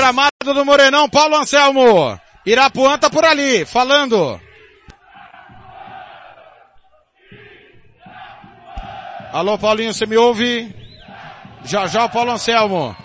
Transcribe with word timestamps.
O 0.00 0.02
gramado 0.02 0.54
do 0.54 0.64
Morenão, 0.64 1.08
Paulo 1.08 1.36
Anselmo. 1.36 2.18
Irapuã 2.46 2.98
tá 2.98 3.10
por 3.10 3.24
ali, 3.24 3.66
falando. 3.66 4.40
Alô, 9.30 9.58
Paulinho, 9.58 9.92
você 9.92 10.06
me 10.06 10.16
ouve? 10.16 10.74
Já 11.64 11.86
já 11.86 12.06
o 12.06 12.08
Paulo 12.08 12.32
Anselmo. 12.32 12.96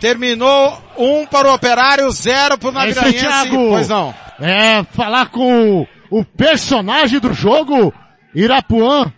Terminou 0.00 0.80
um 0.96 1.26
para 1.26 1.50
o 1.50 1.54
Operário, 1.54 2.10
zero 2.12 2.56
para 2.56 2.68
o 2.68 2.70
É 2.70 2.74
Naviraense. 2.74 3.18
Thiago. 3.18 3.68
Pois 3.70 3.88
não. 3.88 4.14
É, 4.40 4.84
falar 4.84 5.30
com 5.30 5.80
o, 5.80 5.88
o 6.20 6.24
personagem 6.24 7.18
do 7.18 7.32
jogo, 7.32 7.92
Irapuã. 8.34 9.12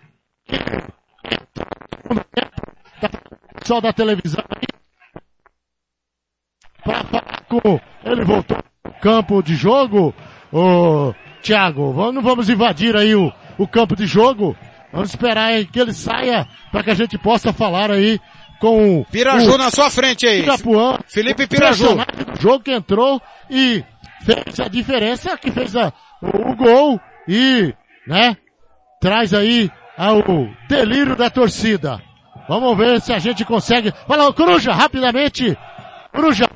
Só 3.64 3.80
da 3.80 3.92
televisão 3.92 4.44
aí. 4.48 4.66
Com, 7.48 7.80
ele 8.04 8.24
voltou 8.24 8.58
ao 8.84 8.92
campo 9.00 9.42
de 9.42 9.54
jogo. 9.54 10.14
Ô, 10.52 11.14
Thiago, 11.42 11.92
vamos, 11.92 12.14
não 12.14 12.22
vamos 12.22 12.48
invadir 12.48 12.96
aí 12.96 13.14
o, 13.14 13.32
o 13.58 13.66
campo 13.68 13.94
de 13.94 14.06
jogo. 14.06 14.56
Vamos 14.92 15.10
esperar 15.10 15.48
aí 15.48 15.66
que 15.66 15.78
ele 15.78 15.92
saia 15.92 16.46
para 16.72 16.82
que 16.82 16.90
a 16.90 16.94
gente 16.94 17.18
possa 17.18 17.52
falar 17.52 17.90
aí 17.90 18.20
com 18.58 19.00
o 19.00 19.04
Piraju 19.04 19.54
o 19.54 19.58
na 19.58 19.70
sua 19.70 19.90
frente 19.90 20.26
aí. 20.26 20.40
Irapuã. 20.40 20.98
Felipe 21.06 21.46
Piraju. 21.46 21.96
do 21.96 22.40
jogo 22.40 22.64
que 22.64 22.72
entrou 22.72 23.20
e 23.50 23.84
fez 24.24 24.60
a 24.60 24.68
diferença, 24.68 25.36
que 25.36 25.50
fez 25.50 25.76
a, 25.76 25.92
o, 26.22 26.50
o 26.50 26.56
gol 26.56 27.00
e, 27.28 27.74
né, 28.06 28.36
traz 29.00 29.34
aí 29.34 29.70
ao 29.96 30.22
delírio 30.68 31.16
da 31.16 31.30
torcida. 31.30 32.00
Vamos 32.48 32.76
ver 32.76 33.00
se 33.00 33.12
a 33.12 33.18
gente 33.18 33.44
consegue. 33.44 33.92
Fala, 34.06 34.32
Coruja, 34.32 34.72
rapidamente. 34.72 35.56
Coruja. 36.12 36.48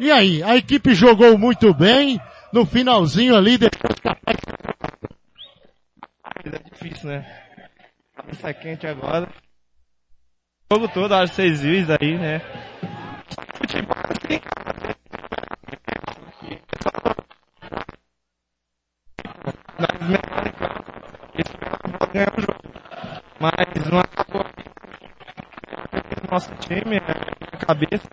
E 0.00 0.10
aí, 0.10 0.42
a 0.42 0.56
equipe 0.56 0.94
jogou 0.94 1.36
muito 1.36 1.74
bem 1.74 2.18
no 2.54 2.64
finalzinho 2.64 3.36
ali, 3.36 3.58
depois 3.58 4.00
capaz 4.00 4.38
É 6.42 6.70
difícil, 6.70 7.10
né? 7.10 7.26
Cabeça 8.16 8.54
quente 8.54 8.86
agora. 8.86 9.28
O 10.70 10.74
jogo 10.74 10.88
todo, 10.88 11.12
acho 11.12 11.34
que 11.34 11.36
vocês 11.36 11.60
viram 11.60 11.98
aí, 12.00 12.16
né? 12.16 12.40
Futebol 13.58 13.94
assim, 14.08 14.40
nós 19.78 20.00
melhor 20.08 20.46
em 20.46 20.52
campo. 20.52 20.92
Isso 21.34 21.52
pode 21.98 22.12
ganhar 22.14 22.32
o 22.38 22.40
jogo. 22.40 22.72
Mas 23.38 23.86
não 23.90 23.98
acabou 23.98 24.40
aqui. 24.40 24.64
Nosso 26.30 26.54
time, 26.54 26.96
é, 26.96 27.00
a 27.52 27.56
cabeça, 27.66 28.08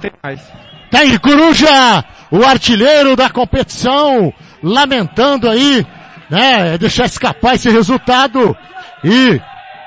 tem 0.00 0.12
mais. 0.22 0.83
Tá 0.94 1.00
aí, 1.00 1.18
Coruja, 1.18 2.04
o 2.30 2.44
artilheiro 2.44 3.16
da 3.16 3.28
competição, 3.28 4.32
lamentando 4.62 5.50
aí, 5.50 5.84
né, 6.30 6.78
deixar 6.78 7.06
escapar 7.06 7.56
esse 7.56 7.68
resultado. 7.68 8.56
E 9.02 9.40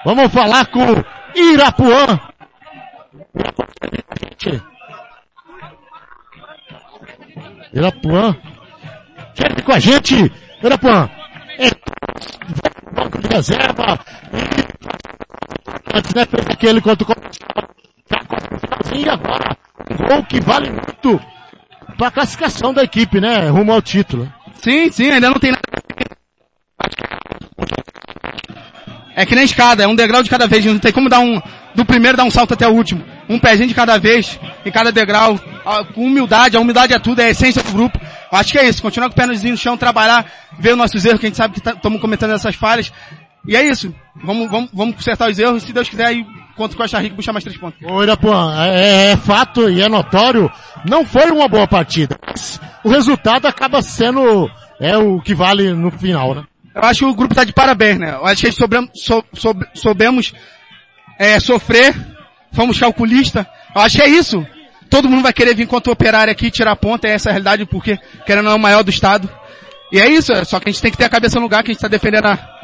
vamos 0.04 0.30
falar 0.34 0.66
com 0.66 1.02
Irapuã. 1.34 2.20
Irapuã. 7.72 8.36
Quer 9.34 9.62
com 9.64 9.72
a 9.72 9.80
gente, 9.80 10.30
Irapuã. 10.62 11.10
É, 11.58 11.70
banco 12.92 13.18
de 13.22 13.34
reserva. 13.34 13.98
Antes, 15.94 16.14
né, 16.14 16.26
fez 16.26 16.48
aquele 16.50 16.82
contra 16.82 17.04
o 17.04 17.16
comercial. 17.16 17.70
Tá 18.10 18.20
no 18.52 18.60
finalzinho 18.60 19.14
agora. 19.14 19.67
Gol 19.96 20.24
que 20.24 20.40
vale 20.42 20.70
muito 20.70 21.20
pra 21.98 22.12
classificação 22.12 22.74
da 22.74 22.84
equipe, 22.84 23.20
né? 23.20 23.50
Rumo 23.50 23.72
ao 23.72 23.82
título. 23.82 24.32
Sim, 24.62 24.90
sim, 24.92 25.10
ainda 25.12 25.30
não 25.30 25.40
tem 25.40 25.52
nada. 25.52 25.64
É 29.16 29.26
que 29.26 29.34
nem 29.34 29.46
escada, 29.46 29.84
é 29.84 29.88
um 29.88 29.96
degrau 29.96 30.22
de 30.22 30.30
cada 30.30 30.46
vez, 30.46 30.64
não 30.66 30.78
tem 30.78 30.92
como 30.92 31.10
dar 31.10 31.20
um, 31.20 31.42
do 31.74 31.84
primeiro 31.84 32.16
dar 32.16 32.24
um 32.24 32.30
salto 32.30 32.54
até 32.54 32.68
o 32.68 32.72
último. 32.72 33.04
Um 33.28 33.40
pezinho 33.40 33.68
de 33.68 33.74
cada 33.74 33.98
vez, 33.98 34.40
em 34.64 34.72
cada 34.72 34.92
degrau, 34.92 35.40
a- 35.66 35.84
com 35.84 36.06
humildade, 36.06 36.56
a 36.56 36.60
humildade 36.60 36.94
é 36.94 37.00
tudo, 37.00 37.20
é 37.20 37.26
a 37.26 37.30
essência 37.32 37.64
do 37.64 37.72
grupo. 37.72 38.00
Acho 38.32 38.52
que 38.52 38.60
é 38.60 38.68
isso, 38.70 38.82
continuar 38.82 39.10
com 39.10 39.14
o 39.14 39.16
pé 39.16 39.26
no 39.26 39.58
chão, 39.58 39.76
trabalhar, 39.76 40.26
ver 40.60 40.74
os 40.74 40.78
nossos 40.78 41.04
erros, 41.04 41.20
que 41.20 41.26
a 41.26 41.30
gente 41.30 41.38
sabe 41.38 41.60
que 41.60 41.68
estamos 41.68 42.00
cometendo 42.00 42.34
essas 42.34 42.56
falhas. 42.56 42.92
E 43.48 43.56
é 43.56 43.64
isso. 43.64 43.94
Vamos, 44.24 44.50
vamos, 44.50 44.70
vamos 44.74 44.96
consertar 44.96 45.30
os 45.30 45.40
erros, 45.40 45.64
se 45.64 45.72
Deus 45.72 45.88
quiser, 45.90 46.06
aí 46.08 46.26
contra 46.56 46.76
o 46.76 46.78
Costa 46.78 47.00
Rica, 47.00 47.16
puxar 47.16 47.32
mais 47.34 47.44
três 47.44 47.58
pontos. 47.58 47.80
Ô 47.88 48.02
Irapuã, 48.04 48.54
é, 48.66 49.12
é 49.12 49.18
fato 49.18 49.70
e 49.70 49.80
é 49.82 49.88
notório, 49.88 50.52
não 50.90 51.06
foi 51.06 51.30
uma 51.32 51.48
boa 51.48 51.68
partida. 51.68 52.18
Mas 52.26 52.60
o 52.84 52.90
resultado 52.90 53.46
acaba 53.48 53.82
sendo, 53.82 54.50
é 54.80 54.98
o 54.98 55.22
que 55.22 55.36
vale 55.36 55.72
no 55.74 55.92
final, 55.92 56.34
né? 56.34 56.44
Eu 56.74 56.82
acho 56.84 57.00
que 57.00 57.06
o 57.06 57.14
grupo 57.16 57.34
tá 57.36 57.44
de 57.44 57.54
parabéns, 57.54 58.00
né? 58.00 58.12
Eu 58.12 58.26
acho 58.26 58.42
que 58.42 58.48
a 58.48 58.50
gente 58.50 58.60
soubemos, 58.60 58.90
sou, 58.96 59.24
soube- 59.34 59.68
soubemos 59.74 60.34
é, 61.20 61.40
sofrer, 61.40 61.96
fomos 62.52 62.80
calculistas. 62.80 63.46
Eu 63.76 63.82
acho 63.82 63.96
que 63.98 64.02
é 64.04 64.08
isso. 64.10 64.46
Todo 64.90 65.10
mundo 65.10 65.24
vai 65.24 65.34
querer 65.34 65.56
vir 65.56 65.68
contra 65.68 65.90
o 65.92 65.94
operário 65.94 66.32
aqui, 66.32 66.50
tirar 66.50 66.76
ponta, 66.76 67.08
é 67.08 67.12
essa 67.12 67.30
a 67.30 67.32
realidade, 67.34 67.66
porque 67.66 68.00
querendo 68.26 68.46
não 68.46 68.52
é 68.52 68.56
o 68.56 68.60
maior 68.60 68.84
do 68.84 68.90
estado. 68.90 69.30
E 69.92 70.00
é 70.00 70.08
isso, 70.10 70.32
é 70.34 70.44
só 70.44 70.60
que 70.60 70.70
a 70.70 70.72
gente 70.72 70.82
tem 70.82 70.92
que 70.92 70.98
ter 70.98 71.06
a 71.06 71.10
cabeça 71.10 71.36
no 71.36 71.44
lugar, 71.44 71.64
que 71.64 71.72
a 71.72 71.74
gente 71.74 71.78
está 71.80 71.88
defendendo 71.88 72.26
a- 72.26 72.57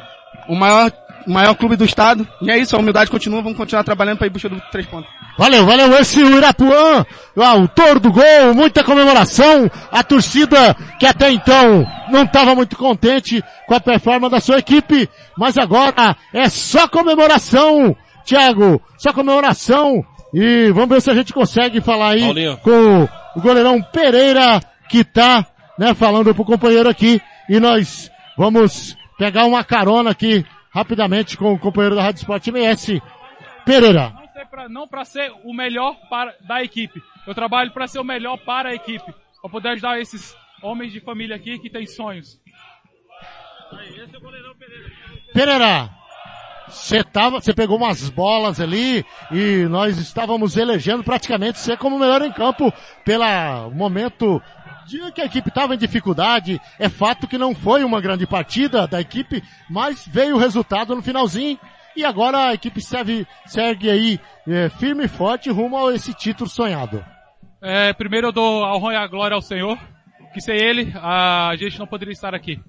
o 0.48 0.56
maior, 0.56 0.92
o 1.26 1.32
maior 1.32 1.56
clube 1.56 1.76
do 1.76 1.86
estado. 1.86 2.28
E 2.42 2.52
é 2.52 2.58
isso, 2.58 2.76
a 2.76 2.80
humildade 2.80 3.10
continua, 3.10 3.42
vamos 3.42 3.58
continuar 3.58 3.84
trabalhando 3.84 4.18
para 4.18 4.28
ir 4.28 4.32
buscar 4.32 4.50
do 4.50 4.62
três 4.72 4.86
pontos. 4.86 5.10
Valeu, 5.38 5.66
valeu 5.66 6.00
esse 6.00 6.22
o 6.22 6.38
Irapuã, 6.38 7.06
o 7.36 7.42
autor 7.42 8.00
do 8.00 8.12
gol, 8.12 8.54
muita 8.54 8.84
comemoração, 8.84 9.70
a 9.92 10.04
torcida 10.04 10.76
que 11.00 11.08
até 11.08 11.32
então 11.32 11.86
não 12.12 12.24
estava 12.24 12.54
muito 12.54 12.78
contente 12.78 13.44
com 13.68 13.74
a 13.74 13.80
performance 13.80 14.32
da 14.32 14.40
sua 14.40 14.60
equipe, 14.60 15.10
mas 15.36 15.58
agora 15.58 16.16
é 16.32 16.48
só 16.50 16.88
comemoração, 16.88 17.96
Thiago, 18.24 18.80
só 18.98 19.12
comemoração, 19.12 20.06
e 20.34 20.72
vamos 20.72 20.90
ver 20.90 21.02
se 21.02 21.10
a 21.10 21.16
gente 21.16 21.34
consegue 21.34 21.82
falar 21.82 22.10
aí 22.10 22.22
Paulinho. 22.22 22.58
com 22.58 23.08
o 23.36 23.42
goleirão 23.42 23.82
Pereira, 23.82 24.60
que 24.88 25.04
tá, 25.04 25.48
né, 25.80 25.96
falando 25.96 26.34
pro 26.36 26.46
companheiro 26.46 26.88
aqui, 26.88 27.20
e 27.50 27.60
nós 27.60 28.12
vamos 28.38 28.96
pegar 29.18 29.46
uma 29.46 29.64
carona 29.64 30.12
aqui, 30.12 30.46
rapidamente, 30.70 31.38
com 31.38 31.54
o 31.54 31.60
companheiro 31.60 31.96
da 31.96 32.04
Rádio 32.04 32.20
Esporte 32.20 32.50
MS, 32.50 33.02
Pereira. 33.66 34.14
não 34.70 34.88
para 34.88 35.06
ser 35.06 35.32
o 35.44 35.54
melhor 35.54 35.96
para, 36.10 36.36
da 36.42 36.64
equipe. 36.64 37.02
Eu 37.26 37.34
trabalho 37.34 37.72
para 37.72 37.88
ser 37.88 38.00
o 38.00 38.04
melhor 38.04 38.38
para 38.38 38.70
a 38.70 38.76
equipe. 38.76 39.14
Para 39.42 39.52
poder 39.52 39.70
ajudar 39.70 40.00
esses 40.00 40.36
homens 40.62 40.92
de 40.92 41.00
família 41.00 41.36
aqui 41.36 41.60
que 41.60 41.70
têm 41.70 41.86
sonhos. 41.86 42.40
Pereira, 45.34 45.90
você 46.68 47.04
tava, 47.04 47.42
você 47.42 47.54
pegou 47.54 47.78
umas 47.78 48.10
bolas 48.10 48.60
ali 48.60 49.06
e 49.32 49.66
nós 49.70 49.98
estávamos 49.98 50.58
elegendo 50.58 51.04
praticamente 51.04 51.60
você 51.60 51.76
como 51.76 51.96
o 51.96 52.00
melhor 52.00 52.22
em 52.22 52.32
campo 52.32 52.72
pela 53.04 53.70
momento 53.70 54.42
de 54.86 55.12
que 55.12 55.22
a 55.22 55.26
equipe 55.26 55.50
estava 55.50 55.76
em 55.76 55.78
dificuldade. 55.78 56.60
É 56.80 56.90
fato 56.90 57.28
que 57.28 57.38
não 57.38 57.56
foi 57.56 57.84
uma 57.84 58.02
grande 58.02 58.26
partida 58.26 58.88
da 58.88 59.02
equipe, 59.02 59.44
mas 59.70 60.08
veio 60.08 60.36
o 60.36 60.40
resultado 60.40 60.96
no 60.96 61.02
finalzinho 61.02 61.60
e 61.96 62.04
agora 62.04 62.50
a 62.50 62.54
equipe 62.54 62.82
segue, 62.82 63.28
segue 63.46 63.90
aí 63.90 64.20
eh, 64.48 64.70
firme 64.70 65.06
e 65.06 65.08
forte 65.08 65.50
rumo 65.50 65.78
a 65.78 65.94
esse 65.94 66.14
título 66.14 66.50
sonhado. 66.50 67.04
É, 67.62 67.94
primeiro 67.94 68.28
eu 68.28 68.32
dou 68.32 68.64
a 68.64 68.76
honra 68.76 68.94
e 68.94 68.96
a 68.98 69.08
glória 69.08 69.36
ao 69.36 69.42
Senhor, 69.42 69.78
que 70.34 70.42
sem 70.42 70.56
Ele 70.56 70.92
a 70.96 71.56
gente 71.56 71.80
não 71.80 71.88
poderia 71.88 72.12
estar 72.12 72.34
aqui. 72.34 72.60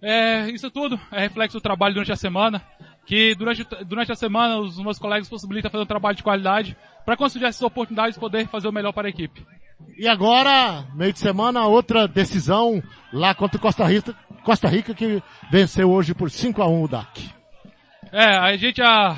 É, 0.00 0.48
isso 0.50 0.70
tudo 0.70 1.00
é 1.10 1.20
reflexo 1.20 1.58
do 1.58 1.62
trabalho 1.62 1.94
durante 1.94 2.12
a 2.12 2.16
semana, 2.16 2.62
que 3.06 3.34
durante, 3.34 3.64
durante 3.84 4.12
a 4.12 4.16
semana 4.16 4.58
os 4.58 4.78
meus 4.78 4.98
colegas 4.98 5.28
possibilitam 5.28 5.70
fazer 5.70 5.82
um 5.82 5.86
trabalho 5.86 6.16
de 6.16 6.22
qualidade 6.22 6.76
para 7.04 7.16
conseguir 7.16 7.46
essas 7.46 7.62
oportunidades 7.62 8.14
de 8.14 8.20
poder 8.20 8.46
fazer 8.48 8.68
o 8.68 8.72
melhor 8.72 8.92
para 8.92 9.08
a 9.08 9.10
equipe. 9.10 9.44
E 9.98 10.06
agora, 10.08 10.84
meio 10.94 11.12
de 11.12 11.18
semana, 11.18 11.66
outra 11.66 12.06
decisão 12.06 12.82
lá 13.12 13.34
contra 13.34 13.58
Costa 13.58 13.84
Rica, 13.84 14.14
Costa 14.44 14.68
Rica 14.68 14.94
que 14.94 15.22
venceu 15.50 15.90
hoje 15.90 16.14
por 16.14 16.30
5 16.30 16.62
a 16.62 16.68
1 16.68 16.82
o 16.82 16.88
DAC. 16.88 17.30
É, 18.12 18.36
a 18.36 18.56
gente 18.56 18.76
já 18.76 19.16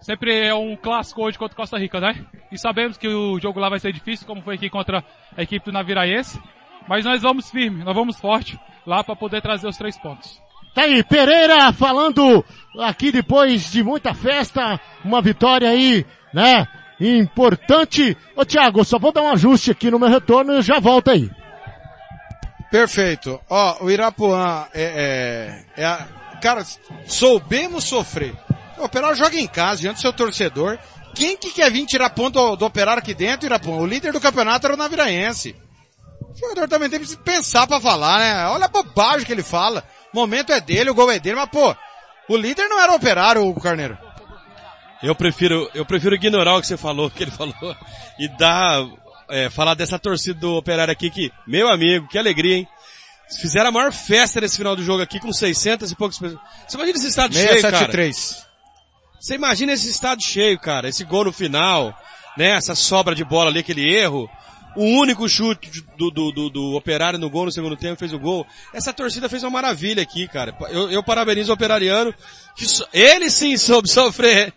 sempre 0.00 0.46
é 0.46 0.54
um 0.54 0.76
clássico 0.76 1.22
hoje 1.22 1.38
contra 1.38 1.56
Costa 1.56 1.78
Rica, 1.78 2.00
né? 2.00 2.26
e 2.50 2.58
sabemos 2.58 2.96
que 2.96 3.08
o 3.08 3.38
jogo 3.38 3.60
lá 3.60 3.68
vai 3.68 3.78
ser 3.78 3.92
difícil, 3.92 4.26
como 4.26 4.42
foi 4.42 4.54
aqui 4.54 4.70
contra 4.70 5.04
a 5.36 5.42
equipe 5.42 5.64
do 5.64 5.72
Naviraense. 5.72 6.40
Mas 6.88 7.04
nós 7.04 7.20
vamos 7.20 7.50
firme, 7.50 7.82
nós 7.82 7.94
vamos 7.94 8.18
forte 8.18 8.58
lá 8.86 9.02
para 9.02 9.16
poder 9.16 9.42
trazer 9.42 9.66
os 9.66 9.76
três 9.76 9.98
pontos. 9.98 10.40
Tá 10.74 10.82
aí, 10.82 11.02
Pereira 11.02 11.72
falando 11.72 12.44
aqui 12.78 13.10
depois 13.10 13.70
de 13.72 13.82
muita 13.82 14.14
festa, 14.14 14.80
uma 15.04 15.20
vitória 15.20 15.68
aí, 15.68 16.06
né? 16.32 16.66
Importante. 17.00 18.16
Ô 18.34 18.44
Thiago, 18.44 18.84
só 18.84 18.98
vou 18.98 19.12
dar 19.12 19.22
um 19.22 19.30
ajuste 19.30 19.70
aqui 19.70 19.90
no 19.90 19.98
meu 19.98 20.08
retorno 20.08 20.58
e 20.58 20.62
já 20.62 20.80
volto 20.80 21.10
aí. 21.10 21.30
Perfeito. 22.70 23.40
Ó, 23.48 23.84
o 23.84 23.90
Irapuã 23.90 24.66
é, 24.74 25.64
é, 25.76 25.82
é 25.82 25.84
a, 25.84 26.06
cara, 26.42 26.64
soubemos 27.06 27.84
sofrer. 27.84 28.34
O 28.78 28.84
Operário 28.84 29.16
joga 29.16 29.36
em 29.36 29.46
casa, 29.46 29.82
diante 29.82 29.96
do 29.96 30.00
seu 30.00 30.12
torcedor. 30.12 30.78
Quem 31.14 31.36
que 31.36 31.50
quer 31.50 31.70
vir 31.70 31.86
tirar 31.86 32.10
ponto 32.10 32.38
do, 32.38 32.56
do 32.56 32.66
Operário 32.66 33.00
aqui 33.02 33.14
dentro, 33.14 33.46
Irapuã? 33.46 33.76
O 33.76 33.86
líder 33.86 34.12
do 34.12 34.20
campeonato 34.20 34.66
era 34.66 34.74
o 34.74 34.78
Naviraense. 34.78 35.56
O 36.34 36.38
jogador 36.38 36.68
também 36.68 36.90
tem 36.90 37.00
que 37.00 37.16
pensar 37.18 37.66
pra 37.66 37.80
falar, 37.80 38.18
né? 38.18 38.46
Olha 38.48 38.66
a 38.66 38.68
bobagem 38.68 39.24
que 39.24 39.32
ele 39.32 39.42
fala. 39.42 39.82
O 40.12 40.16
momento 40.16 40.52
é 40.52 40.60
dele, 40.60 40.90
o 40.90 40.94
gol 40.94 41.10
é 41.10 41.18
dele, 41.18 41.36
mas 41.36 41.48
pô, 41.48 41.74
o 42.28 42.36
líder 42.36 42.68
não 42.68 42.80
era 42.80 42.92
o 42.92 42.96
Operário, 42.96 43.46
o 43.46 43.60
Carneiro. 43.60 43.96
Eu 45.02 45.14
prefiro, 45.14 45.70
eu 45.74 45.84
prefiro 45.84 46.14
ignorar 46.14 46.56
o 46.56 46.60
que 46.60 46.66
você 46.66 46.76
falou, 46.76 47.10
que 47.12 47.22
ele 47.22 47.30
falou, 47.30 47.76
e 48.18 48.28
dar, 48.36 48.86
é, 49.28 49.50
falar 49.50 49.74
dessa 49.74 49.98
torcida 49.98 50.38
do 50.38 50.54
Operário 50.54 50.92
aqui 50.92 51.10
que, 51.10 51.32
meu 51.46 51.68
amigo, 51.68 52.08
que 52.08 52.18
alegria, 52.18 52.56
hein? 52.56 52.68
Fizeram 53.40 53.68
a 53.68 53.72
maior 53.72 53.92
festa 53.92 54.40
nesse 54.40 54.56
final 54.56 54.76
do 54.76 54.84
jogo 54.84 55.02
aqui 55.02 55.18
com 55.18 55.32
600 55.32 55.90
e 55.90 55.96
poucas 55.96 56.16
pessoas. 56.16 56.40
Você 56.66 56.76
imagina 56.76 56.98
esse 56.98 57.08
estado 57.08 57.34
cheio, 57.34 57.48
cara? 57.48 57.78
673. 57.78 58.46
Você 59.20 59.34
imagina 59.34 59.72
esse 59.72 59.90
estado 59.90 60.22
cheio, 60.22 60.58
cara, 60.60 60.88
esse 60.88 61.02
gol 61.02 61.24
no 61.24 61.32
final, 61.32 61.92
né, 62.36 62.50
essa 62.50 62.76
sobra 62.76 63.14
de 63.14 63.24
bola 63.24 63.50
ali, 63.50 63.58
aquele 63.58 63.92
erro, 63.92 64.30
o 64.76 64.84
único 64.84 65.28
chute 65.28 65.82
do, 65.96 66.10
do, 66.10 66.30
do, 66.30 66.50
do 66.50 66.74
operário 66.76 67.18
no 67.18 67.30
gol 67.30 67.46
no 67.46 67.50
segundo 67.50 67.76
tempo 67.76 67.98
fez 67.98 68.12
o 68.12 68.18
gol. 68.18 68.46
Essa 68.72 68.92
torcida 68.92 69.28
fez 69.28 69.42
uma 69.42 69.50
maravilha 69.50 70.02
aqui, 70.02 70.28
cara. 70.28 70.54
Eu, 70.68 70.90
eu 70.90 71.02
parabenizo 71.02 71.50
o 71.50 71.54
operariano, 71.54 72.14
que 72.54 72.66
so, 72.66 72.86
ele 72.92 73.30
sim 73.30 73.56
soube 73.58 73.90
sofrer 73.90 74.52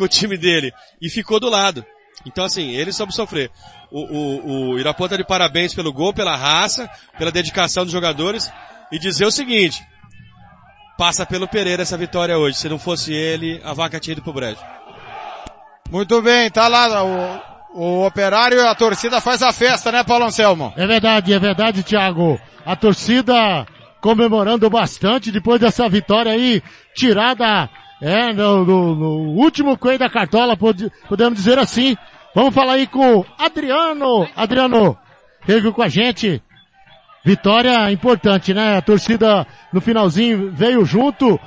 com 0.00 0.04
o 0.04 0.08
time 0.08 0.38
dele 0.38 0.72
e 1.00 1.10
ficou 1.10 1.38
do 1.38 1.50
lado. 1.50 1.84
Então 2.24 2.42
assim, 2.44 2.70
ele 2.70 2.90
soube 2.90 3.14
sofrer. 3.14 3.50
O, 3.90 4.00
o, 4.00 4.70
o 4.70 4.78
Irapuã 4.78 5.06
tá 5.08 5.16
de 5.16 5.24
parabéns 5.24 5.74
pelo 5.74 5.92
gol, 5.92 6.14
pela 6.14 6.34
raça, 6.34 6.88
pela 7.18 7.30
dedicação 7.30 7.84
dos 7.84 7.92
jogadores 7.92 8.50
e 8.90 8.98
dizer 8.98 9.26
o 9.26 9.30
seguinte, 9.30 9.84
passa 10.96 11.26
pelo 11.26 11.46
Pereira 11.46 11.82
essa 11.82 11.98
vitória 11.98 12.38
hoje. 12.38 12.56
Se 12.56 12.68
não 12.68 12.78
fosse 12.78 13.12
ele, 13.12 13.60
a 13.62 13.74
vaca 13.74 14.00
tinha 14.00 14.12
ido 14.12 14.22
pro 14.22 14.32
brejo. 14.32 14.60
Muito 15.90 16.22
bem, 16.22 16.50
tá 16.50 16.66
lá 16.66 17.04
o, 17.04 17.40
o 17.74 18.06
operário 18.06 18.56
e 18.56 18.66
a 18.66 18.74
torcida 18.74 19.20
faz 19.20 19.42
a 19.42 19.52
festa, 19.52 19.92
né, 19.92 20.02
Paulo 20.02 20.24
Anselmo? 20.24 20.72
É 20.76 20.86
verdade, 20.86 21.34
é 21.34 21.38
verdade, 21.38 21.82
Thiago. 21.82 22.40
A 22.64 22.74
torcida 22.74 23.66
comemorando 24.00 24.70
bastante 24.70 25.30
depois 25.30 25.60
dessa 25.60 25.86
vitória 25.88 26.32
aí, 26.32 26.62
tirada, 26.94 27.68
é, 28.00 28.32
no, 28.32 28.64
no, 28.64 28.94
no 28.94 29.10
último 29.40 29.76
coelho 29.76 29.98
da 29.98 30.08
cartola, 30.08 30.56
podemos 30.56 31.38
dizer 31.38 31.58
assim. 31.58 31.96
Vamos 32.34 32.54
falar 32.54 32.74
aí 32.74 32.86
com 32.86 33.24
Adriano. 33.36 34.28
Adriano, 34.36 34.96
veio 35.44 35.72
com 35.72 35.82
a 35.82 35.88
gente. 35.88 36.42
Vitória 37.24 37.90
importante, 37.90 38.54
né? 38.54 38.78
A 38.78 38.82
torcida 38.82 39.46
no 39.72 39.80
finalzinho 39.80 40.50
veio 40.52 40.84
junto, 40.86 41.38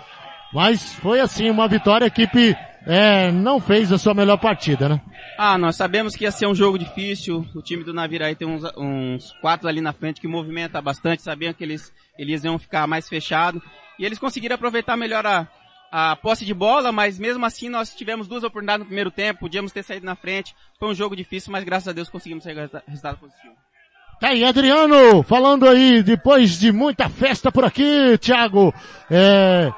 mas 0.53 0.93
foi 0.95 1.19
assim, 1.19 1.49
uma 1.49 1.67
vitória, 1.67 2.05
a 2.05 2.07
equipe 2.07 2.55
é, 2.85 3.31
não 3.31 3.59
fez 3.59 3.91
a 3.91 3.97
sua 3.97 4.13
melhor 4.13 4.37
partida, 4.37 4.87
né? 4.87 5.01
Ah, 5.37 5.57
nós 5.57 5.75
sabemos 5.75 6.15
que 6.15 6.25
ia 6.25 6.31
ser 6.31 6.45
um 6.45 6.53
jogo 6.53 6.77
difícil. 6.77 7.47
O 7.55 7.61
time 7.61 7.83
do 7.83 7.93
Naviraí 7.93 8.35
tem 8.35 8.47
uns, 8.47 8.63
uns 8.77 9.31
quatro 9.41 9.67
ali 9.67 9.81
na 9.81 9.93
frente 9.93 10.21
que 10.21 10.27
movimenta 10.27 10.79
bastante. 10.81 11.23
Sabiam 11.23 11.53
que 11.53 11.63
eles, 11.63 11.91
eles 12.19 12.43
iam 12.43 12.59
ficar 12.59 12.85
mais 12.85 13.09
fechados. 13.09 13.61
E 13.97 14.05
eles 14.05 14.19
conseguiram 14.19 14.55
aproveitar 14.55 14.95
melhor 14.95 15.25
a, 15.25 15.47
a 15.95 16.15
posse 16.15 16.43
de 16.43 16.55
bola, 16.55 16.91
mas 16.91 17.19
mesmo 17.19 17.45
assim 17.45 17.69
nós 17.69 17.93
tivemos 17.93 18.27
duas 18.27 18.43
oportunidades 18.43 18.79
no 18.79 18.87
primeiro 18.87 19.11
tempo. 19.11 19.41
Podíamos 19.41 19.71
ter 19.71 19.83
saído 19.83 20.07
na 20.07 20.15
frente. 20.15 20.55
Foi 20.79 20.89
um 20.89 20.95
jogo 20.95 21.15
difícil, 21.15 21.51
mas 21.51 21.63
graças 21.63 21.87
a 21.87 21.91
Deus 21.91 22.09
conseguimos 22.09 22.43
sair 22.43 22.57
resultado 22.87 23.19
positivo. 23.19 23.53
Tá 24.19 24.29
aí, 24.29 24.43
Adriano, 24.43 25.21
falando 25.21 25.69
aí, 25.69 26.01
depois 26.01 26.57
de 26.57 26.71
muita 26.71 27.09
festa 27.09 27.51
por 27.51 27.63
aqui, 27.63 28.17
Thiago, 28.17 28.73
é, 29.11 29.71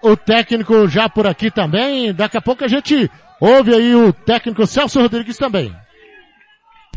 o 0.00 0.16
técnico 0.16 0.88
já 0.88 1.10
por 1.10 1.26
aqui 1.26 1.50
também, 1.50 2.14
daqui 2.14 2.38
a 2.38 2.42
pouco 2.42 2.64
a 2.64 2.68
gente 2.68 3.10
ouve 3.38 3.74
aí 3.74 3.94
o 3.94 4.14
técnico 4.14 4.66
Celso 4.66 4.98
Rodrigues 4.98 5.36
também. 5.36 5.76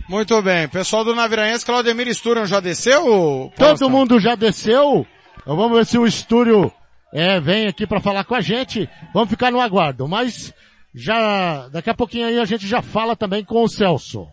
Muito 0.08 0.42
bem. 0.42 0.70
Pessoal 0.70 1.04
do 1.04 1.14
Naviraense, 1.14 1.66
Claudemir 1.66 2.08
Sturion 2.08 2.46
já 2.46 2.62
desceu? 2.62 3.52
Todo 3.58 3.90
mundo 3.90 4.22
já 4.22 4.36
desceu. 4.36 5.06
Então 5.42 5.58
vamos 5.58 5.78
ver 5.78 5.86
se 5.86 5.98
o 5.98 6.08
Estúrio 6.08 6.72
é, 7.14 7.40
vem 7.40 7.68
aqui 7.68 7.86
para 7.86 8.00
falar 8.00 8.24
com 8.24 8.36
a 8.36 8.42
gente. 8.42 8.90
Vamos 9.14 9.30
ficar 9.30 9.52
no 9.52 9.60
aguardo. 9.60 10.08
Mas 10.08 10.54
já, 10.94 11.68
daqui 11.70 11.90
a 11.90 11.94
pouquinho 11.94 12.28
aí 12.28 12.40
a 12.40 12.46
gente 12.46 12.68
já 12.68 12.82
fala 12.82 13.16
também 13.16 13.44
com 13.44 13.64
o 13.64 13.68
Celso. 13.68 14.28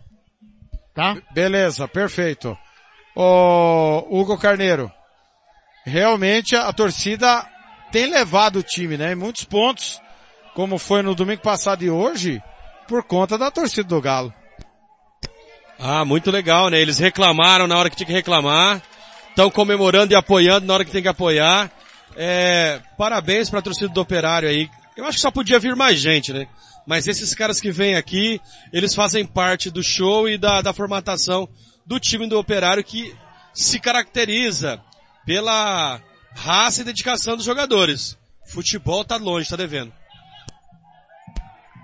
Tá? 0.93 1.17
Beleza, 1.31 1.87
perfeito. 1.87 2.57
Ô, 3.15 4.05
Hugo 4.09 4.37
Carneiro. 4.37 4.91
Realmente 5.85 6.55
a 6.55 6.71
torcida 6.71 7.45
tem 7.91 8.09
levado 8.09 8.59
o 8.59 8.63
time, 8.63 8.97
né? 8.97 9.13
Em 9.13 9.15
muitos 9.15 9.43
pontos, 9.43 10.01
como 10.53 10.77
foi 10.77 11.01
no 11.01 11.15
domingo 11.15 11.41
passado 11.41 11.83
e 11.83 11.89
hoje, 11.89 12.41
por 12.87 13.03
conta 13.03 13.37
da 13.37 13.49
torcida 13.49 13.87
do 13.87 14.01
Galo. 14.01 14.33
Ah, 15.79 16.03
muito 16.03 16.29
legal, 16.29 16.69
né? 16.69 16.79
Eles 16.79 16.99
reclamaram 16.99 17.65
na 17.65 17.77
hora 17.77 17.89
que 17.89 17.95
tinha 17.95 18.07
que 18.07 18.13
reclamar, 18.13 18.81
estão 19.29 19.49
comemorando 19.49 20.13
e 20.13 20.15
apoiando 20.15 20.67
na 20.67 20.73
hora 20.73 20.85
que 20.85 20.91
tem 20.91 21.01
que 21.01 21.07
apoiar. 21.07 21.71
É, 22.21 22.81
parabéns 22.97 23.49
para 23.49 23.59
a 23.59 23.61
torcida 23.61 23.87
do 23.87 24.01
Operário 24.01 24.49
aí. 24.49 24.69
Eu 24.97 25.05
acho 25.05 25.15
que 25.15 25.21
só 25.21 25.31
podia 25.31 25.57
vir 25.57 25.73
mais 25.73 25.97
gente, 25.97 26.33
né? 26.33 26.49
Mas 26.85 27.07
esses 27.07 27.33
caras 27.33 27.61
que 27.61 27.71
vêm 27.71 27.95
aqui, 27.95 28.41
eles 28.73 28.93
fazem 28.93 29.25
parte 29.25 29.71
do 29.71 29.81
show 29.81 30.27
e 30.27 30.37
da, 30.37 30.61
da 30.61 30.73
formatação 30.73 31.47
do 31.85 31.97
time 31.97 32.27
do 32.27 32.37
Operário 32.37 32.83
que 32.83 33.15
se 33.53 33.79
caracteriza 33.79 34.81
pela 35.25 36.01
raça 36.35 36.81
e 36.81 36.83
dedicação 36.83 37.37
dos 37.37 37.45
jogadores. 37.45 38.17
Futebol 38.45 39.05
tá 39.05 39.15
longe, 39.15 39.49
tá 39.49 39.55
devendo. 39.55 39.93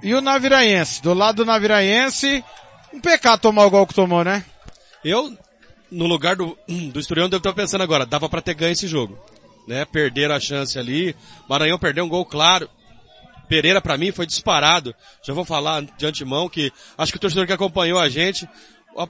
E 0.03 0.13
o 0.13 0.19
Naviraense? 0.19 1.01
Do 1.01 1.13
lado 1.13 1.37
do 1.37 1.45
Naviraense, 1.45 2.43
um 2.93 2.99
pecado 2.99 3.39
tomar 3.39 3.65
o 3.65 3.69
gol 3.69 3.87
que 3.87 3.93
tomou, 3.93 4.25
né? 4.25 4.43
Eu, 5.01 5.33
no 5.89 6.07
lugar 6.07 6.35
do, 6.35 6.57
do 6.91 6.99
Esturião, 6.99 7.29
devo 7.29 7.39
estar 7.39 7.53
pensando 7.53 7.83
agora, 7.83 8.05
dava 8.05 8.27
para 8.27 8.41
ter 8.41 8.53
ganho 8.53 8.73
esse 8.73 8.85
jogo. 8.85 9.17
Né? 9.67 9.85
Perderam 9.85 10.35
a 10.35 10.39
chance 10.39 10.77
ali. 10.77 11.15
Maranhão 11.49 11.79
perdeu 11.79 12.05
um 12.05 12.09
gol 12.09 12.25
claro. 12.25 12.69
Pereira 13.47 13.81
para 13.81 13.97
mim 13.97 14.11
foi 14.11 14.25
disparado. 14.25 14.95
Já 15.25 15.33
vou 15.33 15.45
falar 15.45 15.83
de 15.83 16.05
antemão 16.05 16.49
que 16.49 16.71
acho 16.97 17.11
que 17.11 17.17
o 17.17 17.21
torcedor 17.21 17.45
que 17.45 17.53
acompanhou 17.53 17.99
a 17.99 18.09
gente, 18.09 18.47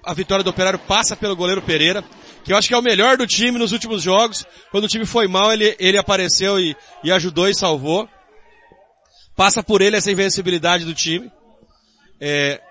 a, 0.03 0.13
vitória 0.13 0.43
do 0.43 0.49
Operário 0.49 0.79
passa 0.79 1.15
pelo 1.15 1.35
goleiro 1.35 1.61
Pereira 1.61 2.03
que 2.45 2.53
eu 2.53 2.57
acho 2.57 2.67
que 2.67 2.75
é 2.75 2.77
o 2.77 2.81
melhor 2.81 3.17
do 3.17 3.25
time 3.25 3.57
nos 3.57 3.71
últimos 3.71 4.03
jogos. 4.03 4.45
Quando 4.69 4.83
o 4.83 4.87
time 4.87 5.03
foi 5.03 5.27
mal, 5.27 5.51
ele, 5.51 5.75
ele 5.79 5.97
apareceu 5.97 6.59
e, 6.59 6.77
e 7.03 7.11
ajudou 7.11 7.49
e 7.49 7.55
salvou. 7.55 8.07
Passa 9.35 9.63
por 9.63 9.81
ele 9.81 9.97
essa 9.97 10.11
invencibilidade 10.11 10.85
do 10.85 10.93
time. 10.93 11.31
É, 12.21 12.61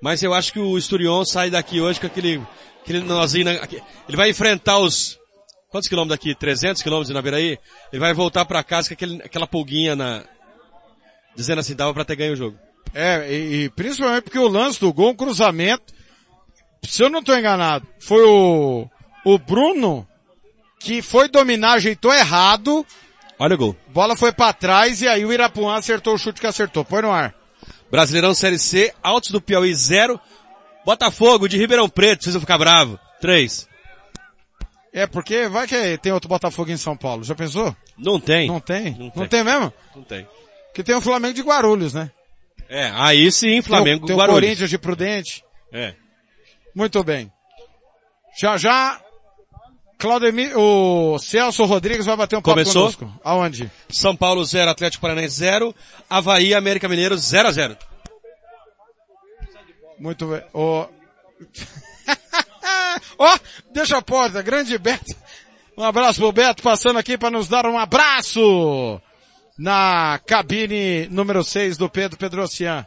mas 0.00 0.22
eu 0.22 0.32
acho 0.32 0.52
que 0.52 0.60
o 0.60 0.78
Esturion 0.78 1.24
sai 1.24 1.50
daqui 1.50 1.80
hoje 1.80 1.98
com 1.98 2.06
aquele, 2.06 2.40
aquele 2.80 3.00
nozinho, 3.00 3.48
ele 3.48 4.16
vai 4.16 4.30
enfrentar 4.30 4.78
os, 4.78 5.18
quantos 5.72 5.88
quilômetros 5.88 6.16
daqui? 6.16 6.38
300 6.38 6.82
quilômetros 6.82 7.08
na 7.08 7.14
Naviraí? 7.14 7.58
Ele 7.92 8.00
vai 8.00 8.14
voltar 8.14 8.44
para 8.44 8.62
casa 8.62 8.88
com 8.88 8.94
aquele, 8.94 9.22
aquela 9.22 9.46
pulguinha 9.46 9.96
na, 9.96 10.22
dizendo 11.34 11.58
assim, 11.58 11.74
dava 11.74 11.92
para 11.92 12.04
ter 12.04 12.14
ganho 12.14 12.34
o 12.34 12.36
jogo. 12.36 12.56
É, 12.94 13.32
e, 13.32 13.64
e, 13.64 13.68
principalmente 13.70 14.24
porque 14.24 14.38
o 14.38 14.46
lance 14.46 14.78
do 14.78 14.92
gol, 14.92 15.10
um 15.10 15.16
cruzamento, 15.16 15.94
se 16.84 17.02
eu 17.02 17.08
não 17.08 17.20
estou 17.20 17.36
enganado, 17.36 17.86
foi 17.98 18.22
o, 18.22 18.86
o 19.24 19.38
Bruno 19.38 20.06
que 20.78 21.00
foi 21.00 21.28
dominar, 21.28 21.74
ajeitou 21.74 22.12
errado. 22.12 22.84
Olha 23.38 23.54
o 23.54 23.58
gol. 23.58 23.76
Bola 23.88 24.14
foi 24.14 24.32
para 24.32 24.52
trás 24.52 25.00
e 25.00 25.08
aí 25.08 25.24
o 25.24 25.32
Irapuã 25.32 25.76
acertou 25.76 26.14
o 26.14 26.18
chute 26.18 26.40
que 26.40 26.46
acertou. 26.46 26.84
Põe 26.84 27.02
no 27.02 27.10
ar. 27.10 27.34
Brasileirão 27.90 28.34
Série 28.34 28.58
C, 28.58 28.92
Altos 29.02 29.30
do 29.30 29.40
Piauí 29.40 29.74
0, 29.74 30.20
Botafogo 30.84 31.48
de 31.48 31.58
Ribeirão 31.58 31.88
Preto, 31.88 32.24
vocês 32.24 32.34
vão 32.34 32.40
ficar 32.40 32.58
bravo. 32.58 32.98
3. 33.20 33.68
É, 34.92 35.06
porque 35.06 35.48
vai 35.48 35.66
que 35.66 35.96
tem 35.98 36.12
outro 36.12 36.28
Botafogo 36.28 36.70
em 36.70 36.76
São 36.76 36.96
Paulo. 36.96 37.24
Já 37.24 37.34
pensou? 37.34 37.74
Não 37.96 38.20
tem. 38.20 38.48
Não 38.48 38.60
tem? 38.60 38.90
Não 38.90 39.10
tem, 39.10 39.12
não 39.16 39.26
tem 39.26 39.44
mesmo? 39.44 39.72
Não 39.96 40.02
tem. 40.02 40.28
Que 40.74 40.82
tem 40.82 40.94
o 40.94 41.00
Flamengo 41.00 41.34
de 41.34 41.42
Guarulhos, 41.42 41.94
né? 41.94 42.10
É, 42.68 42.90
aí 42.94 43.30
sim, 43.32 43.62
Flamengo 43.62 44.06
tem, 44.06 44.08
tem 44.08 44.16
Guarulhos. 44.16 44.38
o 44.38 44.42
Corinthians 44.42 44.70
de 44.70 44.78
Prudente. 44.78 45.44
É. 45.72 45.94
Muito 46.74 47.02
bem. 47.02 47.32
Já 48.38 48.56
já, 48.56 49.00
Claudemir, 49.98 50.56
o 50.58 51.18
Celso 51.18 51.64
Rodrigues 51.64 52.06
vai 52.06 52.16
bater 52.16 52.36
um 52.36 52.42
papo 52.42 52.54
Começou? 52.54 52.92
conosco. 52.92 53.20
Aonde? 53.22 53.70
São 53.88 54.16
Paulo 54.16 54.44
0, 54.44 54.70
Atlético 54.70 55.02
Paranaense 55.02 55.36
0, 55.36 55.74
Havaí 56.08 56.54
América 56.54 56.88
Mineiro 56.88 57.16
0 57.16 57.48
a 57.48 57.52
0. 57.52 57.76
Muito 59.98 60.26
bem. 60.26 60.42
Ó, 63.18 63.24
Ó, 63.32 63.38
deixa 63.72 63.96
a 63.98 64.02
porta, 64.02 64.42
grande 64.42 64.76
Beto. 64.78 65.14
Um 65.76 65.84
abraço 65.84 66.20
pro 66.20 66.32
Beto 66.32 66.62
passando 66.62 66.98
aqui 66.98 67.16
para 67.16 67.30
nos 67.30 67.48
dar 67.48 67.66
um 67.66 67.78
abraço 67.78 69.00
na 69.58 70.20
cabine 70.26 71.06
número 71.08 71.42
6 71.42 71.76
do 71.76 71.88
Pedro 71.88 72.18
Pedrocian. 72.18 72.86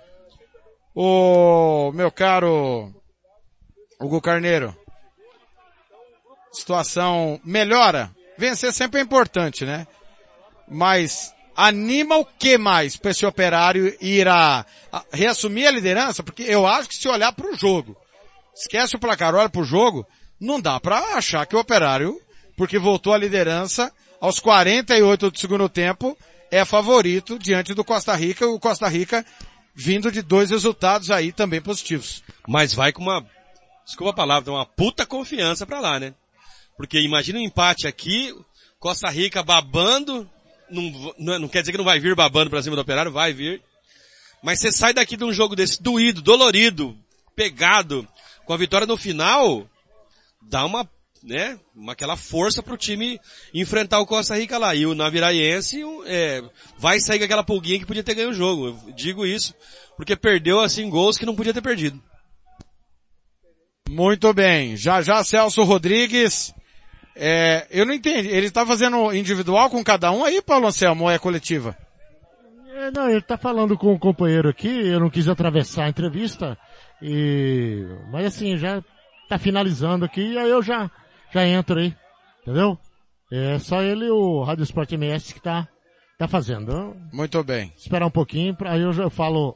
O 0.94 1.92
meu 1.94 2.12
caro 2.12 2.94
Hugo 4.00 4.22
Carneiro. 4.22 4.76
Situação 6.52 7.40
melhora. 7.44 8.12
Vencer 8.38 8.72
sempre 8.72 9.00
é 9.00 9.04
importante, 9.04 9.66
né? 9.66 9.88
Mas 10.68 11.34
anima 11.56 12.18
o 12.18 12.26
que 12.26 12.58
mais 12.58 12.96
para 12.98 13.12
esse 13.12 13.26
operário 13.26 13.96
ir 14.00 14.28
a, 14.28 14.66
a 14.92 15.04
reassumir 15.12 15.68
a 15.68 15.72
liderança? 15.72 16.22
Porque 16.24 16.44
eu 16.44 16.68
acho 16.68 16.90
que 16.90 16.96
se 16.96 17.08
olhar 17.08 17.32
para 17.34 17.50
o 17.50 17.56
jogo, 17.56 17.98
esquece 18.56 18.96
o 18.96 19.00
placar, 19.00 19.36
olha 19.36 19.50
para 19.50 19.62
o 19.62 19.66
jogo, 19.66 20.08
não 20.40 20.60
dá 20.60 20.80
para 20.80 21.18
achar 21.18 21.46
que 21.46 21.56
o 21.56 21.60
operário, 21.60 22.20
porque 22.56 22.80
voltou 22.80 23.14
à 23.14 23.18
liderança 23.18 23.92
aos 24.20 24.40
48 24.40 25.30
do 25.30 25.40
segundo 25.40 25.68
tempo, 25.70 26.18
é 26.50 26.64
favorito 26.64 27.38
diante 27.38 27.74
do 27.74 27.84
Costa 27.84 28.16
Rica, 28.16 28.48
o 28.48 28.60
Costa 28.60 28.88
Rica 28.88 29.26
vindo 29.76 30.10
de 30.10 30.22
dois 30.22 30.50
resultados 30.50 31.12
aí 31.12 31.34
também 31.34 31.62
positivos. 31.62 32.24
Mas 32.48 32.74
vai 32.74 32.94
com 32.94 33.04
uma, 33.04 33.26
desculpa 33.84 34.12
a 34.12 34.16
palavra, 34.16 34.52
uma 34.52 34.66
puta 34.66 35.06
confiança 35.06 35.66
pra 35.66 35.82
lá, 35.82 36.00
né? 36.00 36.14
Porque 36.78 37.00
imagina 37.00 37.40
um 37.40 37.44
empate 37.44 37.88
aqui, 37.88 38.34
Costa 38.80 39.10
Rica 39.10 39.44
babando, 39.44 40.30
não, 40.70 41.14
não, 41.18 41.40
não 41.40 41.48
quer 41.48 41.62
dizer 41.62 41.72
que 41.72 41.78
não 41.78 41.86
vai 41.86 42.00
vir 42.00 42.16
babando 42.16 42.50
pra 42.50 42.62
cima 42.62 42.76
do 42.76 42.82
operário, 42.82 43.12
vai 43.12 43.34
vir. 43.34 43.62
Mas 44.42 44.60
você 44.60 44.72
sai 44.72 44.94
daqui 44.94 45.18
de 45.18 45.24
um 45.24 45.34
jogo 45.34 45.56
desse 45.56 45.82
doído, 45.82 46.22
dolorido, 46.22 46.98
pegado, 47.36 48.08
com 48.46 48.54
a 48.54 48.58
vitória 48.58 48.88
no 48.88 48.96
final, 48.98 49.68
dá 50.42 50.66
uma, 50.66 50.90
né, 51.24 51.60
uma, 51.76 51.94
aquela 51.94 52.16
força 52.16 52.62
pro 52.62 52.78
time 52.78 53.20
enfrentar 53.54 54.00
o 54.00 54.06
Costa 54.06 54.38
Rica 54.38 54.58
lá. 54.58 54.76
E 54.76 54.86
o 54.86 54.96
Naviraiense, 54.96 55.82
é, 56.06 56.44
vai 56.78 57.00
sair 57.00 57.20
com 57.20 57.26
aquela 57.26 57.44
pulguinha 57.44 57.80
que 57.80 57.86
podia 57.86 58.04
ter 58.04 58.16
ganho 58.16 58.30
o 58.30 58.34
jogo. 58.34 58.68
Eu 58.68 58.94
digo 58.94 59.26
isso, 59.26 59.54
porque 59.98 60.16
perdeu 60.16 60.60
assim 60.60 60.90
gols 60.90 61.18
que 61.18 61.26
não 61.26 61.36
podia 61.36 61.54
ter 61.54 61.62
perdido. 61.62 62.02
Muito 63.90 64.34
bem. 64.34 64.76
Já 64.76 65.02
já 65.02 65.24
Celso 65.24 65.64
Rodrigues. 65.64 66.54
É, 67.16 67.66
eu 67.70 67.86
não 67.86 67.94
entendi. 67.94 68.28
Ele 68.28 68.48
está 68.48 68.66
fazendo 68.66 69.14
individual 69.14 69.70
com 69.70 69.84
cada 69.84 70.12
um 70.12 70.26
aí, 70.26 70.42
Paulo 70.42 70.68
Anselmo, 70.68 71.06
ou 71.06 71.12
é 71.12 71.18
coletiva? 71.18 71.78
É, 72.76 72.92
não, 72.92 73.10
ele 73.10 73.22
tá 73.22 73.38
falando 73.38 73.78
com 73.78 73.88
o 73.88 73.94
um 73.94 74.00
companheiro 74.00 74.50
aqui, 74.50 74.68
eu 74.68 75.00
não 75.00 75.10
quis 75.10 75.30
atravessar 75.30 75.86
a 75.86 75.90
entrevista, 75.90 76.58
e, 77.08 77.86
mas 78.10 78.26
assim, 78.26 78.58
já 78.58 78.84
tá 79.30 79.38
finalizando 79.38 80.04
aqui, 80.04 80.36
aí 80.40 80.50
eu 80.50 80.64
já, 80.64 80.90
já 81.32 81.46
entro 81.46 81.80
aí, 81.80 81.96
entendeu? 82.42 82.80
É 83.32 83.60
só 83.60 83.84
ele 83.84 84.10
o 84.10 84.42
Rádio 84.42 84.64
Sport 84.64 84.92
MS 84.94 85.36
que 85.36 85.40
tá, 85.40 85.68
tá 86.18 86.28
fazendo. 86.28 86.96
Muito 87.14 87.44
bem. 87.44 87.72
Esperar 87.78 88.08
um 88.08 88.12
pouquinho, 88.12 88.58
aí 88.62 88.82
eu 88.82 88.92
já 88.92 89.08
falo 89.12 89.56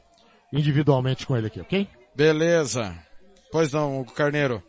individualmente 0.52 1.26
com 1.26 1.36
ele 1.36 1.48
aqui, 1.48 1.60
ok? 1.60 1.88
Beleza. 2.14 2.96
Pois 3.50 3.72
não, 3.72 4.04
Carneiro. 4.04 4.62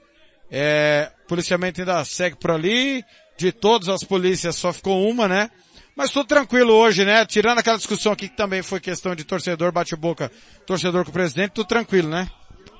É, 0.50 1.11
policiamento 1.27 1.81
ainda 1.81 2.03
segue 2.03 2.35
por 2.35 2.50
ali. 2.50 3.05
De 3.38 3.51
todas 3.51 3.89
as 3.89 4.03
polícias 4.03 4.55
só 4.55 4.73
ficou 4.73 5.07
uma, 5.07 5.27
né? 5.27 5.51
Mas 5.95 6.09
tudo 6.09 6.27
tranquilo 6.27 6.73
hoje, 6.73 7.05
né? 7.05 7.25
Tirando 7.25 7.59
aquela 7.59 7.77
discussão 7.77 8.11
aqui 8.11 8.27
que 8.27 8.35
também 8.35 8.63
foi 8.63 8.79
questão 8.79 9.15
de 9.15 9.23
torcedor, 9.23 9.71
bate-boca, 9.71 10.31
torcedor 10.65 11.03
com 11.03 11.11
o 11.11 11.13
presidente, 11.13 11.51
tudo 11.51 11.67
tranquilo, 11.67 12.09
né? 12.09 12.27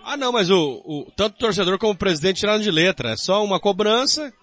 Ah 0.04 0.18
não, 0.18 0.32
mas 0.32 0.50
o, 0.50 0.82
o, 0.86 1.12
tanto 1.16 1.36
o 1.36 1.40
torcedor 1.40 1.78
como 1.78 1.94
o 1.94 1.98
presidente 1.98 2.40
tiraram 2.40 2.62
de 2.62 2.72
letra. 2.72 3.12
É 3.12 3.18
só 3.18 3.44
uma 3.44 3.60
cobrança, 3.60 4.34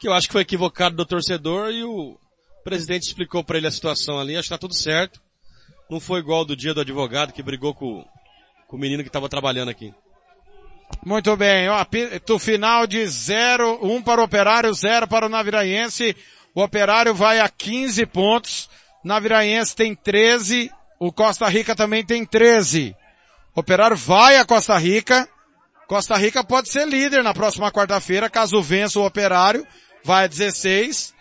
que 0.00 0.08
eu 0.08 0.12
acho 0.12 0.26
que 0.26 0.32
foi 0.32 0.42
equivocado 0.42 0.96
do 0.96 1.06
torcedor 1.06 1.70
e 1.70 1.84
o 1.84 2.18
presidente 2.64 3.04
explicou 3.04 3.44
para 3.44 3.58
ele 3.58 3.66
a 3.66 3.70
situação 3.70 4.18
ali, 4.18 4.36
acho 4.36 4.48
que 4.48 4.54
tá 4.54 4.58
tudo 4.58 4.74
certo. 4.74 5.20
Não 5.88 6.00
foi 6.00 6.20
igual 6.20 6.44
do 6.44 6.56
dia 6.56 6.74
do 6.74 6.80
advogado 6.80 7.32
que 7.32 7.42
brigou 7.42 7.72
com, 7.72 8.04
com 8.66 8.76
o 8.76 8.80
menino 8.80 9.02
que 9.02 9.08
estava 9.08 9.28
trabalhando 9.28 9.68
aqui. 9.68 9.94
Muito 11.04 11.36
bem, 11.36 11.68
ó, 11.68 11.84
do 12.26 12.38
final 12.38 12.86
de 12.86 13.06
0, 13.06 13.80
1 13.82 13.92
um 13.92 14.02
para 14.02 14.20
o 14.20 14.24
Operário, 14.24 14.72
0 14.72 15.06
para 15.06 15.26
o 15.26 15.28
Naviraense. 15.28 16.16
O 16.54 16.62
Operário 16.62 17.14
vai 17.14 17.38
a 17.38 17.48
15 17.48 18.06
pontos. 18.06 18.68
Naviraense 19.04 19.74
tem 19.74 19.94
13. 19.94 20.70
O 20.98 21.12
Costa 21.12 21.48
Rica 21.48 21.76
também 21.76 22.04
tem 22.04 22.24
13. 22.24 22.96
Operário 23.56 23.96
vai 23.96 24.36
a 24.36 24.44
Costa 24.44 24.76
Rica. 24.76 25.26
Costa 25.88 26.14
Rica 26.14 26.44
pode 26.44 26.68
ser 26.68 26.86
líder 26.86 27.24
na 27.24 27.32
próxima 27.32 27.72
quarta-feira, 27.72 28.28
caso 28.28 28.62
vença 28.62 28.98
o 29.00 29.06
Operário. 29.06 29.66
Vai 30.04 30.24
a 30.24 30.28
16. 30.28 31.14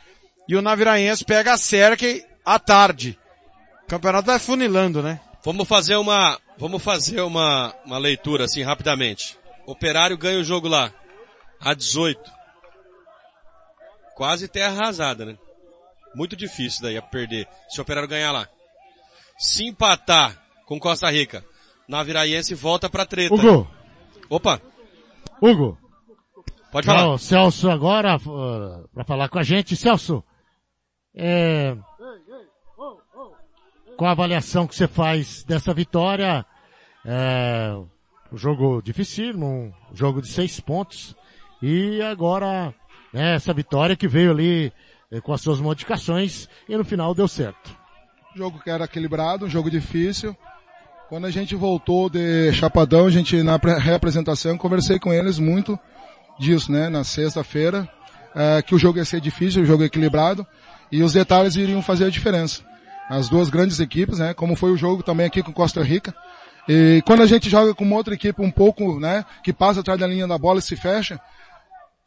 E 0.49 0.55
o 0.55 0.61
Naviraense 0.61 1.23
pega 1.23 1.53
a 1.53 1.57
Cerque 1.57 2.25
à 2.45 2.59
tarde. 2.59 3.17
O 3.83 3.87
campeonato 3.87 4.27
vai 4.27 4.37
funilando, 4.37 5.01
né? 5.01 5.21
Vamos 5.45 5.65
fazer 5.65 5.95
uma, 5.95 6.37
vamos 6.57 6.83
fazer 6.83 7.21
uma, 7.21 7.73
uma 7.85 7.97
leitura 7.97 8.43
assim 8.43 8.63
rapidamente. 8.63 9.37
Operário 9.65 10.17
ganha 10.17 10.39
o 10.39 10.43
jogo 10.43 10.67
lá. 10.67 10.91
A 11.61 11.73
18. 11.73 12.19
Quase 14.13 14.49
terra 14.49 14.83
arrasada, 14.83 15.25
né? 15.25 15.37
Muito 16.13 16.35
difícil 16.35 16.81
daí 16.81 16.97
a 16.97 17.01
perder. 17.01 17.47
Se 17.69 17.79
o 17.79 17.83
Operário 17.83 18.09
ganhar 18.09 18.33
lá. 18.33 18.47
Se 19.37 19.65
empatar 19.65 20.37
com 20.65 20.79
Costa 20.79 21.09
Rica, 21.09 21.45
Naviraiense 21.87 22.53
volta 22.55 22.89
pra 22.89 23.05
treta. 23.05 23.33
Hugo. 23.35 23.67
Opa. 24.29 24.61
Hugo. 25.41 25.77
Pode 26.71 26.85
falar. 26.85 27.03
Não, 27.03 27.17
Celso 27.17 27.69
agora, 27.69 28.17
uh, 28.17 28.87
pra 28.93 29.03
falar 29.03 29.29
com 29.29 29.39
a 29.39 29.43
gente. 29.43 29.75
Celso, 29.75 30.23
é, 31.15 31.77
qual 33.95 34.09
a 34.09 34.11
avaliação 34.11 34.67
que 34.67 34.75
você 34.75 34.87
faz 34.87 35.43
dessa 35.43 35.73
vitória? 35.73 36.45
É, 37.05 37.73
um 38.31 38.37
jogo 38.37 38.81
dificílimo, 38.81 39.73
um 39.91 39.95
jogo 39.95 40.21
de 40.21 40.27
seis 40.27 40.59
pontos. 40.59 41.15
E 41.61 42.01
agora, 42.01 42.73
né, 43.13 43.35
essa 43.35 43.53
vitória 43.53 43.95
que 43.95 44.07
veio 44.07 44.31
ali 44.31 44.73
eh, 45.09 45.21
com 45.21 45.31
as 45.31 45.39
suas 45.39 45.61
modificações 45.61 46.49
e 46.67 46.75
no 46.75 46.83
final 46.83 47.15
deu 47.15 47.27
certo. 47.27 47.75
Jogo 48.35 48.59
que 48.59 48.69
era 48.69 48.83
equilibrado, 48.83 49.45
um 49.45 49.49
jogo 49.49 49.69
difícil. 49.71 50.35
Quando 51.07 51.25
a 51.25 51.31
gente 51.31 51.55
voltou 51.55 52.09
de 52.09 52.51
Chapadão, 52.51 53.05
a 53.05 53.11
gente 53.11 53.43
na 53.43 53.57
reapresentação, 53.57 54.57
conversei 54.57 54.97
com 54.97 55.13
eles 55.13 55.37
muito 55.37 55.79
disso, 56.39 56.71
né, 56.71 56.89
na 56.89 57.03
sexta-feira, 57.03 57.87
é, 58.35 58.59
que 58.63 58.73
o 58.73 58.79
jogo 58.79 58.97
ia 58.97 59.05
ser 59.05 59.21
difícil, 59.21 59.61
o 59.61 59.65
jogo 59.65 59.83
equilibrado, 59.83 60.45
e 60.91 61.03
os 61.03 61.13
detalhes 61.13 61.55
iriam 61.55 61.79
fazer 61.83 62.05
a 62.05 62.09
diferença. 62.09 62.63
As 63.07 63.29
duas 63.29 63.49
grandes 63.49 63.79
equipes, 63.79 64.17
né, 64.17 64.33
como 64.33 64.55
foi 64.55 64.71
o 64.71 64.77
jogo 64.77 65.03
também 65.03 65.27
aqui 65.27 65.43
com 65.43 65.53
Costa 65.53 65.83
Rica, 65.83 66.11
e 66.67 67.03
quando 67.05 67.21
a 67.21 67.27
gente 67.27 67.51
joga 67.51 67.75
com 67.75 67.83
uma 67.83 67.97
outra 67.97 68.15
equipe 68.15 68.41
um 68.41 68.49
pouco, 68.49 68.99
né, 68.99 69.23
que 69.43 69.53
passa 69.53 69.81
atrás 69.81 69.99
da 69.99 70.07
linha 70.07 70.27
da 70.27 70.39
bola 70.39 70.57
e 70.57 70.63
se 70.63 70.75
fecha, 70.75 71.21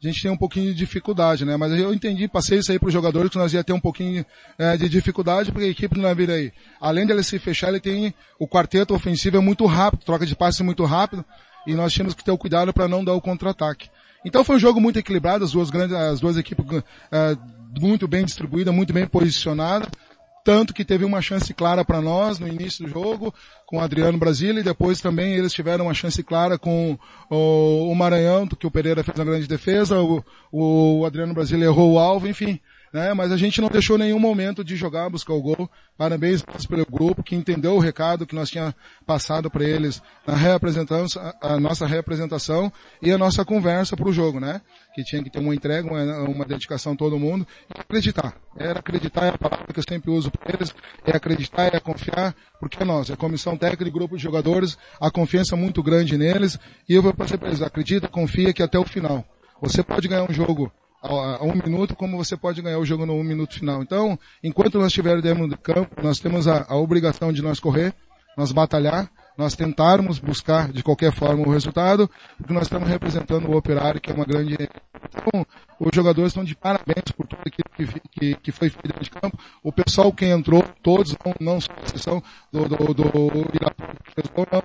a 0.01 0.07
gente 0.07 0.21
tem 0.21 0.31
um 0.31 0.37
pouquinho 0.37 0.67
de 0.67 0.73
dificuldade, 0.75 1.43
né? 1.43 1.57
Mas 1.57 1.73
eu 1.73 1.93
entendi, 1.93 2.25
passei 2.27 2.59
isso 2.59 2.71
aí 2.71 2.79
para 2.79 2.87
os 2.87 2.93
jogadores 2.93 3.29
que 3.29 3.37
nós 3.37 3.51
ia 3.53 3.63
ter 3.63 3.73
um 3.73 3.79
pouquinho 3.79 4.25
é, 4.57 4.77
de 4.77 4.87
dificuldade, 4.87 5.51
porque 5.51 5.67
a 5.67 5.69
equipe 5.69 5.93
do 5.93 6.01
Naviraí, 6.01 6.53
além 6.79 7.05
dele 7.05 7.21
se 7.21 7.37
fechar, 7.37 7.67
ele 7.67 7.81
tem 7.81 8.13
o 8.39 8.47
quarteto 8.47 8.93
ofensivo 8.93 9.35
é 9.35 9.41
muito 9.41 9.65
rápido, 9.65 10.05
troca 10.05 10.25
de 10.25 10.35
passe 10.37 10.63
muito 10.63 10.85
rápido, 10.85 11.25
e 11.67 11.73
nós 11.73 11.91
tínhamos 11.91 12.13
que 12.13 12.23
ter 12.23 12.31
o 12.31 12.37
cuidado 12.37 12.71
para 12.71 12.87
não 12.87 13.03
dar 13.03 13.13
o 13.13 13.19
contra-ataque. 13.19 13.89
Então 14.23 14.41
foi 14.43 14.55
um 14.55 14.59
jogo 14.59 14.79
muito 14.79 14.97
equilibrado, 14.97 15.43
as 15.43 15.51
duas 15.51 15.69
grandes, 15.69 15.93
as 15.93 16.21
duas 16.21 16.37
equipes 16.37 16.65
é, 17.11 17.37
muito 17.77 18.07
bem 18.07 18.23
distribuídas, 18.23 18.73
muito 18.73 18.93
bem 18.93 19.05
posicionadas 19.05 19.89
tanto 20.43 20.73
que 20.73 20.85
teve 20.85 21.05
uma 21.05 21.21
chance 21.21 21.53
clara 21.53 21.83
para 21.83 22.01
nós 22.01 22.39
no 22.39 22.47
início 22.47 22.85
do 22.85 22.91
jogo 22.91 23.33
com 23.65 23.77
o 23.77 23.81
Adriano 23.81 24.17
Brasília 24.17 24.61
e 24.61 24.63
depois 24.63 24.99
também 25.01 25.33
eles 25.33 25.53
tiveram 25.53 25.85
uma 25.85 25.93
chance 25.93 26.21
clara 26.23 26.57
com 26.57 26.97
o, 27.29 27.91
o 27.91 27.95
Maranhão, 27.95 28.47
que 28.47 28.67
o 28.67 28.71
Pereira 28.71 29.03
fez 29.03 29.17
uma 29.17 29.25
grande 29.25 29.47
defesa, 29.47 29.99
o, 30.01 30.23
o 30.51 31.05
Adriano 31.05 31.33
Brasília 31.33 31.65
errou 31.65 31.93
o 31.93 31.99
alvo, 31.99 32.27
enfim 32.27 32.59
né? 32.91 33.13
Mas 33.13 33.31
a 33.31 33.37
gente 33.37 33.61
não 33.61 33.69
deixou 33.69 33.97
nenhum 33.97 34.19
momento 34.19 34.63
de 34.63 34.75
jogar, 34.75 35.09
buscar 35.09 35.33
o 35.33 35.41
gol. 35.41 35.69
Parabéns 35.97 36.43
pelo 36.67 36.85
grupo 36.85 37.23
que 37.23 37.35
entendeu 37.35 37.75
o 37.75 37.79
recado 37.79 38.25
que 38.25 38.35
nós 38.35 38.49
tinha 38.49 38.75
passado 39.05 39.49
para 39.49 39.63
eles 39.63 40.01
na 40.25 40.35
reapresentação, 40.35 41.33
a 41.41 41.59
nossa 41.59 41.85
reapresentação 41.85 42.71
e 43.01 43.11
a 43.11 43.17
nossa 43.17 43.45
conversa 43.45 43.95
para 43.95 44.09
o 44.09 44.13
jogo, 44.13 44.39
né? 44.39 44.61
Que 44.99 45.03
tinha 45.05 45.23
que 45.23 45.29
ter 45.29 45.39
uma 45.39 45.55
entrega, 45.55 45.87
uma, 45.87 46.03
uma 46.23 46.45
dedicação 46.45 46.93
todo 46.93 47.17
mundo 47.17 47.47
e 47.73 47.79
acreditar. 47.79 48.35
Era 48.57 48.79
acreditar 48.79 49.27
é 49.27 49.29
a 49.29 49.37
palavra 49.37 49.73
que 49.73 49.79
eu 49.79 49.83
sempre 49.87 50.11
uso 50.11 50.29
para 50.29 50.53
eles, 50.53 50.75
é 51.05 51.15
acreditar, 51.15 51.73
é 51.73 51.79
confiar, 51.79 52.35
porque 52.59 52.83
é 52.83 52.85
nós, 52.85 53.09
é 53.09 53.13
a 53.13 53.15
comissão 53.15 53.55
técnica, 53.55 53.89
grupo 53.89 54.17
de 54.17 54.23
jogadores, 54.23 54.77
a 54.99 55.09
confiança 55.09 55.55
é 55.55 55.57
muito 55.57 55.81
grande 55.81 56.17
neles 56.17 56.59
e 56.87 56.95
eu 56.95 57.01
vou 57.01 57.13
passar 57.13 57.37
para 57.37 57.47
eles, 57.47 57.61
acredita, 57.61 58.09
confia 58.09 58.51
que 58.51 58.61
até 58.61 58.77
o 58.77 58.83
final. 58.83 59.23
Você 59.61 59.81
pode 59.81 60.05
ganhar 60.09 60.29
um 60.29 60.33
jogo 60.33 60.69
a, 61.01 61.45
um 61.45 61.53
minuto, 61.53 61.95
como 61.95 62.17
você 62.17 62.35
pode 62.35 62.61
ganhar 62.61 62.79
o 62.79 62.85
jogo 62.85 63.05
no 63.05 63.13
um 63.13 63.23
minuto 63.23 63.53
final. 63.53 63.81
Então, 63.81 64.19
enquanto 64.43 64.79
nós 64.79 64.87
estivermos 64.87 65.23
dentro 65.23 65.47
do 65.47 65.57
campo, 65.57 66.03
nós 66.03 66.19
temos 66.19 66.45
a, 66.45 66.65
a 66.67 66.75
obrigação 66.75 67.31
de 67.31 67.41
nós 67.41 67.57
correr, 67.57 67.93
nós 68.35 68.51
batalhar, 68.51 69.09
nós 69.39 69.55
tentarmos 69.55 70.19
buscar 70.19 70.69
de 70.69 70.83
qualquer 70.83 71.13
forma 71.13 71.47
o 71.47 71.49
resultado, 71.49 72.11
porque 72.37 72.51
nós 72.51 72.63
estamos 72.63 72.89
representando 72.89 73.47
o 73.47 73.55
operário, 73.55 74.01
que 74.01 74.11
é 74.11 74.13
uma 74.13 74.25
grande. 74.25 74.53
Então, 74.53 75.45
os 75.79 75.91
jogadores 75.93 76.31
estão 76.31 76.43
de 76.43 76.53
parabéns 76.53 77.05
por 77.15 77.25
tudo 77.25 77.39
aquilo 77.45 77.69
que, 77.73 78.09
que, 78.11 78.35
que 78.35 78.51
foi 78.51 78.69
feito 78.69 78.85
dentro 78.85 79.01
de 79.01 79.09
campo. 79.09 79.39
O 79.63 79.71
pessoal 79.71 80.11
que 80.11 80.25
entrou, 80.25 80.61
todos, 80.83 81.15
não, 81.25 81.33
não 81.53 81.61
só 81.61 81.71
a 81.71 81.85
exceção 81.85 82.21
do, 82.51 82.67
do, 82.67 82.93
do 82.93 83.05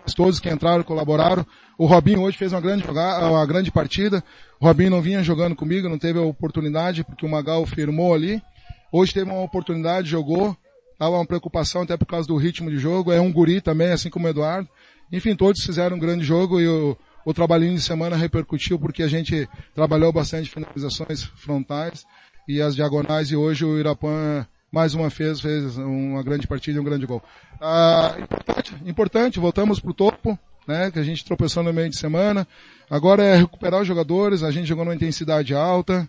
mas 0.03 0.13
todos 0.13 0.41
que 0.41 0.51
entraram 0.51 0.83
colaboraram. 0.83 1.47
O 1.79 1.87
Robinho 1.87 2.23
hoje 2.23 2.37
fez 2.37 2.53
uma 2.53 2.61
grande 2.61 2.85
jogada, 2.85 3.31
uma 3.31 3.47
grande 3.47 3.71
partida. 3.71 4.25
O 4.61 4.67
Robinho 4.67 4.91
não 4.91 5.01
vinha 5.01 5.23
jogando 5.23 5.55
comigo, 5.55 5.89
não 5.89 6.01
teve 6.01 6.19
a 6.19 6.23
oportunidade, 6.23 7.05
porque 7.05 7.25
o 7.25 7.31
Magal 7.31 7.65
firmou 7.65 8.13
ali. 8.13 8.43
Hoje 8.91 9.15
teve 9.15 9.31
uma 9.31 9.41
oportunidade, 9.41 10.09
jogou. 10.09 10.57
Tava 10.99 11.17
uma 11.17 11.27
preocupação 11.27 11.83
até 11.83 11.97
por 11.97 12.07
causa 12.07 12.27
do 12.29 12.37
ritmo 12.37 12.71
de 12.71 12.79
jogo. 12.79 13.13
É 13.13 13.21
um 13.21 13.33
guri 13.33 13.61
também, 13.61 13.91
assim 13.91 14.11
como 14.11 14.27
o 14.27 14.31
Eduardo. 14.31 14.69
Enfim, 15.13 15.35
todos 15.35 15.65
fizeram 15.65 15.97
um 15.97 16.01
grande 16.01 16.25
jogo 16.25 16.61
e 16.61 16.69
o, 16.69 16.97
o 17.25 17.35
trabalhinho 17.35 17.75
de 17.75 17.81
semana 17.81 18.17
repercutiu 18.17 18.79
porque 18.79 19.03
a 19.03 19.09
gente 19.09 19.49
trabalhou 19.75 20.13
bastante 20.13 20.51
finalizações 20.51 21.23
frontais 21.23 22.05
e 22.49 22.61
as 22.61 22.75
diagonais 22.75 23.31
e 23.31 23.37
hoje 23.37 23.65
o 23.65 23.79
Irapuã 23.79 24.47
mais 24.71 24.93
uma 24.93 25.09
vez 25.09 25.41
fez 25.41 25.77
uma 25.79 26.23
grande 26.23 26.49
partida 26.49 26.77
e 26.77 26.81
um 26.81 26.85
grande 26.85 27.07
gol. 27.07 27.23
Ah, 27.61 28.17
importante, 28.19 28.75
importante, 28.85 29.39
voltamos 29.39 29.79
pro 29.79 29.95
topo, 29.95 30.37
né, 30.67 30.91
que 30.91 30.99
a 30.99 31.03
gente 31.05 31.25
tropeçou 31.25 31.63
no 31.63 31.73
meio 31.73 31.89
de 31.89 31.97
semana. 31.97 32.47
Agora 32.91 33.23
é 33.23 33.37
recuperar 33.37 33.81
os 33.81 33.87
jogadores, 33.87 34.43
a 34.43 34.51
gente 34.51 34.67
jogou 34.67 34.85
numa 34.85 34.95
intensidade 34.95 35.55
alta, 35.55 36.09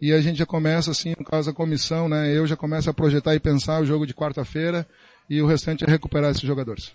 e 0.00 0.12
a 0.12 0.20
gente 0.20 0.38
já 0.38 0.46
começa 0.46 0.90
assim, 0.90 1.14
no 1.18 1.24
caso 1.24 1.50
da 1.50 1.56
comissão, 1.56 2.08
né, 2.08 2.36
eu 2.36 2.46
já 2.46 2.56
começo 2.56 2.90
a 2.90 2.94
projetar 2.94 3.34
e 3.34 3.40
pensar 3.40 3.80
o 3.80 3.86
jogo 3.86 4.06
de 4.06 4.14
quarta-feira, 4.14 4.86
e 5.28 5.40
o 5.40 5.46
restante 5.46 5.84
é 5.84 5.90
recuperar 5.90 6.30
esses 6.30 6.42
jogadores. 6.42 6.92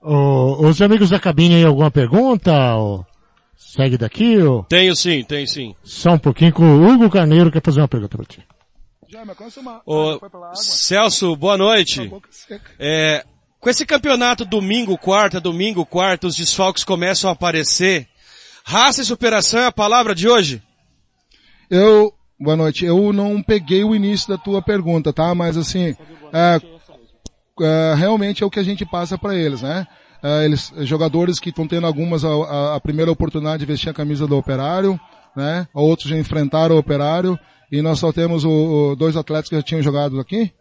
Ô, 0.00 0.66
os 0.66 0.80
amigos 0.80 1.10
da 1.10 1.18
cabine 1.18 1.56
aí, 1.56 1.64
alguma 1.64 1.90
pergunta? 1.90 2.52
Ô, 2.76 3.04
segue 3.56 3.98
daqui? 3.98 4.38
Ô? 4.38 4.62
Tenho 4.64 4.94
sim, 4.94 5.24
tenho 5.24 5.46
sim. 5.48 5.74
Só 5.82 6.12
um 6.12 6.18
pouquinho 6.18 6.52
que 6.52 6.62
o 6.62 6.86
Hugo 6.86 7.10
Carneiro 7.10 7.50
quer 7.50 7.62
fazer 7.62 7.80
uma 7.80 7.88
pergunta 7.88 8.16
para 8.16 8.26
ti. 8.26 8.46
Ô, 9.84 10.18
Celso, 10.54 11.34
boa 11.36 11.56
noite. 11.56 12.10
É, 12.78 13.24
com 13.60 13.70
esse 13.70 13.86
campeonato 13.86 14.44
domingo, 14.44 14.96
quarta, 14.98 15.40
domingo, 15.40 15.84
quarta, 15.84 16.26
os 16.26 16.36
desfalques 16.36 16.84
começam 16.84 17.28
a 17.30 17.32
aparecer. 17.32 18.08
Raça 18.64 19.02
e 19.02 19.04
superação 19.04 19.60
é 19.60 19.66
a 19.66 19.72
palavra 19.72 20.14
de 20.14 20.28
hoje? 20.28 20.62
Eu, 21.70 22.12
boa 22.38 22.56
noite, 22.56 22.84
eu 22.84 23.12
não 23.12 23.42
peguei 23.42 23.82
o 23.82 23.94
início 23.94 24.28
da 24.28 24.38
tua 24.38 24.60
pergunta, 24.60 25.12
tá? 25.12 25.34
Mas 25.34 25.56
assim, 25.56 25.94
é, 26.32 26.60
é, 27.60 27.94
realmente 27.96 28.42
é 28.42 28.46
o 28.46 28.50
que 28.50 28.60
a 28.60 28.64
gente 28.64 28.84
passa 28.84 29.16
para 29.16 29.34
eles, 29.34 29.62
né? 29.62 29.86
É, 30.22 30.44
eles, 30.44 30.72
jogadores 30.80 31.38
que 31.38 31.50
estão 31.50 31.66
tendo 31.66 31.86
algumas 31.86 32.24
a, 32.24 32.76
a, 32.76 32.80
primeira 32.80 33.10
oportunidade 33.10 33.60
de 33.60 33.66
vestir 33.66 33.88
a 33.88 33.94
camisa 33.94 34.26
do 34.26 34.36
operário, 34.36 34.98
né? 35.34 35.66
Outros 35.72 36.08
já 36.08 36.16
enfrentaram 36.16 36.76
o 36.76 36.78
operário, 36.78 37.38
e 37.70 37.82
nós 37.82 37.98
só 37.98 38.12
temos 38.12 38.44
o, 38.44 38.50
o, 38.92 38.96
dois 38.96 39.16
atletas 39.16 39.48
que 39.48 39.56
já 39.56 39.62
tinham 39.62 39.82
jogado 39.82 40.20
aqui, 40.20 40.52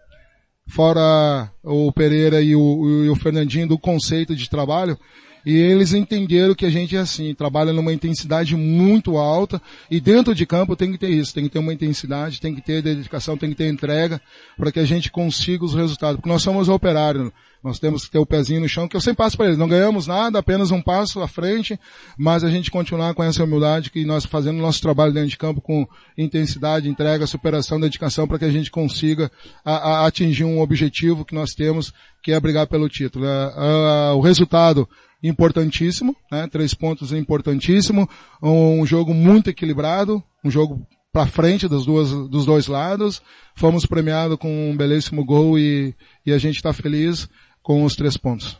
fora 0.67 1.49
o 1.63 1.91
Pereira 1.91 2.41
e 2.41 2.55
o, 2.55 3.05
e 3.05 3.09
o 3.09 3.15
Fernandinho 3.15 3.67
do 3.67 3.77
conceito 3.77 4.35
de 4.35 4.49
trabalho, 4.49 4.97
e 5.45 5.55
eles 5.55 5.93
entenderam 5.93 6.55
que 6.55 6.65
a 6.65 6.69
gente 6.69 6.95
é 6.95 6.99
assim, 6.99 7.33
trabalha 7.35 7.71
numa 7.71 7.93
intensidade 7.93 8.55
muito 8.55 9.17
alta 9.17 9.61
e 9.91 10.01
dentro 10.01 10.33
de 10.33 10.45
campo 10.45 10.75
tem 10.75 10.91
que 10.91 10.97
ter 10.97 11.09
isso, 11.09 11.33
tem 11.33 11.43
que 11.43 11.49
ter 11.49 11.59
uma 11.59 11.73
intensidade, 11.73 12.41
tem 12.41 12.55
que 12.55 12.61
ter 12.61 12.81
dedicação, 12.81 13.37
tem 13.37 13.51
que 13.51 13.55
ter 13.55 13.69
entrega 13.69 14.19
para 14.57 14.71
que 14.71 14.79
a 14.79 14.85
gente 14.85 15.11
consiga 15.11 15.63
os 15.63 15.75
resultados. 15.75 16.15
Porque 16.15 16.29
nós 16.29 16.41
somos 16.41 16.67
operários, 16.67 17.31
nós 17.63 17.77
temos 17.77 18.05
que 18.05 18.11
ter 18.11 18.17
o 18.17 18.25
pezinho 18.25 18.61
no 18.61 18.69
chão, 18.69 18.87
que 18.87 18.95
eu 18.95 19.01
sempre 19.01 19.17
passo 19.17 19.37
para 19.37 19.47
eles. 19.47 19.57
Não 19.57 19.67
ganhamos 19.67 20.07
nada, 20.07 20.39
apenas 20.39 20.71
um 20.71 20.81
passo 20.81 21.21
à 21.21 21.27
frente, 21.27 21.79
mas 22.17 22.43
a 22.43 22.49
gente 22.49 22.71
continuar 22.71 23.13
com 23.13 23.23
essa 23.23 23.43
humildade 23.43 23.91
que 23.91 24.03
nós 24.03 24.25
fazendo 24.25 24.57
nosso 24.57 24.81
trabalho 24.81 25.13
dentro 25.13 25.29
de 25.29 25.37
campo 25.37 25.61
com 25.61 25.87
intensidade, 26.17 26.89
entrega, 26.89 27.27
superação, 27.27 27.79
dedicação 27.79 28.27
para 28.27 28.39
que 28.39 28.45
a 28.45 28.51
gente 28.51 28.71
consiga 28.71 29.31
a, 29.63 29.73
a 29.73 30.07
atingir 30.07 30.43
um 30.43 30.59
objetivo 30.59 31.25
que 31.25 31.35
nós 31.35 31.53
temos, 31.53 31.93
que 32.21 32.31
é 32.31 32.39
brigar 32.39 32.65
pelo 32.65 32.89
título. 32.89 33.25
É, 33.25 34.11
o 34.13 34.21
resultado 34.21 34.87
importantíssimo, 35.27 36.15
né? 36.31 36.47
Três 36.47 36.73
pontos 36.73 37.11
importantíssimo, 37.11 38.07
um 38.41 38.85
jogo 38.85 39.13
muito 39.13 39.49
equilibrado, 39.49 40.23
um 40.43 40.51
jogo 40.51 40.85
para 41.11 41.27
frente 41.27 41.67
das 41.67 41.85
duas, 41.85 42.09
dos 42.29 42.45
dois 42.45 42.67
lados. 42.67 43.21
Fomos 43.55 43.85
premiados 43.85 44.37
com 44.37 44.69
um 44.69 44.75
belíssimo 44.75 45.23
gol 45.25 45.57
e, 45.57 45.95
e 46.25 46.33
a 46.33 46.37
gente 46.37 46.57
está 46.57 46.73
feliz 46.73 47.29
com 47.63 47.83
os 47.83 47.95
três 47.95 48.17
pontos. 48.17 48.59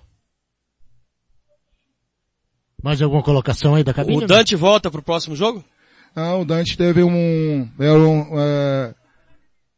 Mais 2.81 3.01
alguma 3.01 3.23
colocação 3.23 3.75
aí 3.75 3.83
da 3.83 3.93
cabine? 3.93 4.23
O 4.23 4.27
Dante 4.27 4.55
volta 4.55 4.89
para 4.89 4.99
o 4.99 5.03
próximo 5.03 5.35
jogo? 5.35 5.63
Não, 6.15 6.41
o 6.41 6.45
Dante 6.45 6.77
teve 6.77 7.03
um, 7.03 7.69
é 7.77 7.91
um 7.91 8.39
é, 8.39 8.95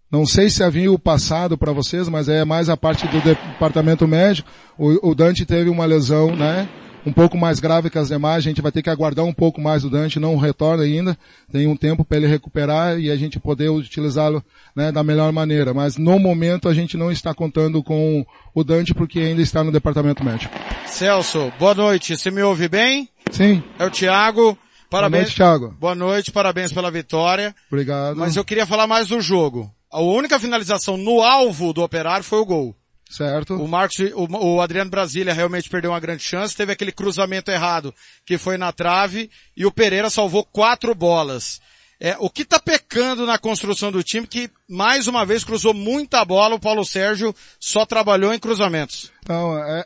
não 0.09 0.25
sei 0.25 0.49
se 0.49 0.63
havia 0.63 0.91
o 0.91 0.97
passado 0.97 1.57
para 1.57 1.73
vocês, 1.73 2.07
mas 2.07 2.29
é 2.29 2.45
mais 2.45 2.69
a 2.69 2.77
parte 2.77 3.05
do 3.07 3.19
departamento 3.19 4.07
médico. 4.07 4.49
O, 4.77 5.09
o, 5.09 5.15
Dante 5.15 5.45
teve 5.45 5.69
uma 5.69 5.85
lesão, 5.85 6.33
né? 6.33 6.69
Um 7.05 7.11
pouco 7.11 7.37
mais 7.37 7.59
grave 7.59 7.89
que 7.89 7.97
as 7.97 8.07
demais. 8.07 8.37
A 8.37 8.41
gente 8.41 8.61
vai 8.61 8.71
ter 8.71 8.81
que 8.81 8.89
aguardar 8.89 9.25
um 9.25 9.33
pouco 9.33 9.59
mais 9.59 9.81
do 9.81 9.89
Dante. 9.89 10.19
Não 10.19 10.37
retorna 10.37 10.83
ainda. 10.83 11.17
Tem 11.51 11.67
um 11.67 11.75
tempo 11.75 12.05
para 12.05 12.17
ele 12.17 12.27
recuperar 12.27 12.97
e 12.99 13.11
a 13.11 13.17
gente 13.17 13.37
poder 13.37 13.69
utilizá-lo 13.69 14.41
né, 14.73 14.93
da 14.93 15.03
melhor 15.03 15.31
maneira. 15.33 15.73
Mas 15.73 15.97
no 15.97 16.17
momento 16.19 16.69
a 16.69 16.73
gente 16.73 16.95
não 16.95 17.11
está 17.11 17.33
contando 17.33 17.83
com 17.83 18.25
o 18.53 18.63
Dante 18.63 18.93
porque 18.93 19.19
ainda 19.19 19.41
está 19.41 19.61
no 19.61 19.71
departamento 19.71 20.23
médico. 20.23 20.53
Celso, 20.85 21.51
boa 21.59 21.75
noite. 21.75 22.17
Você 22.17 22.31
me 22.31 22.41
ouve 22.41 22.69
bem? 22.69 23.09
Sim. 23.31 23.61
É 23.77 23.85
o 23.85 23.91
Thiago. 23.91 24.57
Parabéns. 24.89 25.11
Boa 25.11 25.21
noite, 25.23 25.35
Thiago. 25.35 25.75
Boa 25.79 25.95
noite, 25.95 26.31
parabéns 26.31 26.71
pela 26.71 26.89
vitória. 26.89 27.53
Obrigado. 27.69 28.15
Mas 28.15 28.37
eu 28.37 28.45
queria 28.45 28.65
falar 28.65 28.87
mais 28.87 29.09
do 29.09 29.19
jogo. 29.19 29.69
A 29.91 30.01
única 30.01 30.39
finalização 30.39 30.97
no 30.97 31.21
alvo 31.21 31.73
do 31.73 31.81
Operário 31.81 32.23
foi 32.23 32.39
o 32.39 32.45
gol. 32.45 32.75
Certo. 33.09 33.55
O 33.55 33.67
Marcos, 33.67 33.97
o, 34.13 34.55
o, 34.55 34.61
Adriano 34.61 34.91
Brasília 34.91 35.33
realmente 35.33 35.69
perdeu 35.69 35.91
uma 35.91 35.99
grande 35.99 36.23
chance, 36.23 36.55
teve 36.55 36.73
aquele 36.73 36.91
cruzamento 36.91 37.49
errado 37.49 37.93
que 38.25 38.37
foi 38.37 38.57
na 38.57 38.73
trave 38.73 39.29
e 39.55 39.65
o 39.65 39.71
Pereira 39.71 40.09
salvou 40.09 40.43
quatro 40.43 40.93
bolas. 40.93 41.61
É, 41.99 42.15
o 42.19 42.29
que 42.29 42.43
está 42.43 42.59
pecando 42.59 43.25
na 43.25 43.39
construção 43.39 43.91
do 43.91 44.03
time 44.03 44.27
que 44.27 44.51
mais 44.69 45.07
uma 45.07 45.25
vez 45.25 45.43
cruzou 45.43 45.73
muita 45.73 46.23
bola, 46.23 46.55
o 46.55 46.59
Paulo 46.59 46.85
Sérgio 46.85 47.33
só 47.59 47.85
trabalhou 47.85 48.33
em 48.33 48.39
cruzamentos. 48.39 49.11
Então, 49.23 49.57
é, 49.57 49.85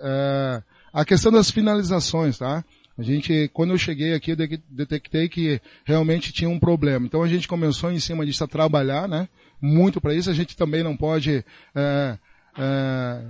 é 0.00 0.62
a 0.92 1.04
questão 1.04 1.32
das 1.32 1.50
finalizações, 1.50 2.36
tá? 2.36 2.62
A 3.00 3.02
gente, 3.02 3.48
quando 3.54 3.70
eu 3.70 3.78
cheguei 3.78 4.12
aqui, 4.12 4.32
eu 4.32 4.36
detectei 4.68 5.26
que 5.26 5.58
realmente 5.86 6.34
tinha 6.34 6.50
um 6.50 6.58
problema. 6.58 7.06
Então 7.06 7.22
a 7.22 7.28
gente 7.28 7.48
começou 7.48 7.90
em 7.90 7.98
cima 7.98 8.26
disso 8.26 8.44
a 8.44 8.46
trabalhar, 8.46 9.08
né? 9.08 9.26
Muito 9.58 10.02
para 10.02 10.12
isso. 10.14 10.28
A 10.28 10.34
gente 10.34 10.54
também 10.54 10.82
não 10.82 10.94
pode 10.94 11.42
é, 11.74 12.18
é, 12.58 13.22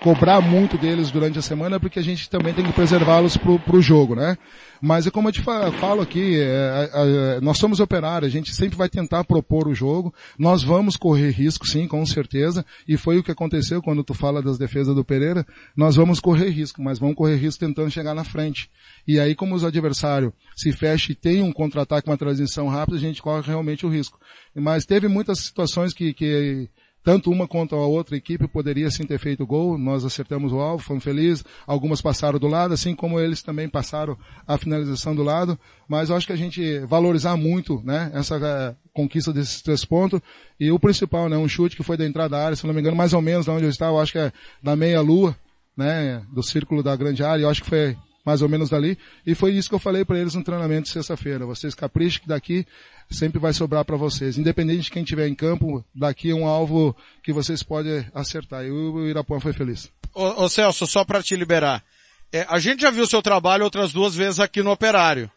cobrar 0.00 0.40
muito 0.40 0.76
deles 0.76 1.10
durante 1.10 1.38
a 1.38 1.42
semana, 1.42 1.80
porque 1.80 1.98
a 1.98 2.02
gente 2.02 2.28
também 2.28 2.52
tem 2.52 2.64
que 2.64 2.72
preservá-los 2.72 3.36
para 3.36 3.76
o 3.76 3.82
jogo, 3.82 4.14
né? 4.14 4.36
Mas 4.80 5.06
é 5.06 5.10
como 5.10 5.28
eu 5.28 5.32
te 5.32 5.40
falo 5.40 6.02
aqui, 6.02 6.38
é, 6.38 6.90
é, 6.92 7.40
nós 7.40 7.56
somos 7.56 7.80
operários, 7.80 8.30
a 8.30 8.32
gente 8.32 8.54
sempre 8.54 8.76
vai 8.76 8.88
tentar 8.88 9.24
propor 9.24 9.66
o 9.66 9.74
jogo, 9.74 10.12
nós 10.38 10.62
vamos 10.62 10.96
correr 10.96 11.30
risco, 11.30 11.66
sim, 11.66 11.88
com 11.88 12.04
certeza, 12.04 12.66
e 12.86 12.98
foi 12.98 13.16
o 13.16 13.22
que 13.22 13.30
aconteceu 13.30 13.80
quando 13.80 14.04
tu 14.04 14.12
fala 14.12 14.42
das 14.42 14.58
defesas 14.58 14.94
do 14.94 15.02
Pereira, 15.02 15.46
nós 15.74 15.96
vamos 15.96 16.20
correr 16.20 16.50
risco, 16.50 16.82
mas 16.82 16.98
vamos 16.98 17.16
correr 17.16 17.36
risco 17.36 17.64
tentando 17.64 17.90
chegar 17.90 18.14
na 18.14 18.24
frente. 18.24 18.68
E 19.08 19.18
aí, 19.18 19.34
como 19.34 19.54
os 19.54 19.64
adversários 19.64 20.32
se 20.54 20.70
fecham 20.70 21.12
e 21.12 21.14
tem 21.14 21.40
um 21.40 21.52
contra-ataque, 21.52 22.10
uma 22.10 22.18
transição 22.18 22.68
rápida, 22.68 22.98
a 22.98 23.00
gente 23.00 23.22
corre 23.22 23.46
realmente 23.46 23.86
o 23.86 23.88
risco. 23.88 24.18
Mas 24.54 24.84
teve 24.84 25.08
muitas 25.08 25.38
situações 25.38 25.94
que, 25.94 26.12
que 26.12 26.68
tanto 27.04 27.30
uma 27.30 27.46
quanto 27.46 27.76
a 27.76 27.86
outra 27.86 28.16
equipe 28.16 28.48
poderia 28.48 28.90
sim 28.90 29.04
ter 29.04 29.18
feito 29.18 29.46
gol, 29.46 29.76
nós 29.76 30.04
acertamos 30.04 30.52
o 30.52 30.58
alvo, 30.58 30.82
fomos 30.82 31.04
felizes, 31.04 31.44
algumas 31.66 32.00
passaram 32.00 32.38
do 32.38 32.48
lado, 32.48 32.72
assim 32.72 32.94
como 32.94 33.20
eles 33.20 33.42
também 33.42 33.68
passaram 33.68 34.16
a 34.48 34.56
finalização 34.56 35.14
do 35.14 35.22
lado, 35.22 35.58
mas 35.86 36.08
eu 36.08 36.16
acho 36.16 36.26
que 36.26 36.32
a 36.32 36.36
gente 36.36 36.78
valorizar 36.80 37.36
muito, 37.36 37.82
né, 37.84 38.10
essa 38.14 38.38
uh, 38.38 38.76
conquista 38.94 39.34
desses 39.34 39.60
três 39.60 39.84
pontos, 39.84 40.18
e 40.58 40.72
o 40.72 40.78
principal, 40.78 41.28
né, 41.28 41.36
um 41.36 41.46
chute 41.46 41.76
que 41.76 41.82
foi 41.82 41.98
da 41.98 42.06
entrada 42.06 42.30
da 42.30 42.42
área, 42.42 42.56
se 42.56 42.66
não 42.66 42.72
me 42.72 42.80
engano, 42.80 42.96
mais 42.96 43.12
ou 43.12 43.20
menos 43.20 43.44
da 43.44 43.52
onde 43.52 43.64
eu 43.64 43.70
estava, 43.70 43.96
eu 43.96 44.00
acho 44.00 44.12
que 44.12 44.18
é 44.18 44.32
da 44.62 44.74
meia 44.74 45.02
lua, 45.02 45.36
né, 45.76 46.24
do 46.32 46.42
círculo 46.42 46.82
da 46.82 46.96
grande 46.96 47.22
área, 47.22 47.42
eu 47.42 47.50
acho 47.50 47.62
que 47.62 47.68
foi 47.68 47.96
mais 48.24 48.40
ou 48.42 48.48
menos 48.48 48.70
dali, 48.70 48.98
e 49.26 49.34
foi 49.34 49.52
isso 49.52 49.68
que 49.68 49.74
eu 49.74 49.78
falei 49.78 50.04
para 50.04 50.18
eles 50.18 50.34
no 50.34 50.42
treinamento 50.42 50.84
de 50.84 50.90
sexta-feira, 50.90 51.44
vocês 51.44 51.74
caprichem 51.74 52.22
que 52.22 52.28
daqui 52.28 52.66
sempre 53.10 53.38
vai 53.38 53.52
sobrar 53.52 53.84
para 53.84 53.96
vocês. 53.96 54.38
Independente 54.38 54.82
de 54.82 54.90
quem 54.90 55.02
estiver 55.02 55.28
em 55.28 55.34
campo, 55.34 55.84
daqui 55.94 56.30
é 56.30 56.34
um 56.34 56.46
alvo 56.46 56.96
que 57.22 57.32
vocês 57.32 57.62
podem 57.62 58.06
acertar. 58.14 58.64
E 58.64 58.70
o 58.70 59.06
Irapuã 59.06 59.38
foi 59.40 59.52
feliz. 59.52 59.90
Ô, 60.14 60.44
ô 60.44 60.48
Celso, 60.48 60.86
só 60.86 61.04
para 61.04 61.22
te 61.22 61.36
liberar. 61.36 61.84
É, 62.32 62.46
a 62.48 62.58
gente 62.58 62.82
já 62.82 62.90
viu 62.90 63.06
seu 63.06 63.22
trabalho 63.22 63.64
outras 63.64 63.92
duas 63.92 64.14
vezes 64.14 64.40
aqui 64.40 64.62
no 64.62 64.70
Operário. 64.70 65.30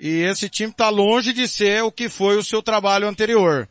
E 0.00 0.22
esse 0.22 0.48
time 0.48 0.70
está 0.70 0.88
longe 0.88 1.32
de 1.32 1.46
ser 1.46 1.82
o 1.84 1.92
que 1.92 2.08
foi 2.08 2.36
o 2.36 2.42
seu 2.42 2.62
trabalho 2.62 3.06
anterior. 3.06 3.68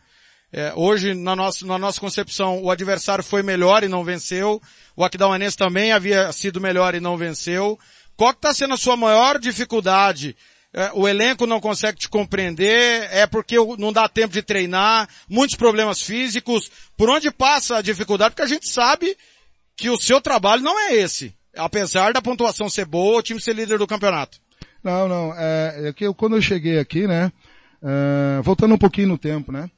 É, 0.52 0.74
hoje, 0.76 1.14
na 1.14 1.36
nossa, 1.36 1.66
na 1.66 1.78
nossa 1.78 2.00
concepção, 2.00 2.62
o 2.64 2.72
adversário 2.72 3.24
foi 3.24 3.44
melhor 3.44 3.84
e 3.84 3.88
não 3.88 4.04
venceu. 4.04 4.62
O 4.96 5.04
Aquidauanense 5.04 5.58
também 5.58 5.92
havia 5.92 6.32
sido 6.32 6.62
melhor 6.62 6.96
e 6.96 7.00
não 7.00 7.18
venceu. 7.18 7.80
Qual 8.20 8.34
que 8.34 8.40
está 8.40 8.54
sendo 8.54 8.74
a 8.74 8.78
sua 8.78 8.98
maior 8.98 9.40
dificuldade? 9.40 10.36
É, 10.74 10.92
o 10.94 11.08
elenco 11.08 11.46
não 11.46 11.62
consegue 11.62 12.00
te 12.00 12.10
compreender, 12.10 13.08
é 13.14 13.26
porque 13.26 13.56
não 13.78 13.94
dá 13.94 14.10
tempo 14.10 14.34
de 14.34 14.42
treinar, 14.42 15.08
muitos 15.30 15.56
problemas 15.56 16.02
físicos. 16.02 16.70
Por 16.98 17.10
onde 17.10 17.32
passa 17.32 17.78
a 17.78 17.82
dificuldade? 17.82 18.32
Porque 18.32 18.42
a 18.42 18.54
gente 18.54 18.68
sabe 18.68 19.16
que 19.74 19.90
o 19.90 19.96
seu 19.96 20.20
trabalho 20.20 20.62
não 20.62 20.78
é 20.78 20.96
esse. 20.96 21.34
Apesar 21.56 22.12
da 22.12 22.22
pontuação 22.22 22.68
ser 22.70 22.84
boa, 22.84 23.20
o 23.20 23.24
time 23.24 23.40
ser 23.40 23.54
líder 23.56 23.78
do 23.78 23.88
campeonato. 23.88 24.38
Não, 24.84 25.08
não, 25.08 25.34
é, 25.38 25.88
é 25.88 25.94
que 25.94 26.06
eu, 26.06 26.14
quando 26.14 26.36
eu 26.36 26.42
cheguei 26.42 26.78
aqui, 26.78 27.08
né, 27.08 27.32
é, 27.82 28.42
voltando 28.42 28.76
um 28.76 28.78
pouquinho 28.78 29.08
no 29.08 29.18
tempo, 29.18 29.50
né, 29.50 29.72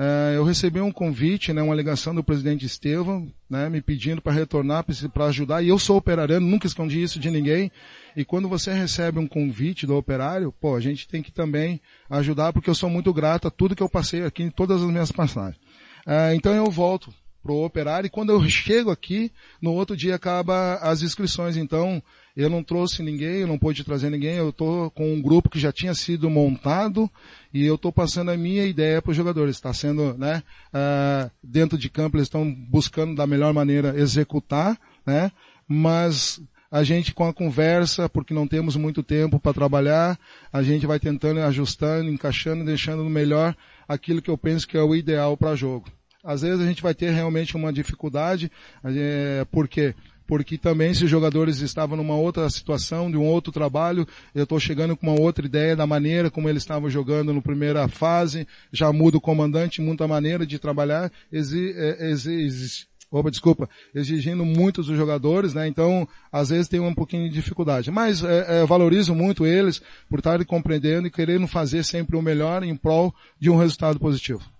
é, 0.00 0.36
eu 0.36 0.44
recebi 0.44 0.80
um 0.80 0.92
convite, 0.92 1.52
né, 1.52 1.60
uma 1.60 1.74
ligação 1.74 2.14
do 2.14 2.22
presidente 2.22 2.64
Estevam, 2.64 3.28
né, 3.50 3.68
me 3.68 3.82
pedindo 3.82 4.22
para 4.22 4.32
retornar, 4.32 4.84
para 5.12 5.24
ajudar, 5.26 5.60
e 5.60 5.68
eu 5.68 5.78
sou 5.78 5.96
operariano, 5.96 6.46
nunca 6.46 6.68
escondi 6.68 7.02
isso 7.02 7.18
de 7.18 7.28
ninguém, 7.28 7.72
e 8.16 8.24
quando 8.24 8.48
você 8.48 8.72
recebe 8.72 9.18
um 9.18 9.26
convite 9.26 9.88
do 9.88 9.96
operário, 9.96 10.52
pô, 10.52 10.76
a 10.76 10.80
gente 10.80 11.08
tem 11.08 11.20
que 11.20 11.32
também 11.32 11.80
ajudar, 12.08 12.52
porque 12.52 12.70
eu 12.70 12.76
sou 12.76 12.88
muito 12.88 13.12
grato 13.12 13.48
a 13.48 13.50
tudo 13.50 13.74
que 13.74 13.82
eu 13.82 13.88
passei 13.88 14.24
aqui 14.24 14.44
em 14.44 14.50
todas 14.50 14.82
as 14.82 14.88
minhas 14.88 15.10
passagens. 15.10 15.60
É, 16.06 16.32
então 16.32 16.54
eu 16.54 16.70
volto 16.70 17.12
pro 17.42 17.64
operário 17.64 18.06
e 18.06 18.10
quando 18.10 18.30
eu 18.30 18.42
chego 18.48 18.90
aqui, 18.90 19.32
no 19.60 19.72
outro 19.72 19.96
dia 19.96 20.14
acaba 20.14 20.74
as 20.76 21.02
inscrições. 21.02 21.56
Então, 21.56 22.02
eu 22.38 22.48
não 22.48 22.62
trouxe 22.62 23.02
ninguém, 23.02 23.40
eu 23.40 23.48
não 23.48 23.58
pude 23.58 23.82
trazer 23.82 24.10
ninguém, 24.10 24.36
eu 24.36 24.50
estou 24.50 24.92
com 24.92 25.12
um 25.12 25.20
grupo 25.20 25.50
que 25.50 25.58
já 25.58 25.72
tinha 25.72 25.92
sido 25.92 26.30
montado 26.30 27.10
e 27.52 27.66
eu 27.66 27.74
estou 27.74 27.92
passando 27.92 28.30
a 28.30 28.36
minha 28.36 28.64
ideia 28.64 29.02
para 29.02 29.10
os 29.10 29.16
jogadores. 29.16 29.56
Está 29.56 29.74
sendo, 29.74 30.16
né, 30.16 30.44
uh, 30.72 31.28
dentro 31.42 31.76
de 31.76 31.90
campo 31.90 32.16
eles 32.16 32.28
estão 32.28 32.48
buscando 32.48 33.16
da 33.16 33.26
melhor 33.26 33.52
maneira 33.52 33.98
executar, 33.98 34.78
né, 35.04 35.32
mas 35.66 36.40
a 36.70 36.84
gente 36.84 37.12
com 37.12 37.26
a 37.26 37.34
conversa, 37.34 38.08
porque 38.08 38.32
não 38.32 38.46
temos 38.46 38.76
muito 38.76 39.02
tempo 39.02 39.40
para 39.40 39.52
trabalhar, 39.52 40.16
a 40.52 40.62
gente 40.62 40.86
vai 40.86 41.00
tentando 41.00 41.40
ajustando, 41.40 42.08
encaixando, 42.08 42.64
deixando 42.64 43.02
no 43.02 43.10
melhor 43.10 43.56
aquilo 43.88 44.22
que 44.22 44.30
eu 44.30 44.38
penso 44.38 44.68
que 44.68 44.76
é 44.76 44.82
o 44.82 44.94
ideal 44.94 45.36
para 45.36 45.56
jogo. 45.56 45.88
Às 46.22 46.42
vezes 46.42 46.60
a 46.60 46.68
gente 46.68 46.82
vai 46.82 46.94
ter 46.94 47.10
realmente 47.10 47.56
uma 47.56 47.72
dificuldade, 47.72 48.48
é, 48.84 49.44
por 49.50 49.66
quê? 49.66 49.92
Porque 50.28 50.58
também 50.58 50.92
se 50.92 51.06
os 51.06 51.10
jogadores 51.10 51.60
estavam 51.60 51.96
numa 51.96 52.14
outra 52.14 52.48
situação, 52.50 53.10
de 53.10 53.16
um 53.16 53.24
outro 53.24 53.50
trabalho, 53.50 54.06
eu 54.34 54.44
estou 54.44 54.60
chegando 54.60 54.94
com 54.94 55.08
uma 55.08 55.18
outra 55.18 55.46
ideia 55.46 55.74
da 55.74 55.86
maneira 55.86 56.30
como 56.30 56.50
eles 56.50 56.62
estavam 56.62 56.90
jogando 56.90 57.32
na 57.32 57.40
primeira 57.40 57.88
fase, 57.88 58.46
já 58.70 58.92
muda 58.92 59.16
o 59.16 59.20
comandante, 59.22 59.80
muita 59.80 60.06
maneira 60.06 60.46
de 60.46 60.58
trabalhar, 60.58 61.10
exi, 61.32 61.72
é, 61.74 62.10
exi, 62.10 62.86
opa, 63.10 63.30
desculpa, 63.30 63.70
exigindo 63.94 64.44
muito 64.44 64.82
dos 64.82 64.96
jogadores, 64.98 65.54
né? 65.54 65.66
Então, 65.66 66.06
às 66.30 66.50
vezes 66.50 66.68
tem 66.68 66.78
um 66.78 66.94
pouquinho 66.94 67.26
de 67.26 67.34
dificuldade. 67.34 67.90
Mas 67.90 68.22
é, 68.22 68.60
é, 68.60 68.66
valorizo 68.66 69.14
muito 69.14 69.46
eles 69.46 69.80
por 70.10 70.18
estarem 70.18 70.44
compreendendo 70.44 71.08
e 71.08 71.10
querendo 71.10 71.48
fazer 71.48 71.82
sempre 71.84 72.16
o 72.16 72.22
melhor 72.22 72.62
em 72.62 72.76
prol 72.76 73.14
de 73.40 73.48
um 73.48 73.56
resultado 73.56 73.98
positivo. 73.98 74.57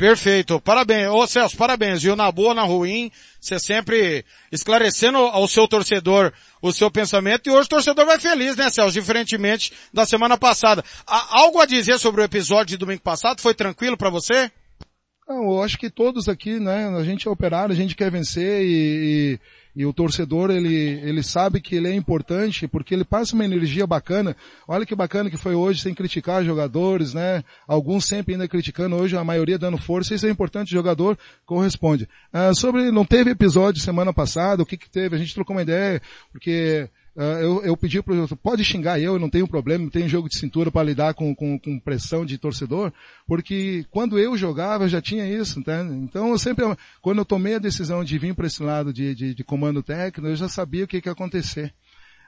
Perfeito. 0.00 0.58
Parabéns. 0.62 1.10
Ô 1.10 1.26
Celso, 1.26 1.54
parabéns, 1.58 2.02
viu? 2.02 2.16
Na 2.16 2.32
boa, 2.32 2.54
na 2.54 2.62
ruim, 2.62 3.12
você 3.38 3.60
sempre 3.60 4.24
esclarecendo 4.50 5.18
ao 5.18 5.46
seu 5.46 5.68
torcedor 5.68 6.32
o 6.62 6.72
seu 6.72 6.90
pensamento 6.90 7.46
e 7.46 7.52
hoje 7.52 7.66
o 7.66 7.68
torcedor 7.68 8.06
vai 8.06 8.18
feliz, 8.18 8.56
né, 8.56 8.70
Celso? 8.70 8.94
Diferentemente 8.94 9.74
da 9.92 10.06
semana 10.06 10.38
passada. 10.38 10.82
Há 11.06 11.40
algo 11.40 11.60
a 11.60 11.66
dizer 11.66 11.98
sobre 11.98 12.22
o 12.22 12.24
episódio 12.24 12.68
de 12.68 12.76
domingo 12.78 13.02
passado? 13.02 13.42
Foi 13.42 13.52
tranquilo 13.52 13.94
para 13.94 14.08
você? 14.08 14.50
Não, 15.28 15.52
eu 15.52 15.62
acho 15.62 15.76
que 15.76 15.90
todos 15.90 16.30
aqui, 16.30 16.58
né, 16.58 16.88
a 16.98 17.04
gente 17.04 17.28
é 17.28 17.30
operário, 17.30 17.74
a 17.74 17.76
gente 17.76 17.94
quer 17.94 18.10
vencer 18.10 18.62
e, 18.62 19.34
e 19.34 19.40
e 19.74 19.86
o 19.86 19.92
torcedor, 19.92 20.50
ele, 20.50 20.74
ele 20.74 21.22
sabe 21.22 21.60
que 21.60 21.76
ele 21.76 21.88
é 21.88 21.94
importante 21.94 22.66
porque 22.66 22.94
ele 22.94 23.04
passa 23.04 23.34
uma 23.34 23.44
energia 23.44 23.86
bacana. 23.86 24.36
Olha 24.66 24.84
que 24.84 24.94
bacana 24.94 25.30
que 25.30 25.36
foi 25.36 25.54
hoje, 25.54 25.80
sem 25.80 25.94
criticar 25.94 26.44
jogadores, 26.44 27.14
né? 27.14 27.44
Alguns 27.66 28.04
sempre 28.04 28.34
ainda 28.34 28.48
criticando, 28.48 28.96
hoje 28.96 29.16
a 29.16 29.24
maioria 29.24 29.58
dando 29.58 29.78
força. 29.78 30.14
Isso 30.14 30.26
é 30.26 30.30
importante, 30.30 30.68
o 30.68 30.76
jogador 30.76 31.16
corresponde. 31.46 32.08
Ah, 32.32 32.52
sobre, 32.52 32.90
não 32.90 33.04
teve 33.04 33.30
episódio 33.30 33.80
semana 33.80 34.12
passada, 34.12 34.62
o 34.62 34.66
que 34.66 34.76
que 34.76 34.90
teve? 34.90 35.14
A 35.14 35.18
gente 35.18 35.34
trocou 35.34 35.54
uma 35.54 35.62
ideia, 35.62 36.02
porque 36.32 36.88
Uh, 37.16 37.22
eu, 37.42 37.62
eu 37.64 37.76
pedi 37.76 38.00
para 38.00 38.14
pode 38.40 38.64
xingar 38.64 39.00
eu, 39.00 39.14
eu 39.14 39.18
não 39.18 39.28
tenho 39.28 39.48
problema, 39.48 39.90
tenho 39.90 40.08
jogo 40.08 40.28
de 40.28 40.38
cintura 40.38 40.70
para 40.70 40.84
lidar 40.84 41.12
com, 41.12 41.34
com, 41.34 41.58
com, 41.58 41.76
pressão 41.76 42.24
de 42.24 42.38
torcedor, 42.38 42.92
porque 43.26 43.84
quando 43.90 44.16
eu 44.16 44.36
jogava 44.36 44.88
já 44.88 45.02
tinha 45.02 45.28
isso, 45.28 45.60
tá? 45.60 45.82
Então 45.90 46.30
eu 46.30 46.38
sempre, 46.38 46.64
quando 47.02 47.18
eu 47.18 47.24
tomei 47.24 47.56
a 47.56 47.58
decisão 47.58 48.04
de 48.04 48.16
vir 48.16 48.32
para 48.32 48.46
esse 48.46 48.62
lado 48.62 48.92
de, 48.92 49.12
de, 49.12 49.34
de, 49.34 49.42
comando 49.42 49.82
técnico, 49.82 50.28
eu 50.28 50.36
já 50.36 50.48
sabia 50.48 50.84
o 50.84 50.86
que, 50.86 51.00
que 51.00 51.08
ia 51.08 51.12
acontecer. 51.12 51.74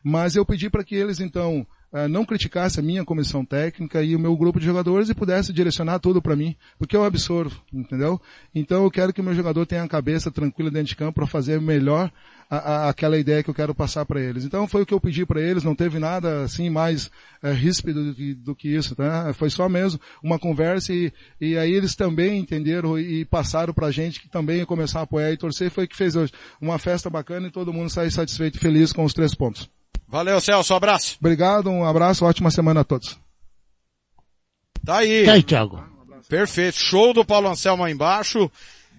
Mas 0.02 0.34
eu 0.34 0.44
pedi 0.44 0.68
para 0.68 0.82
que 0.82 0.96
eles 0.96 1.20
então 1.20 1.64
uh, 1.92 2.08
não 2.08 2.24
criticasse 2.24 2.80
a 2.80 2.82
minha 2.82 3.04
comissão 3.04 3.44
técnica 3.44 4.02
e 4.02 4.16
o 4.16 4.18
meu 4.18 4.36
grupo 4.36 4.58
de 4.58 4.66
jogadores 4.66 5.08
e 5.08 5.14
pudesse 5.14 5.52
direcionar 5.52 6.00
tudo 6.00 6.20
para 6.20 6.34
mim, 6.34 6.56
porque 6.76 6.96
eu 6.96 7.04
absorvo, 7.04 7.62
entendeu? 7.72 8.20
Então 8.52 8.82
eu 8.82 8.90
quero 8.90 9.12
que 9.12 9.20
o 9.20 9.24
meu 9.24 9.34
jogador 9.34 9.64
tenha 9.64 9.84
a 9.84 9.88
cabeça 9.88 10.28
tranquila 10.28 10.72
dentro 10.72 10.88
de 10.88 10.96
campo 10.96 11.14
para 11.14 11.26
fazer 11.28 11.60
melhor 11.60 12.10
a, 12.52 12.56
a, 12.56 12.88
aquela 12.90 13.18
ideia 13.18 13.42
que 13.42 13.48
eu 13.48 13.54
quero 13.54 13.74
passar 13.74 14.04
para 14.04 14.20
eles. 14.20 14.44
Então 14.44 14.68
foi 14.68 14.82
o 14.82 14.86
que 14.86 14.92
eu 14.92 15.00
pedi 15.00 15.24
para 15.24 15.40
eles, 15.40 15.64
não 15.64 15.74
teve 15.74 15.98
nada 15.98 16.42
assim 16.42 16.68
mais 16.68 17.10
é, 17.42 17.50
ríspido 17.50 18.04
do 18.04 18.14
que, 18.14 18.34
do 18.34 18.54
que, 18.54 18.68
isso, 18.68 18.94
tá? 18.94 19.32
Foi 19.32 19.48
só 19.48 19.70
mesmo 19.70 19.98
uma 20.22 20.38
conversa 20.38 20.92
e, 20.92 21.10
e 21.40 21.56
aí 21.56 21.72
eles 21.72 21.96
também 21.96 22.38
entenderam 22.38 22.98
e 22.98 23.24
passaram 23.24 23.72
para 23.72 23.86
a 23.86 23.90
gente 23.90 24.20
que 24.20 24.28
também 24.28 24.58
ia 24.58 24.66
começar 24.66 25.00
a 25.00 25.04
apoiar 25.04 25.32
e 25.32 25.36
torcer, 25.38 25.70
foi 25.70 25.84
o 25.84 25.88
que 25.88 25.96
fez 25.96 26.14
hoje. 26.14 26.30
Uma 26.60 26.78
festa 26.78 27.08
bacana 27.08 27.48
e 27.48 27.50
todo 27.50 27.72
mundo 27.72 27.88
sai 27.88 28.10
satisfeito 28.10 28.56
e 28.56 28.60
feliz 28.60 28.92
com 28.92 29.02
os 29.02 29.14
três 29.14 29.34
pontos. 29.34 29.70
Valeu, 30.06 30.38
Celso, 30.38 30.74
um 30.74 30.76
abraço. 30.76 31.16
Obrigado, 31.20 31.70
um 31.70 31.86
abraço, 31.86 32.26
ótima 32.26 32.50
semana 32.50 32.80
a 32.80 32.84
todos. 32.84 33.18
Tá 34.84 34.98
aí. 34.98 35.24
Tá 35.24 35.32
aí, 35.32 35.42
Thiago. 35.42 35.82
Perfeito. 36.28 36.76
Show 36.76 37.14
do 37.14 37.24
Paulo 37.24 37.48
Anselmo 37.48 37.82
aí 37.82 37.94
embaixo. 37.94 38.50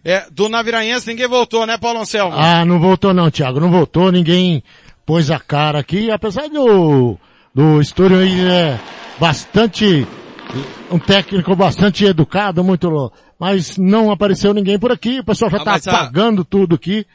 É, 0.06 0.26
do 0.30 0.50
Naviraense 0.50 1.08
ninguém 1.08 1.28
voltou, 1.28 1.66
né, 1.66 1.78
Paulo 1.78 2.02
Anselmo? 2.02 2.36
Ah, 2.38 2.66
não 2.66 2.80
voltou 2.80 3.14
não, 3.14 3.32
Thiago, 3.32 3.60
não 3.60 3.72
voltou, 3.72 4.12
ninguém 4.12 4.62
pôs 5.06 5.32
a 5.32 5.40
cara 5.40 5.80
aqui, 5.80 6.12
apesar 6.12 6.50
do, 6.50 7.18
do 7.56 7.80
Estúdio 7.80 8.20
aí 8.20 8.42
é 8.42 8.80
bastante, 9.18 10.06
um 10.92 11.00
técnico 11.00 11.56
bastante 11.56 12.04
educado, 12.04 12.64
muito, 12.64 13.14
mas 13.40 13.78
não 13.78 14.12
apareceu 14.12 14.54
ninguém 14.54 14.78
por 14.78 14.92
aqui, 14.92 15.20
o 15.20 15.24
pessoal 15.24 15.50
já 15.50 15.58
ah, 15.58 15.64
tá 15.64 15.76
apagando 15.76 16.42
a... 16.42 16.46
tudo 16.46 16.76
aqui, 16.76 17.06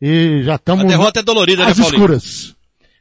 e 0.00 0.42
já 0.42 0.56
estamos... 0.56 0.84
A 0.84 0.88
derrota 0.88 1.20
é 1.20 1.22
dolorida, 1.22 1.64
né, 1.64 1.72
Paulinho? 1.72 1.88
escuras. 1.88 2.54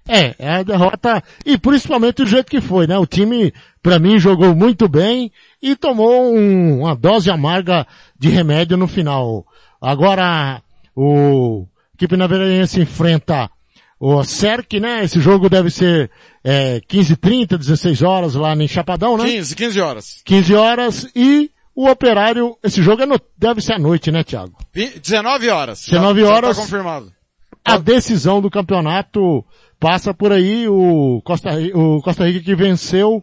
É, 0.08 0.36
é 0.38 0.50
a 0.56 0.64
derrota, 0.64 1.24
e 1.46 1.58
principalmente 1.58 2.24
do 2.24 2.26
jeito 2.26 2.50
que 2.50 2.62
foi, 2.62 2.88
né? 2.88 2.98
O 2.98 3.06
time, 3.06 3.54
para 3.84 4.00
mim, 4.00 4.18
jogou 4.18 4.56
muito 4.56 4.88
bem 4.88 5.30
e 5.62 5.76
tomou 5.76 6.34
um, 6.34 6.80
uma 6.80 6.96
dose 6.96 7.30
amarga 7.30 7.86
de 8.18 8.30
remédio 8.30 8.78
no 8.78 8.88
final. 8.88 9.46
Agora, 9.82 10.64
o 10.96 11.68
equipe 11.94 12.16
naviraense 12.16 12.82
enfrenta 12.82 13.52
o 14.00 14.24
CERC, 14.24 14.80
né? 14.80 15.04
Esse 15.04 15.20
jogo 15.20 15.50
deve 15.50 15.70
ser 15.70 16.10
é, 16.42 16.80
15h30, 16.90 17.58
16 17.58 18.02
horas 18.02 18.36
lá 18.36 18.56
em 18.56 18.68
Chapadão, 18.70 19.18
né? 19.18 19.26
15, 19.26 19.56
15 19.56 19.82
horas. 19.82 20.22
15 20.24 20.56
horas 20.56 21.12
e 21.14 21.52
o 21.76 21.90
Operário, 21.90 22.58
esse 22.64 22.82
jogo 22.82 23.02
é 23.02 23.06
no, 23.06 23.20
deve 23.38 23.60
ser 23.60 23.74
à 23.74 23.80
noite, 23.80 24.12
né, 24.12 24.24
Thiago? 24.24 24.56
19 24.74 25.50
horas. 25.50 25.86
19 25.86 26.22
já, 26.22 26.28
horas. 26.30 26.50
Já 26.56 26.56
tá 26.56 26.62
confirmado. 26.62 27.12
A 27.66 27.78
decisão 27.78 28.42
do 28.42 28.50
campeonato 28.50 29.44
passa 29.78 30.14
por 30.14 30.32
aí 30.32 30.68
o 30.70 31.22
Costa, 31.26 31.50
o 31.74 32.02
Costa 32.02 32.26
Rica 32.26 32.40
que 32.40 32.56
venceu 32.56 33.22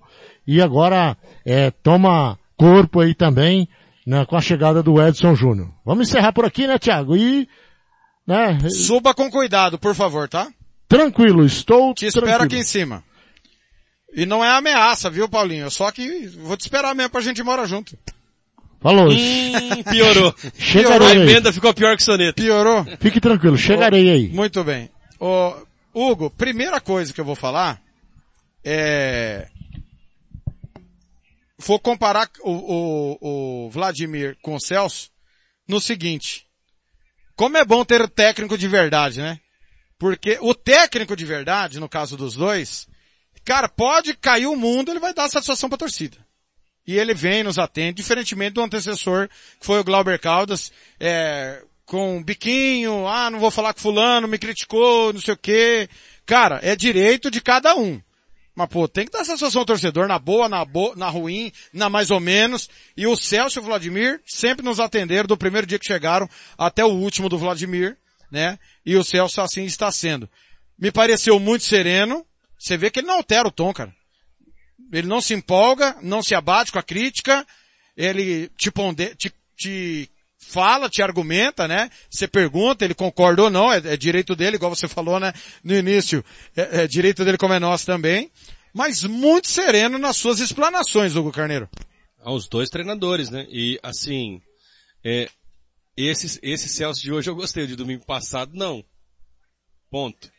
e 0.50 0.60
agora 0.60 1.16
é, 1.46 1.70
toma 1.70 2.36
corpo 2.56 2.98
aí 2.98 3.14
também 3.14 3.68
né, 4.04 4.26
com 4.26 4.36
a 4.36 4.40
chegada 4.40 4.82
do 4.82 5.00
Edson 5.00 5.36
Júnior. 5.36 5.72
Vamos 5.86 6.08
encerrar 6.08 6.32
por 6.32 6.44
aqui, 6.44 6.66
né, 6.66 6.76
Thiago? 6.76 7.16
E 7.16 7.48
né, 8.26 8.58
suba 8.68 9.14
com 9.14 9.30
cuidado, 9.30 9.78
por 9.78 9.94
favor, 9.94 10.28
tá? 10.28 10.48
Tranquilo, 10.88 11.46
estou. 11.46 11.94
Te 11.94 12.06
espero 12.06 12.26
tranquilo. 12.26 12.46
aqui 12.46 12.56
em 12.56 12.64
cima. 12.64 13.04
E 14.12 14.26
não 14.26 14.44
é 14.44 14.50
ameaça, 14.50 15.08
viu, 15.08 15.28
Paulinho? 15.28 15.70
Só 15.70 15.88
que 15.92 16.26
vou 16.42 16.56
te 16.56 16.62
esperar 16.62 16.96
mesmo 16.96 17.10
pra 17.10 17.20
gente 17.20 17.38
ir 17.38 17.42
embora 17.42 17.64
junto. 17.64 17.96
Falou. 18.80 19.08
Hum, 19.08 19.84
piorou. 19.88 20.34
Chegarei 20.58 21.06
A 21.06 21.14
emenda 21.14 21.52
ficou 21.52 21.72
pior 21.72 21.96
que 21.96 22.02
o 22.02 22.04
soneto. 22.04 22.42
Piorou? 22.42 22.84
Fique 22.98 23.20
tranquilo, 23.20 23.56
chegarei 23.56 24.10
aí. 24.10 24.28
Muito 24.30 24.64
bem. 24.64 24.90
Ô, 25.20 25.54
Hugo, 25.94 26.28
primeira 26.28 26.80
coisa 26.80 27.12
que 27.12 27.20
eu 27.20 27.24
vou 27.24 27.36
falar 27.36 27.80
é... 28.64 29.46
Vou 31.62 31.78
comparar 31.78 32.30
o, 32.42 32.52
o, 32.52 33.66
o 33.66 33.70
Vladimir 33.70 34.36
com 34.40 34.54
o 34.54 34.60
Celso 34.60 35.10
no 35.68 35.78
seguinte. 35.80 36.46
Como 37.36 37.56
é 37.58 37.64
bom 37.64 37.84
ter 37.84 38.08
técnico 38.08 38.56
de 38.56 38.66
verdade, 38.66 39.20
né? 39.20 39.38
Porque 39.98 40.38
o 40.40 40.54
técnico 40.54 41.14
de 41.14 41.26
verdade, 41.26 41.78
no 41.78 41.88
caso 41.88 42.16
dos 42.16 42.34
dois, 42.34 42.88
cara, 43.44 43.68
pode 43.68 44.14
cair 44.14 44.46
o 44.46 44.56
mundo, 44.56 44.90
ele 44.90 44.98
vai 45.00 45.12
dar 45.12 45.28
satisfação 45.28 45.68
pra 45.68 45.76
torcida. 45.76 46.16
e 46.86 46.98
ele 46.98 47.12
vem 47.12 47.44
nos 47.44 47.58
atende, 47.58 48.02
diferentemente 48.02 48.54
do 48.54 48.62
antecessor, 48.62 49.28
que 49.60 49.66
foi 49.66 49.78
o 49.78 49.84
Glauber 49.84 50.18
Caldas, 50.18 50.72
é, 50.98 51.62
com 51.84 52.16
um 52.16 52.22
biquinho, 52.22 53.06
ah, 53.06 53.30
não 53.30 53.38
vou 53.38 53.50
falar 53.50 53.74
com 53.74 53.80
fulano, 53.80 54.26
me 54.26 54.38
criticou, 54.38 55.12
não 55.12 55.20
sei 55.20 55.34
o 55.34 55.36
quê. 55.36 55.88
Cara, 56.24 56.58
é 56.62 56.74
direito 56.74 57.30
de 57.30 57.40
cada 57.40 57.76
um. 57.76 58.00
Mas, 58.54 58.68
pô, 58.68 58.88
tem 58.88 59.06
que 59.06 59.12
dar 59.12 59.24
satisfação 59.24 59.60
ao 59.60 59.66
torcedor, 59.66 60.08
na 60.08 60.18
boa, 60.18 60.48
na 60.48 60.64
boa, 60.64 60.94
na 60.96 61.08
ruim, 61.08 61.52
na 61.72 61.88
mais 61.88 62.10
ou 62.10 62.20
menos. 62.20 62.68
E 62.96 63.06
o 63.06 63.16
Celso 63.16 63.58
e 63.58 63.60
o 63.60 63.64
Vladimir 63.64 64.20
sempre 64.26 64.64
nos 64.64 64.80
atenderam 64.80 65.26
do 65.26 65.36
primeiro 65.36 65.66
dia 65.66 65.78
que 65.78 65.86
chegaram 65.86 66.28
até 66.58 66.84
o 66.84 66.88
último 66.88 67.28
do 67.28 67.38
Vladimir, 67.38 67.96
né? 68.30 68.58
E 68.84 68.96
o 68.96 69.04
Celso 69.04 69.40
assim 69.40 69.64
está 69.64 69.90
sendo. 69.92 70.28
Me 70.78 70.90
pareceu 70.90 71.38
muito 71.38 71.64
sereno. 71.64 72.26
Você 72.58 72.76
vê 72.76 72.90
que 72.90 73.00
ele 73.00 73.06
não 73.06 73.16
altera 73.16 73.48
o 73.48 73.52
tom, 73.52 73.72
cara. 73.72 73.94
Ele 74.92 75.06
não 75.06 75.20
se 75.20 75.32
empolga, 75.32 75.96
não 76.02 76.22
se 76.22 76.34
abate 76.34 76.72
com 76.72 76.78
a 76.78 76.82
crítica. 76.82 77.46
Ele 77.96 78.48
te, 78.56 78.70
ponde, 78.70 79.14
te, 79.14 79.32
te 79.56 80.10
fala, 80.50 80.88
te 80.88 81.02
argumenta, 81.02 81.68
né? 81.68 81.88
Você 82.10 82.26
pergunta, 82.26 82.84
ele 82.84 82.94
concorda 82.94 83.44
ou 83.44 83.50
não, 83.50 83.72
é, 83.72 83.78
é 83.78 83.96
direito 83.96 84.34
dele, 84.34 84.56
igual 84.56 84.74
você 84.74 84.88
falou, 84.88 85.20
né? 85.20 85.32
No 85.62 85.74
início, 85.74 86.24
é, 86.56 86.82
é 86.82 86.86
direito 86.86 87.24
dele 87.24 87.38
como 87.38 87.54
é 87.54 87.58
nosso 87.58 87.86
também. 87.86 88.30
Mas 88.72 89.02
muito 89.02 89.48
sereno 89.48 89.98
nas 89.98 90.16
suas 90.16 90.40
explanações, 90.40 91.16
Hugo 91.16 91.32
Carneiro. 91.32 91.68
Aos 92.22 92.48
dois 92.48 92.68
treinadores, 92.68 93.30
né? 93.30 93.46
E 93.48 93.78
assim, 93.82 94.40
é, 95.04 95.28
esse, 95.96 96.38
esse 96.42 96.68
Celso 96.68 97.02
de 97.02 97.12
hoje 97.12 97.30
eu 97.30 97.34
gostei, 97.34 97.66
de 97.66 97.76
domingo 97.76 98.04
passado 98.04 98.52
não. 98.54 98.84
Ponto. 99.90 100.30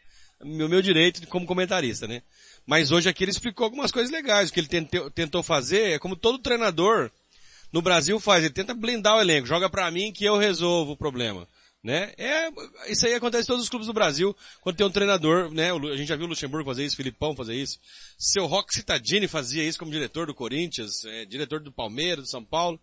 Meu, 0.43 0.69
meu 0.69 0.81
direito 0.81 1.25
como 1.27 1.45
comentarista, 1.45 2.07
né? 2.07 2.21
Mas 2.65 2.91
hoje 2.91 3.09
aqui 3.09 3.23
ele 3.23 3.31
explicou 3.31 3.65
algumas 3.65 3.91
coisas 3.91 4.11
legais. 4.11 4.49
O 4.49 4.53
que 4.53 4.59
ele 4.59 4.67
tentou, 4.67 5.11
tentou 5.11 5.43
fazer 5.43 5.91
é 5.91 5.99
como 5.99 6.15
todo 6.15 6.39
treinador 6.39 7.11
no 7.71 7.81
Brasil 7.81 8.19
faz. 8.19 8.43
Ele 8.43 8.53
tenta 8.53 8.73
blindar 8.73 9.17
o 9.17 9.21
elenco. 9.21 9.47
Joga 9.47 9.69
para 9.69 9.89
mim 9.91 10.11
que 10.11 10.25
eu 10.25 10.37
resolvo 10.37 10.93
o 10.93 10.97
problema. 10.97 11.47
Né? 11.83 12.13
É, 12.15 12.49
isso 12.91 13.07
aí 13.07 13.15
acontece 13.15 13.45
em 13.45 13.47
todos 13.47 13.63
os 13.63 13.69
clubes 13.69 13.87
do 13.87 13.93
Brasil, 13.93 14.37
quando 14.61 14.75
tem 14.75 14.85
um 14.85 14.91
treinador, 14.91 15.51
né? 15.51 15.71
A 15.71 15.97
gente 15.97 16.09
já 16.09 16.15
viu 16.15 16.27
o 16.27 16.29
Luxemburgo 16.29 16.69
fazer 16.69 16.85
isso, 16.85 16.93
o 16.93 16.97
Filipão 16.97 17.35
fazer 17.35 17.55
isso. 17.55 17.79
Seu 18.19 18.45
Roque 18.45 18.71
Cittadini 18.71 19.27
fazia 19.27 19.63
isso 19.63 19.79
como 19.79 19.91
diretor 19.91 20.27
do 20.27 20.33
Corinthians, 20.35 21.03
é, 21.05 21.25
diretor 21.25 21.59
do 21.59 21.71
Palmeiras, 21.71 22.25
do 22.25 22.29
São 22.29 22.43
Paulo. 22.43 22.79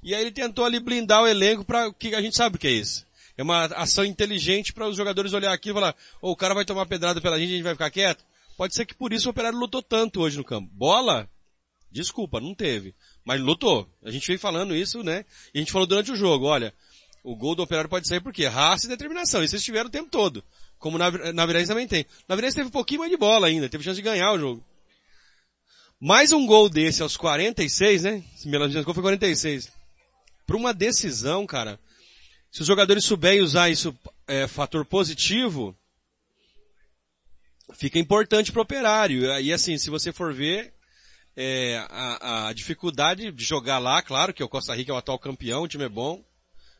E 0.00 0.14
aí 0.14 0.20
ele 0.20 0.30
tentou 0.30 0.64
ali 0.64 0.78
blindar 0.78 1.24
o 1.24 1.26
elenco 1.26 1.64
para 1.64 1.88
o 1.88 1.92
que 1.92 2.14
a 2.14 2.22
gente 2.22 2.36
sabe 2.36 2.54
o 2.54 2.58
que 2.58 2.68
é 2.68 2.72
isso. 2.72 3.04
É 3.36 3.42
uma 3.42 3.64
ação 3.66 4.04
inteligente 4.04 4.72
para 4.72 4.86
os 4.86 4.96
jogadores 4.96 5.32
olhar 5.32 5.52
aqui 5.52 5.70
e 5.70 5.74
falar, 5.74 5.96
oh, 6.22 6.30
o 6.30 6.36
cara 6.36 6.54
vai 6.54 6.64
tomar 6.64 6.86
pedrada 6.86 7.20
pela 7.20 7.38
gente 7.40 7.50
a 7.50 7.54
gente 7.54 7.64
vai 7.64 7.74
ficar 7.74 7.90
quieto. 7.90 8.24
Pode 8.56 8.74
ser 8.74 8.86
que 8.86 8.94
por 8.94 9.12
isso 9.12 9.28
o 9.28 9.30
Operário 9.30 9.58
lutou 9.58 9.82
tanto 9.82 10.20
hoje 10.20 10.38
no 10.38 10.44
campo. 10.44 10.70
Bola? 10.72 11.28
Desculpa, 11.90 12.40
não 12.40 12.54
teve. 12.54 12.94
Mas 13.26 13.40
lutou. 13.40 13.90
A 14.04 14.10
gente 14.12 14.26
veio 14.28 14.38
falando 14.38 14.74
isso, 14.74 15.02
né? 15.02 15.24
E 15.52 15.58
a 15.58 15.60
gente 15.60 15.72
falou 15.72 15.84
durante 15.86 16.12
o 16.12 16.16
jogo, 16.16 16.46
olha, 16.46 16.72
o 17.24 17.34
gol 17.34 17.56
do 17.56 17.62
Operário 17.62 17.90
pode 17.90 18.06
sair 18.06 18.20
por 18.20 18.32
quê? 18.32 18.46
Raça 18.46 18.86
e 18.86 18.88
determinação. 18.88 19.42
Isso 19.42 19.56
eles 19.56 19.64
tiveram 19.64 19.88
o 19.88 19.92
tempo 19.92 20.08
todo. 20.08 20.44
Como 20.78 20.96
na, 20.96 21.10
na 21.32 21.44
Virense 21.44 21.66
também 21.66 21.88
tem. 21.88 22.06
Na 22.28 22.36
Virense 22.36 22.54
teve 22.54 22.68
um 22.68 22.72
pouquinho 22.72 23.00
mais 23.00 23.10
de 23.10 23.16
bola 23.16 23.48
ainda, 23.48 23.68
teve 23.68 23.82
chance 23.82 23.96
de 23.96 24.02
ganhar 24.02 24.32
o 24.32 24.38
jogo. 24.38 24.64
Mais 25.98 26.32
um 26.32 26.46
gol 26.46 26.68
desse 26.68 27.02
aos 27.02 27.16
46, 27.16 28.04
né? 28.04 28.22
Se 28.36 28.48
me 28.48 28.56
lembro, 28.56 28.94
foi 28.94 29.02
46. 29.02 29.72
Para 30.46 30.56
uma 30.56 30.72
decisão, 30.72 31.44
cara, 31.46 31.80
se 32.52 32.60
os 32.60 32.66
jogadores 32.66 33.04
souberem 33.04 33.42
usar 33.42 33.70
isso 33.70 33.98
é, 34.28 34.46
fator 34.46 34.84
positivo, 34.84 35.76
fica 37.74 37.98
importante 37.98 38.52
para 38.52 38.60
o 38.60 38.62
operário. 38.62 39.24
E 39.40 39.52
assim, 39.52 39.76
se 39.78 39.90
você 39.90 40.12
for 40.12 40.32
ver, 40.32 40.75
é, 41.36 41.86
a, 41.90 42.48
a, 42.48 42.52
dificuldade 42.52 43.30
de 43.30 43.44
jogar 43.44 43.78
lá, 43.78 44.00
claro 44.00 44.32
que 44.32 44.42
o 44.42 44.48
Costa 44.48 44.74
Rica 44.74 44.90
é 44.90 44.94
o 44.94 44.98
atual 44.98 45.18
campeão, 45.18 45.62
o 45.62 45.68
time 45.68 45.84
é 45.84 45.88
bom, 45.88 46.24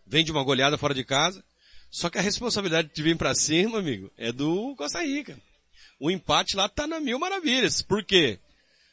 vem 0.06 0.24
de 0.24 0.32
uma 0.32 0.42
goleada 0.42 0.78
fora 0.78 0.94
de 0.94 1.04
casa, 1.04 1.44
só 1.90 2.08
que 2.08 2.18
a 2.18 2.22
responsabilidade 2.22 2.90
de 2.92 3.02
vir 3.02 3.16
para 3.16 3.34
cima, 3.34 3.78
amigo, 3.78 4.10
é 4.16 4.32
do 4.32 4.74
Costa 4.76 5.02
Rica. 5.02 5.38
O 6.00 6.10
empate 6.10 6.56
lá 6.56 6.68
tá 6.68 6.86
na 6.86 7.00
mil 7.00 7.18
maravilhas. 7.18 7.80
Por 7.80 8.04
quê? 8.04 8.38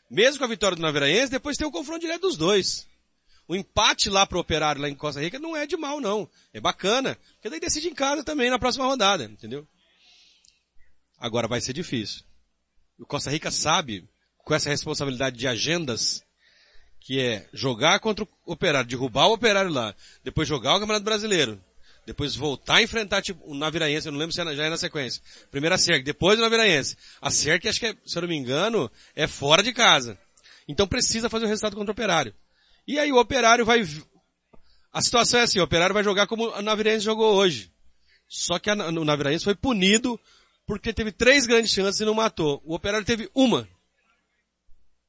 Mesmo 0.09 0.39
com 0.39 0.45
a 0.45 0.49
vitória 0.49 0.75
do 0.75 0.81
Naviraense, 0.81 1.31
depois 1.31 1.57
tem 1.57 1.67
o 1.67 1.71
confronto 1.71 2.01
direto 2.01 2.21
dos 2.21 2.37
dois. 2.37 2.87
O 3.47 3.55
empate 3.55 4.09
lá 4.09 4.25
pro 4.25 4.39
Operário 4.39 4.81
lá 4.81 4.89
em 4.89 4.95
Costa 4.95 5.19
Rica 5.19 5.37
não 5.37 5.55
é 5.55 5.65
de 5.65 5.75
mal 5.75 5.99
não. 5.99 6.29
É 6.53 6.61
bacana. 6.61 7.17
Porque 7.35 7.49
daí 7.49 7.59
decide 7.59 7.89
em 7.89 7.93
casa 7.93 8.23
também 8.23 8.49
na 8.49 8.59
próxima 8.59 8.85
rodada, 8.85 9.25
entendeu? 9.25 9.67
Agora 11.17 11.47
vai 11.47 11.59
ser 11.59 11.73
difícil. 11.73 12.23
O 12.97 13.05
Costa 13.05 13.29
Rica 13.31 13.51
sabe, 13.51 14.07
com 14.43 14.53
essa 14.53 14.69
responsabilidade 14.69 15.37
de 15.37 15.47
agendas, 15.47 16.21
que 16.99 17.19
é 17.19 17.47
jogar 17.53 17.99
contra 17.99 18.25
o 18.25 18.27
operário, 18.45 18.89
derrubar 18.89 19.27
o 19.27 19.33
operário 19.33 19.71
lá, 19.71 19.95
depois 20.23 20.47
jogar 20.47 20.75
o 20.75 20.79
Campeonato 20.79 21.05
Brasileiro, 21.05 21.61
depois 22.05 22.35
voltar 22.35 22.75
a 22.75 22.81
enfrentar 22.81 23.21
tipo, 23.21 23.41
o 23.45 23.55
Naviraense, 23.55 24.07
eu 24.07 24.11
não 24.11 24.19
lembro 24.19 24.33
se 24.33 24.43
já 24.55 24.63
é 24.65 24.69
na 24.69 24.77
sequência. 24.77 25.21
Primeiro 25.49 25.73
a 25.73 25.77
SERC, 25.77 26.03
depois 26.03 26.37
o 26.37 26.41
Naviraense. 26.41 26.97
A 27.21 27.31
SERC, 27.31 27.67
acho 27.67 27.79
que, 27.79 27.85
é, 27.87 27.95
se 28.05 28.17
eu 28.17 28.21
não 28.21 28.29
me 28.29 28.35
engano, 28.35 28.91
é 29.15 29.25
fora 29.25 29.63
de 29.63 29.71
casa. 29.71 30.17
Então 30.67 30.85
precisa 30.85 31.29
fazer 31.29 31.45
o 31.45 31.47
resultado 31.47 31.75
contra 31.75 31.91
o 31.91 31.93
operário. 31.93 32.33
E 32.85 32.99
aí 32.99 33.11
o 33.11 33.19
operário 33.19 33.65
vai... 33.65 33.87
A 34.91 35.01
situação 35.01 35.39
é 35.39 35.43
assim, 35.43 35.59
o 35.59 35.63
operário 35.63 35.93
vai 35.93 36.03
jogar 36.03 36.27
como 36.27 36.49
o 36.49 36.61
Naviraense 36.61 37.05
jogou 37.05 37.33
hoje. 37.33 37.71
Só 38.27 38.59
que 38.59 38.69
a, 38.69 38.73
o 38.73 39.05
Naviraense 39.05 39.45
foi 39.45 39.55
punido 39.55 40.19
porque 40.65 40.93
teve 40.93 41.11
três 41.11 41.45
grandes 41.45 41.71
chances 41.71 42.01
e 42.01 42.05
não 42.05 42.13
matou. 42.13 42.61
O 42.65 42.75
Operário 42.75 43.05
teve 43.05 43.29
uma. 43.33 43.67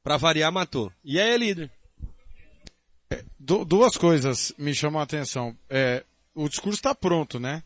Para 0.05 0.19
variar, 0.19 0.53
matou. 0.53 0.93
E 1.03 1.19
aí 1.19 1.31
é 1.31 1.37
líder. 1.39 1.71
É, 3.11 3.25
duas 3.39 3.97
coisas 3.97 4.53
me 4.59 4.75
chamam 4.75 5.01
a 5.01 5.05
atenção. 5.05 5.57
É, 5.69 6.05
o 6.35 6.47
discurso 6.47 6.79
está 6.79 6.95
pronto, 6.95 7.41
né? 7.41 7.63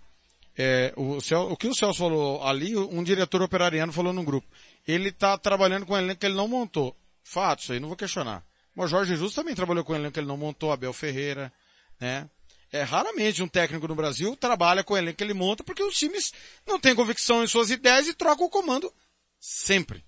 É, 0.57 0.93
o, 0.97 1.21
Cel, 1.21 1.51
o, 1.51 1.57
que 1.57 1.67
o 1.67 1.75
Celso 1.75 1.99
falou 1.99 2.43
ali, 2.45 2.77
um 2.77 3.03
diretor 3.03 3.43
operariano 3.43 3.93
falou 3.93 4.13
num 4.13 4.25
grupo. 4.25 4.47
Ele 4.87 5.09
está 5.09 5.37
trabalhando 5.37 5.85
com 5.85 5.95
um 5.95 5.99
elenco 5.99 6.21
que 6.21 6.27
ele 6.27 6.37
não 6.37 6.47
montou. 6.47 6.97
Fato, 7.25 7.63
isso 7.63 7.73
aí 7.73 7.81
não 7.81 7.89
vou 7.89 7.97
questionar. 7.97 8.45
Mas 8.73 8.91
Jorge 8.91 9.11
Jesus 9.11 9.35
também 9.35 9.57
trabalhou 9.57 9.85
com 9.85 9.93
um 9.93 9.97
elenco 9.97 10.13
que 10.15 10.21
ele 10.21 10.29
não 10.29 10.37
montou, 10.37 10.71
Abel 10.71 10.93
Ferreira, 10.93 11.53
né? 12.01 12.31
É, 12.71 12.83
raramente 12.83 13.43
um 13.43 13.49
técnico 13.49 13.89
no 13.89 13.97
Brasil 13.97 14.37
trabalha 14.37 14.85
com 14.85 14.95
o 14.95 14.97
elenco 14.97 15.19
que 15.19 15.25
ele 15.25 15.35
monta 15.35 15.65
porque 15.65 15.83
os 15.83 15.97
times 15.97 16.33
não 16.67 16.79
têm 16.79 16.95
convicção 16.95 17.43
em 17.43 17.49
suas 17.49 17.71
ideias 17.71 18.07
e 18.07 18.15
trocam 18.15 18.47
o 18.47 18.51
comando 18.51 18.93
sempre. 19.41 20.05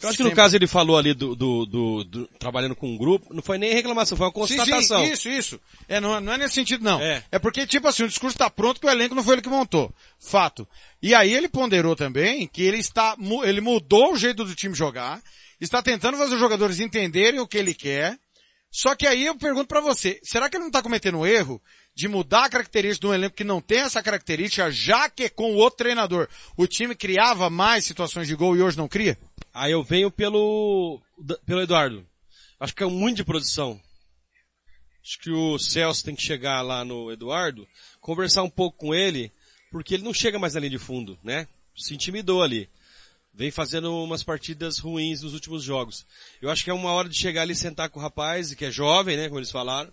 Eu 0.00 0.08
acho 0.08 0.18
que 0.18 0.24
no 0.24 0.34
caso 0.34 0.56
ele 0.56 0.66
falou 0.66 0.96
ali 0.96 1.12
do, 1.12 1.34
do, 1.34 1.66
do, 1.66 2.04
do, 2.04 2.26
trabalhando 2.38 2.74
com 2.74 2.88
um 2.88 2.96
grupo, 2.96 3.34
não 3.34 3.42
foi 3.42 3.58
nem 3.58 3.74
reclamação, 3.74 4.16
foi 4.16 4.26
uma 4.26 4.32
constatação. 4.32 5.00
Sim, 5.00 5.06
sim, 5.06 5.12
isso, 5.12 5.28
isso. 5.28 5.60
É, 5.86 6.00
não, 6.00 6.18
não 6.18 6.32
é 6.32 6.38
nesse 6.38 6.54
sentido 6.54 6.82
não. 6.82 6.98
É. 7.00 7.22
é 7.30 7.38
porque, 7.38 7.66
tipo 7.66 7.86
assim, 7.86 8.04
o 8.04 8.08
discurso 8.08 8.34
está 8.34 8.48
pronto 8.48 8.80
que 8.80 8.86
o 8.86 8.90
elenco 8.90 9.14
não 9.14 9.22
foi 9.22 9.34
ele 9.34 9.42
que 9.42 9.48
montou. 9.50 9.92
Fato. 10.18 10.66
E 11.02 11.14
aí 11.14 11.34
ele 11.34 11.48
ponderou 11.48 11.94
também 11.94 12.46
que 12.46 12.62
ele 12.62 12.78
está, 12.78 13.16
ele 13.44 13.60
mudou 13.60 14.14
o 14.14 14.16
jeito 14.16 14.44
do 14.44 14.54
time 14.54 14.74
jogar, 14.74 15.22
está 15.60 15.82
tentando 15.82 16.16
fazer 16.16 16.34
os 16.34 16.40
jogadores 16.40 16.80
entenderem 16.80 17.40
o 17.40 17.46
que 17.46 17.58
ele 17.58 17.74
quer, 17.74 18.18
só 18.70 18.94
que 18.94 19.06
aí 19.06 19.26
eu 19.26 19.36
pergunto 19.36 19.68
para 19.68 19.80
você, 19.80 20.20
será 20.22 20.48
que 20.48 20.56
ele 20.56 20.64
não 20.64 20.68
está 20.68 20.82
cometendo 20.82 21.18
um 21.18 21.26
erro 21.26 21.60
de 21.94 22.08
mudar 22.08 22.44
a 22.44 22.50
característica 22.50 23.06
de 23.06 23.10
um 23.10 23.14
elenco 23.14 23.36
que 23.36 23.44
não 23.44 23.60
tem 23.60 23.78
essa 23.78 24.02
característica, 24.02 24.70
já 24.70 25.08
que 25.08 25.30
com 25.30 25.52
o 25.52 25.56
outro 25.56 25.78
treinador 25.78 26.28
o 26.56 26.66
time 26.66 26.94
criava 26.94 27.48
mais 27.48 27.84
situações 27.84 28.26
de 28.26 28.34
gol 28.34 28.56
e 28.56 28.62
hoje 28.62 28.76
não 28.76 28.86
cria? 28.86 29.18
Aí 29.56 29.72
eu 29.72 29.82
venho 29.82 30.10
pelo, 30.10 31.00
pelo 31.46 31.62
Eduardo. 31.62 32.06
Acho 32.60 32.74
que 32.74 32.82
é 32.82 32.86
muito 32.86 33.16
de 33.16 33.24
produção. 33.24 33.80
Acho 35.02 35.18
que 35.18 35.30
o 35.30 35.58
Celso 35.58 36.04
tem 36.04 36.14
que 36.14 36.22
chegar 36.22 36.60
lá 36.60 36.84
no 36.84 37.10
Eduardo, 37.10 37.66
conversar 38.00 38.42
um 38.42 38.50
pouco 38.50 38.76
com 38.76 38.94
ele, 38.94 39.32
porque 39.70 39.94
ele 39.94 40.02
não 40.02 40.12
chega 40.12 40.38
mais 40.38 40.52
na 40.52 40.60
linha 40.60 40.70
de 40.70 40.78
fundo, 40.78 41.18
né? 41.22 41.48
Se 41.74 41.94
intimidou 41.94 42.42
ali 42.42 42.68
vem 43.32 43.50
fazendo 43.50 43.94
umas 44.02 44.22
partidas 44.22 44.78
ruins 44.78 45.20
nos 45.20 45.34
últimos 45.34 45.62
jogos. 45.62 46.06
Eu 46.40 46.48
acho 46.48 46.64
que 46.64 46.70
é 46.70 46.72
uma 46.72 46.90
hora 46.90 47.06
de 47.06 47.14
chegar 47.18 47.42
ali 47.42 47.54
sentar 47.54 47.90
com 47.90 48.00
o 48.00 48.02
rapaz, 48.02 48.54
que 48.54 48.64
é 48.64 48.70
jovem, 48.70 49.14
né, 49.14 49.28
como 49.28 49.38
eles 49.38 49.50
falaram, 49.50 49.92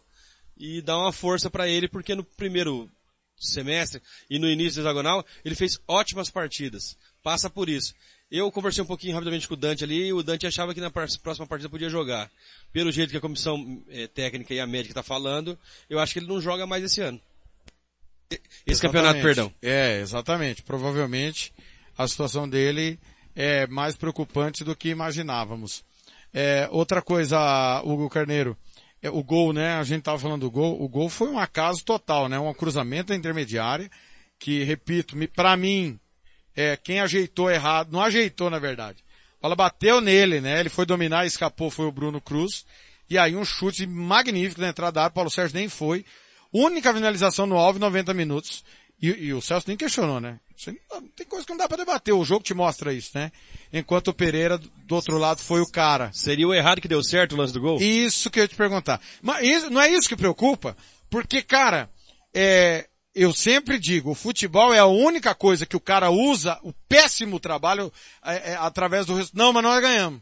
e 0.58 0.82
dar 0.82 0.98
uma 0.98 1.12
força 1.12 1.50
para 1.50 1.68
ele, 1.68 1.90
porque 1.90 2.16
no 2.16 2.24
primeiro 2.24 2.90
semestre 3.38 4.02
e 4.30 4.40
no 4.40 4.50
início 4.50 4.76
do 4.82 4.86
hexagonal, 4.86 5.26
ele 5.44 5.56
fez 5.56 5.78
ótimas 5.86 6.32
partidas. 6.32 6.98
Passa 7.22 7.50
por 7.50 7.68
isso. 7.68 7.94
Eu 8.36 8.52
conversei 8.52 8.84
um 8.84 8.88
pouquinho 8.88 9.14
rapidamente 9.14 9.48
com 9.48 9.54
o 9.54 9.58
Dante 9.58 9.84
ali, 9.84 10.08
e 10.08 10.12
o 10.12 10.24
Dante 10.24 10.48
achava 10.48 10.74
que 10.74 10.82
na 10.82 10.90
próxima 10.90 11.46
partida 11.46 11.70
podia 11.70 11.88
jogar. 11.88 12.32
Pelo 12.72 12.92
jeito 12.92 13.12
que 13.12 13.18
a 13.18 13.22
comissão 13.22 13.84
é, 13.88 14.08
técnica 14.08 14.52
e 14.56 14.60
a 14.60 14.66
médica 14.66 14.90
está 14.90 15.04
falando, 15.04 15.56
eu 15.88 16.00
acho 16.00 16.14
que 16.14 16.20
ele 16.20 16.26
não 16.26 16.42
joga 16.42 16.66
mais 16.66 16.84
esse 16.84 17.00
ano. 17.00 17.22
Esse 18.32 18.42
exatamente. 18.66 18.82
campeonato, 18.82 19.22
perdão. 19.22 19.54
É, 19.62 20.00
exatamente. 20.00 20.64
Provavelmente 20.64 21.54
a 21.96 22.08
situação 22.08 22.50
dele 22.50 23.00
é 23.36 23.68
mais 23.68 23.96
preocupante 23.96 24.64
do 24.64 24.76
que 24.76 24.90
imaginávamos. 24.90 25.86
É, 26.34 26.68
outra 26.72 27.04
coisa, 27.04 27.84
Hugo 27.86 28.10
Carneiro, 28.10 28.58
é, 29.00 29.12
o 29.12 29.24
gol, 29.24 29.54
né? 29.54 29.76
A 29.76 29.84
gente 29.84 30.00
estava 30.00 30.18
falando 30.18 30.42
do 30.42 30.50
gol. 30.50 30.82
O 30.82 30.90
gol 30.90 31.08
foi 31.08 31.30
um 31.30 31.38
acaso 31.38 31.86
total, 31.86 32.28
né? 32.28 32.40
Um 32.40 32.52
cruzamento 32.52 33.14
intermediária 33.14 33.92
que, 34.40 34.64
repito, 34.64 35.16
para 35.36 35.56
mim, 35.56 36.00
é, 36.56 36.78
quem 36.78 37.00
ajeitou 37.00 37.50
errado, 37.52 37.92
não 37.92 38.02
ajeitou 38.02 38.50
na 38.50 38.60
verdade. 38.60 39.04
A 39.40 39.44
bola 39.44 39.56
bateu 39.56 40.00
nele, 40.00 40.40
né? 40.40 40.60
Ele 40.60 40.70
foi 40.70 40.86
dominar 40.86 41.26
e 41.26 41.28
escapou, 41.28 41.70
foi 41.70 41.86
o 41.86 41.92
Bruno 41.92 42.22
Cruz. 42.22 42.66
E 43.10 43.18
aí 43.18 43.36
um 43.36 43.44
chute 43.44 43.86
magnífico 43.86 44.62
na 44.62 44.70
entrada 44.70 44.94
da 44.94 45.02
área, 45.04 45.14
Paulo 45.14 45.30
Sérgio 45.30 45.58
nem 45.58 45.68
foi. 45.68 46.06
Única 46.52 46.94
finalização 46.94 47.46
no 47.46 47.58
alvo, 47.58 47.78
90 47.80 48.14
minutos. 48.14 48.64
E, 49.02 49.08
e 49.10 49.34
o 49.34 49.42
Celso 49.42 49.68
nem 49.68 49.76
questionou, 49.76 50.22
né? 50.22 50.40
Não- 50.90 51.02
tem 51.10 51.26
coisa 51.28 51.46
que 51.46 51.52
não 51.52 51.58
dá 51.58 51.68
pra 51.68 51.76
debater, 51.76 52.14
o 52.14 52.24
jogo 52.24 52.42
te 52.44 52.54
mostra 52.54 52.94
isso, 52.94 53.12
né? 53.16 53.32
Enquanto 53.74 54.08
o 54.10 54.14
Pereira, 54.14 54.58
do 54.58 54.96
outro 54.96 55.18
lado, 55.18 55.42
foi 55.42 55.60
o 55.60 55.70
cara. 55.70 56.10
Seria 56.14 56.48
o 56.48 56.54
errado 56.54 56.80
que 56.80 56.88
deu 56.88 57.04
certo 57.04 57.34
o 57.34 57.38
lance 57.38 57.52
do 57.52 57.60
gol? 57.60 57.82
Isso 57.82 58.30
que 58.30 58.40
eu 58.40 58.44
ia 58.44 58.48
te 58.48 58.56
perguntar. 58.56 59.02
Mas 59.22 59.46
isso, 59.46 59.70
não 59.70 59.82
é 59.82 59.90
isso 59.90 60.08
que 60.08 60.16
preocupa? 60.16 60.78
Porque, 61.10 61.42
cara, 61.42 61.90
é, 62.34 62.88
eu 63.16 63.34
sempre 63.34 63.78
digo, 63.78 64.12
o 64.12 64.16
futebol 64.16 64.74
é 64.74 64.80
a 64.80 64.86
única 64.86 65.36
coisa 65.36 65.66
que 65.66 65.76
o 65.76 65.80
cara 65.80 66.10
usa 66.10 66.60
o 66.64 66.74
péssimo 66.90 67.40
trabalho 67.40 67.92
é, 68.24 68.52
é, 68.52 68.56
através 68.56 69.06
do 69.06 69.16
resultado. 69.16 69.38
Não, 69.38 69.54
mas 69.54 69.64
nós 69.64 69.82
ganhamos. 69.82 70.22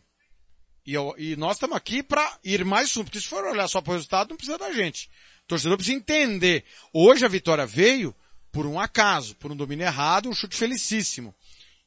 E, 0.86 0.94
eu- 0.94 1.16
e 1.18 1.36
nós 1.36 1.54
estamos 1.58 1.78
aqui 1.78 2.02
para 2.04 2.38
ir 2.44 2.66
mais 2.66 2.92
fundo, 2.92 3.06
porque 3.06 3.20
se 3.20 3.28
for 3.28 3.44
olhar 3.46 3.68
só 3.68 3.82
para 3.82 3.92
o 3.92 3.94
resultado, 3.94 4.30
não 4.32 4.38
precisa 4.38 4.58
da 4.58 4.74
gente. 4.74 5.10
O 5.44 5.48
torcedor 5.48 5.78
precisa 5.78 5.98
entender. 5.98 6.64
Hoje 6.94 7.24
a 7.24 7.30
vitória 7.30 7.66
veio 7.66 8.16
por 8.52 8.66
um 8.66 8.80
acaso, 8.80 9.36
por 9.36 9.52
um 9.52 9.56
domínio 9.56 9.86
errado, 9.86 10.28
um 10.30 10.34
chute 10.34 10.58
felicíssimo. 10.58 11.34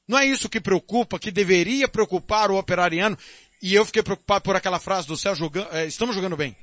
Não 0.09 0.19
é 0.19 0.27
isso 0.27 0.49
que 0.49 0.61
preocupa, 0.61 1.19
que 1.19 1.31
deveria 1.31 1.88
preocupar 1.88 2.51
o 2.51 2.57
operariano. 2.57 3.19
E 3.61 3.75
eu 3.75 3.85
fiquei 3.85 4.03
preocupado 4.03 4.43
por 4.43 4.55
aquela 4.57 4.79
frase 4.79 5.07
do 5.07 5.17
Céu 5.17 5.35
jogando, 5.35 5.69
é, 5.75 5.87
estamos 5.87 6.14
jogando 6.14 6.37
bem. 6.37 6.57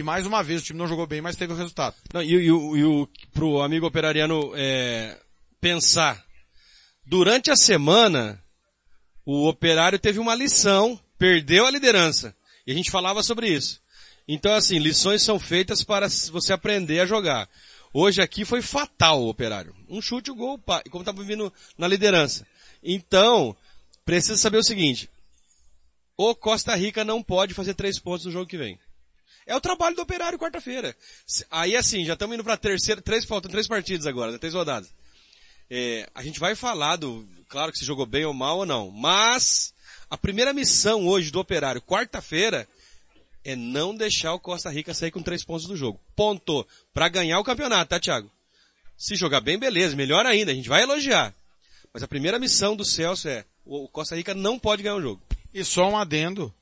E 0.00 0.02
mais 0.02 0.24
uma 0.24 0.42
vez 0.42 0.62
o 0.62 0.64
time 0.64 0.78
não 0.78 0.88
jogou 0.88 1.06
bem, 1.06 1.20
mas 1.20 1.36
teve 1.36 1.52
o 1.52 1.56
resultado. 1.56 1.94
Não, 2.14 2.22
e, 2.22 2.30
e, 2.30 2.50
o- 2.50 2.74
e 2.74 2.84
o, 2.84 3.06
pro 3.34 3.60
amigo 3.60 3.84
operariano 3.86 4.50
é, 4.56 5.14
pensar. 5.60 6.24
Durante 7.04 7.50
a 7.50 7.54
semana, 7.56 8.42
o 9.26 9.46
operário 9.46 9.98
teve 9.98 10.18
uma 10.18 10.34
lição, 10.34 10.98
perdeu 11.18 11.66
a 11.66 11.70
liderança. 11.70 12.34
E 12.66 12.72
a 12.72 12.74
gente 12.74 12.90
falava 12.90 13.22
sobre 13.22 13.48
isso. 13.48 13.78
Então, 14.26 14.54
assim, 14.54 14.78
lições 14.78 15.20
são 15.20 15.38
feitas 15.38 15.84
para 15.84 16.08
você 16.08 16.54
aprender 16.54 17.00
a 17.00 17.06
jogar. 17.06 17.46
Hoje 17.92 18.22
aqui 18.22 18.46
foi 18.46 18.62
fatal 18.62 19.20
o 19.20 19.28
operário. 19.28 19.74
Um 19.86 20.00
chute, 20.00 20.30
o 20.30 20.34
gol, 20.34 20.58
pá, 20.58 20.82
como 20.88 21.02
estava 21.02 21.22
vindo 21.22 21.52
na 21.76 21.86
liderança. 21.86 22.46
Então, 22.82 23.54
precisa 24.02 24.38
saber 24.38 24.56
o 24.56 24.64
seguinte. 24.64 25.10
O 26.16 26.34
Costa 26.34 26.74
Rica 26.74 27.04
não 27.04 27.22
pode 27.22 27.52
fazer 27.52 27.74
três 27.74 27.98
pontos 27.98 28.24
no 28.24 28.32
jogo 28.32 28.46
que 28.46 28.56
vem. 28.56 28.78
É 29.50 29.56
o 29.56 29.60
trabalho 29.60 29.96
do 29.96 30.02
operário 30.02 30.38
quarta-feira. 30.38 30.96
Aí 31.50 31.74
assim, 31.74 32.04
já 32.04 32.12
estamos 32.12 32.34
indo 32.34 32.44
para 32.44 32.56
terceira, 32.56 33.02
três, 33.02 33.24
faltam 33.24 33.50
três 33.50 33.66
partidas 33.66 34.06
agora, 34.06 34.30
né, 34.30 34.38
três 34.38 34.54
rodadas. 34.54 34.94
É, 35.68 36.08
a 36.14 36.22
gente 36.22 36.38
vai 36.38 36.54
falar 36.54 36.94
do, 36.94 37.26
claro 37.48 37.72
que 37.72 37.78
se 37.78 37.84
jogou 37.84 38.06
bem 38.06 38.24
ou 38.24 38.32
mal 38.32 38.58
ou 38.58 38.66
não, 38.66 38.92
mas 38.92 39.74
a 40.08 40.16
primeira 40.16 40.52
missão 40.52 41.04
hoje 41.04 41.32
do 41.32 41.40
operário, 41.40 41.82
quarta-feira, 41.82 42.68
é 43.44 43.56
não 43.56 43.92
deixar 43.92 44.34
o 44.34 44.38
Costa 44.38 44.70
Rica 44.70 44.94
sair 44.94 45.10
com 45.10 45.20
três 45.20 45.42
pontos 45.42 45.66
do 45.66 45.76
jogo. 45.76 45.98
Ponto. 46.14 46.64
Para 46.94 47.08
ganhar 47.08 47.40
o 47.40 47.44
campeonato, 47.44 47.90
tá, 47.90 47.98
Thiago? 47.98 48.30
Se 48.96 49.16
jogar 49.16 49.40
bem, 49.40 49.58
beleza, 49.58 49.96
melhor 49.96 50.26
ainda, 50.26 50.52
a 50.52 50.54
gente 50.54 50.68
vai 50.68 50.84
elogiar. 50.84 51.34
Mas 51.92 52.04
a 52.04 52.08
primeira 52.08 52.38
missão 52.38 52.76
do 52.76 52.84
Celso 52.84 53.28
é, 53.28 53.44
o 53.64 53.88
Costa 53.88 54.14
Rica 54.14 54.32
não 54.32 54.60
pode 54.60 54.84
ganhar 54.84 54.94
o 54.94 55.02
jogo. 55.02 55.20
E 55.52 55.64
só 55.64 55.88
um 55.88 55.98
adendo. 55.98 56.54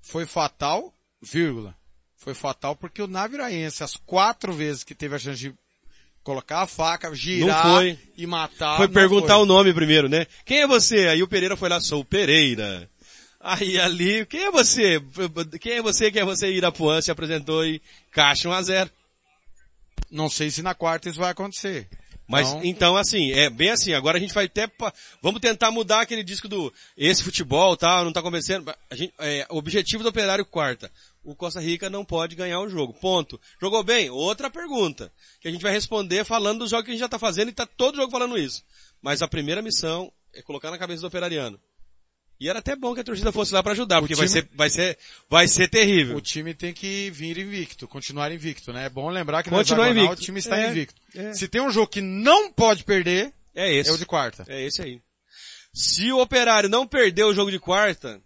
Foi 0.00 0.24
fatal, 0.24 0.94
vírgula. 1.20 1.76
Foi 2.22 2.34
fatal 2.34 2.76
porque 2.76 3.02
o 3.02 3.08
Naviraense, 3.08 3.82
as 3.82 3.96
quatro 3.96 4.52
vezes 4.52 4.84
que 4.84 4.94
teve 4.94 5.16
a 5.16 5.18
chance 5.18 5.40
de 5.40 5.54
colocar 6.22 6.60
a 6.60 6.66
faca, 6.68 7.12
girar 7.14 7.82
e 8.16 8.26
matar. 8.28 8.76
foi 8.76 8.86
perguntar 8.86 9.34
foi. 9.34 9.42
o 9.42 9.46
nome 9.46 9.74
primeiro, 9.74 10.08
né? 10.08 10.26
Quem 10.44 10.60
é 10.60 10.66
você? 10.66 11.08
Aí 11.08 11.20
o 11.20 11.26
Pereira 11.26 11.56
foi 11.56 11.68
lá, 11.68 11.80
sou 11.80 12.00
o 12.00 12.04
Pereira. 12.04 12.88
Aí 13.40 13.76
ali, 13.80 14.24
quem 14.26 14.44
é 14.44 14.50
você? 14.52 15.02
Quem 15.60 15.72
é 15.72 15.82
você? 15.82 16.12
Quem 16.12 16.22
é 16.22 16.24
você? 16.24 16.52
Irapuã 16.52 17.02
se 17.02 17.10
apresentou 17.10 17.66
e 17.66 17.82
caixa 18.12 18.48
1 18.48 18.52
a 18.52 18.62
0 18.62 18.90
Não 20.08 20.28
sei 20.30 20.48
se 20.48 20.62
na 20.62 20.76
quarta 20.76 21.08
isso 21.08 21.18
vai 21.18 21.32
acontecer. 21.32 21.88
Mas 22.28 22.48
Então- 22.48 22.60
então, 22.64 22.96
assim, 22.96 23.32
é 23.32 23.50
bem 23.50 23.70
assim, 23.70 23.92
agora 23.94 24.16
a 24.16 24.20
gente 24.20 24.32
vai 24.32 24.44
até, 24.44 24.70
vamos 25.20 25.40
tentar 25.40 25.72
mudar 25.72 26.00
aquele 26.02 26.22
disco 26.22 26.48
do, 26.48 26.72
esse 26.96 27.22
futebol, 27.22 27.76
tá, 27.76 28.04
não 28.04 28.12
tá 28.12 28.22
convencendo, 28.22 28.72
a 28.88 28.94
gente, 28.94 29.12
é, 29.18 29.44
objetivo 29.50 30.02
do 30.04 30.08
operário 30.08 30.46
quarta, 30.46 30.90
o 31.24 31.34
Costa 31.36 31.60
Rica 31.60 31.88
não 31.88 32.04
pode 32.04 32.34
ganhar 32.34 32.60
o 32.60 32.68
jogo, 32.68 32.92
ponto. 32.94 33.40
Jogou 33.60 33.82
bem? 33.82 34.10
Outra 34.10 34.50
pergunta, 34.50 35.12
que 35.40 35.48
a 35.48 35.50
gente 35.50 35.62
vai 35.62 35.72
responder 35.72 36.24
falando 36.24 36.60
dos 36.60 36.70
jogos 36.70 36.84
que 36.84 36.90
a 36.90 36.94
gente 36.94 37.00
já 37.00 37.08
tá 37.08 37.18
fazendo 37.18 37.48
e 37.48 37.52
tá 37.52 37.66
todo 37.66 37.96
jogo 37.96 38.10
falando 38.10 38.36
isso. 38.38 38.62
Mas 39.00 39.22
a 39.22 39.28
primeira 39.28 39.62
missão 39.62 40.12
é 40.34 40.42
colocar 40.42 40.70
na 40.70 40.78
cabeça 40.78 41.00
do 41.02 41.06
operariano. 41.08 41.60
E 42.40 42.48
era 42.48 42.58
até 42.58 42.74
bom 42.74 42.92
que 42.92 43.00
a 43.00 43.04
torcida 43.04 43.30
fosse 43.30 43.54
lá 43.54 43.62
para 43.62 43.70
ajudar, 43.70 44.00
porque 44.00 44.16
vai 44.16 44.26
time- 44.26 44.40
ser, 44.42 44.48
vai 44.52 44.68
ser, 44.70 44.98
vai 45.30 45.46
ser 45.46 45.68
terrível. 45.68 46.16
O 46.16 46.20
time 46.20 46.52
tem 46.52 46.72
que 46.74 47.08
vir 47.10 47.38
invicto, 47.38 47.86
continuar 47.86 48.32
invicto, 48.32 48.72
né? 48.72 48.86
É 48.86 48.88
bom 48.88 49.08
lembrar 49.10 49.44
que 49.44 49.50
Continuar 49.50 49.94
no 49.94 50.00
invicto. 50.00 50.12
o 50.14 50.24
time 50.24 50.40
está 50.40 50.58
É, 50.60 50.68
invicto. 50.68 51.00
é. 51.14 51.32
Se 51.34 51.46
tem 51.46 51.60
um 51.60 51.70
jogo 51.70 51.86
que 51.86 52.00
não 52.00 52.50
pode 52.52 52.82
perder, 52.82 53.32
É 53.54 53.72
esse. 53.72 53.90
é 53.90 53.92
o 53.92 53.98
de 53.98 54.04
quarta. 54.06 54.44
É 54.48 54.60
esse 54.60 54.82
aí. 54.82 55.00
Se 55.72 56.10
o 56.10 56.18
operário 56.20 56.68
não 56.68 56.84
perder 56.84 57.22
o 57.24 57.32
jogo 57.32 57.50
de 57.50 57.60
quarta, 57.60 58.20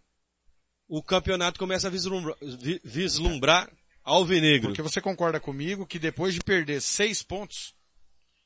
o 0.88 1.03
campeonato 1.03 1.59
começa 1.59 1.88
a 1.88 1.90
vislumbrar, 1.90 2.37
vi- 2.40 2.81
vislumbrar 2.85 3.70
alvinegro. 4.05 4.68
Porque 4.68 4.83
você 4.83 5.01
concorda 5.01 5.40
comigo 5.40 5.87
que 5.87 5.99
depois 5.99 6.35
de 6.35 6.40
perder 6.40 6.81
seis 6.81 7.22
pontos 7.22 7.75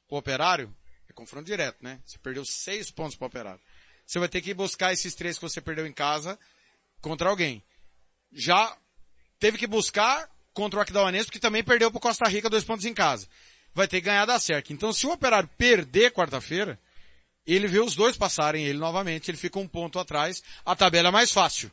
pro 0.09 0.19
operário, 0.19 0.75
é 1.09 1.13
confronto 1.13 1.47
direto, 1.47 1.77
né? 1.83 2.01
Você 2.05 2.19
perdeu 2.19 2.45
seis 2.45 2.91
pontos 2.91 3.17
pro 3.17 3.27
operário. 3.27 3.61
Você 4.07 4.19
vai 4.19 4.29
ter 4.29 4.41
que 4.41 4.55
buscar 4.55 4.93
esses 4.93 5.15
três 5.15 5.37
que 5.37 5.43
você 5.43 5.61
perdeu 5.61 5.87
em 5.87 5.93
casa 5.93 6.39
contra 7.01 7.29
alguém. 7.29 7.63
Já 8.33 8.77
teve 9.39 9.59
que 9.59 9.67
buscar 9.67 10.29
contra 10.53 10.79
o 10.79 10.83
Aquidauanense, 10.83 11.27
porque 11.27 11.39
também 11.39 11.63
perdeu 11.63 11.91
pro 11.91 12.01
Costa 12.01 12.29
Rica 12.29 12.51
dois 12.51 12.65
pontos 12.65 12.85
em 12.87 12.95
casa. 12.95 13.29
Vai 13.73 13.87
ter 13.87 14.01
que 14.01 14.07
ganhar 14.07 14.27
da 14.27 14.39
cerca. 14.39 14.73
Então 14.73 14.93
se 14.93 15.07
o 15.07 15.13
operário 15.13 15.49
perder 15.57 16.11
quarta-feira, 16.13 16.79
ele 17.47 17.69
vê 17.69 17.79
os 17.79 17.95
dois 17.95 18.17
passarem 18.17 18.65
ele 18.67 18.79
novamente, 18.79 19.31
ele 19.31 19.39
fica 19.39 19.59
um 19.59 19.69
ponto 19.69 19.99
atrás, 19.99 20.43
a 20.65 20.75
tabela 20.75 21.09
é 21.09 21.13
mais 21.13 21.31
fácil. 21.31 21.71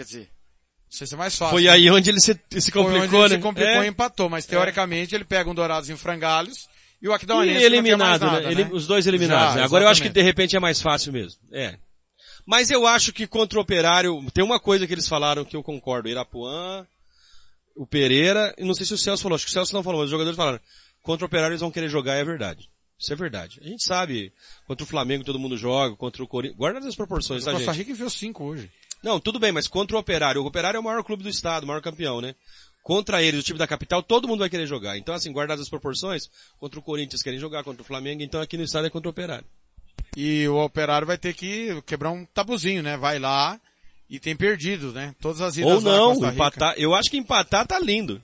Quer 0.00 0.04
dizer, 0.04 0.30
não 0.90 0.96
sei 0.96 1.06
se 1.06 1.12
é 1.12 1.16
mais 1.18 1.36
fácil. 1.36 1.52
Foi 1.58 1.68
aí 1.68 1.90
onde 1.90 2.08
ele 2.08 2.20
se, 2.20 2.32
se 2.58 2.70
Foi 2.70 2.82
complicou, 2.82 3.02
onde 3.02 3.12
né? 3.12 3.24
ele 3.26 3.34
se 3.34 3.40
complicou 3.42 3.82
É. 3.82 3.84
e 3.84 3.88
empatou, 3.90 4.30
mas 4.30 4.46
teoricamente 4.46 5.14
ele 5.14 5.24
pega 5.26 5.50
um 5.50 5.54
Dourados 5.54 5.90
em 5.90 5.96
frangalhos 5.96 6.68
e 7.02 7.06
o 7.06 7.12
E 7.12 7.14
Aquidauanense 7.14 7.52
mais 7.60 7.64
eliminado, 7.66 8.24
nada, 8.24 8.40
né? 8.40 8.50
Ele- 8.50 8.64
né? 8.64 8.70
Os 8.72 8.86
dois 8.86 9.06
eliminados. 9.06 9.54
Já, 9.54 9.60
né? 9.60 9.64
Agora 9.64 9.84
eu 9.84 9.88
acho 9.88 10.00
que 10.00 10.08
de 10.08 10.22
repente 10.22 10.56
é 10.56 10.58
mais 10.58 10.80
fácil 10.80 11.12
mesmo. 11.12 11.38
É. 11.52 11.76
Mas 12.46 12.70
eu 12.70 12.86
acho 12.86 13.12
que 13.12 13.26
contra 13.26 13.58
o 13.58 13.62
Operário, 13.62 14.24
tem 14.32 14.42
uma 14.42 14.58
coisa 14.58 14.86
que 14.86 14.94
eles 14.94 15.06
falaram 15.06 15.44
que 15.44 15.54
eu 15.54 15.62
concordo. 15.62 16.08
Irapuã, 16.08 16.86
o 17.76 17.86
Pereira, 17.86 18.54
e 18.56 18.64
não 18.64 18.72
sei 18.72 18.86
se 18.86 18.94
o 18.94 18.98
Celso 18.98 19.22
falou, 19.22 19.36
acho 19.36 19.44
que 19.44 19.50
o 19.50 19.52
Celso 19.52 19.74
não 19.74 19.82
falou, 19.82 20.00
mas 20.00 20.06
os 20.06 20.10
jogadores 20.10 20.36
falaram, 20.36 20.58
contra 21.02 21.26
o 21.26 21.28
Operário 21.28 21.52
eles 21.52 21.60
vão 21.60 21.70
querer 21.70 21.90
jogar, 21.90 22.14
é 22.14 22.24
verdade. 22.24 22.70
Isso 22.98 23.12
é 23.12 23.16
verdade. 23.16 23.60
A 23.62 23.68
gente 23.68 23.84
sabe, 23.84 24.32
contra 24.66 24.82
o 24.82 24.86
Flamengo 24.86 25.24
todo 25.24 25.38
mundo 25.38 25.58
joga, 25.58 25.94
contra 25.94 26.22
o 26.24 26.26
Corinthians, 26.26 26.58
guarda 26.58 26.86
as 26.88 26.96
proporções, 26.96 27.44
tá 27.44 27.52
Costa 27.52 27.66
gente? 27.72 27.78
Rica 27.78 27.90
enviou 27.92 28.08
cinco 28.10 28.44
hoje. 28.44 28.70
Não, 29.02 29.18
tudo 29.18 29.38
bem, 29.38 29.52
mas 29.52 29.66
contra 29.66 29.96
o 29.96 30.00
Operário, 30.00 30.42
o 30.42 30.46
Operário 30.46 30.76
é 30.76 30.80
o 30.80 30.84
maior 30.84 31.02
clube 31.02 31.22
do 31.22 31.28
estado, 31.28 31.64
o 31.64 31.66
maior 31.66 31.80
campeão, 31.80 32.20
né? 32.20 32.34
Contra 32.82 33.22
eles, 33.22 33.40
o 33.40 33.42
time 33.42 33.58
da 33.58 33.66
capital, 33.66 34.02
todo 34.02 34.26
mundo 34.26 34.40
vai 34.40 34.50
querer 34.50 34.66
jogar. 34.66 34.96
Então, 34.96 35.14
assim, 35.14 35.32
guardadas 35.32 35.62
as 35.62 35.68
proporções, 35.68 36.22
contra 36.58 36.78
o 36.78 36.82
Corinthians 36.82 37.22
querem 37.22 37.38
jogar, 37.38 37.62
contra 37.62 37.82
o 37.82 37.84
Flamengo, 37.84 38.22
então 38.22 38.40
aqui 38.40 38.56
no 38.56 38.64
estado 38.64 38.86
é 38.86 38.90
contra 38.90 39.08
o 39.08 39.10
Operário. 39.10 39.46
E 40.16 40.48
o 40.48 40.56
operário 40.56 41.06
vai 41.06 41.16
ter 41.16 41.34
que 41.34 41.80
quebrar 41.86 42.10
um 42.10 42.24
tabuzinho, 42.24 42.82
né? 42.82 42.96
Vai 42.96 43.18
lá 43.18 43.60
e 44.08 44.18
tem 44.18 44.34
perdido, 44.34 44.92
né? 44.92 45.14
Todas 45.20 45.40
as 45.40 45.56
idas 45.56 45.72
Ou 45.72 45.80
não, 45.80 46.14
empatar, 46.28 46.74
eu 46.76 46.94
acho 46.94 47.10
que 47.10 47.16
empatar 47.16 47.66
tá 47.66 47.78
lindo. 47.78 48.20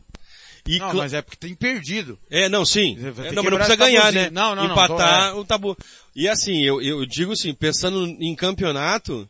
E 0.67 0.81
Não, 0.81 0.95
mas 0.95 1.13
é 1.15 1.23
porque 1.23 1.37
tem 1.37 1.55
perdido. 1.55 2.19
É, 2.29 2.49
não, 2.49 2.67
sim. 2.67 2.97
É, 2.99 3.31
não, 3.31 3.45
mas 3.45 3.53
não 3.53 3.59
precisa 3.59 3.77
ganhar, 3.77 4.13
né? 4.13 4.31
Não, 4.31 4.57
não, 4.57 4.65
não, 4.65 4.73
Empatar 4.73 5.33
tô- 5.33 5.41
o 5.41 5.45
tabu. 5.45 5.77
E 6.15 6.29
assim, 6.29 6.61
eu, 6.65 6.83
eu 6.83 7.07
digo 7.07 7.33
assim, 7.33 7.55
pensando 7.55 8.05
em 8.05 8.35
campeonato, 8.35 9.29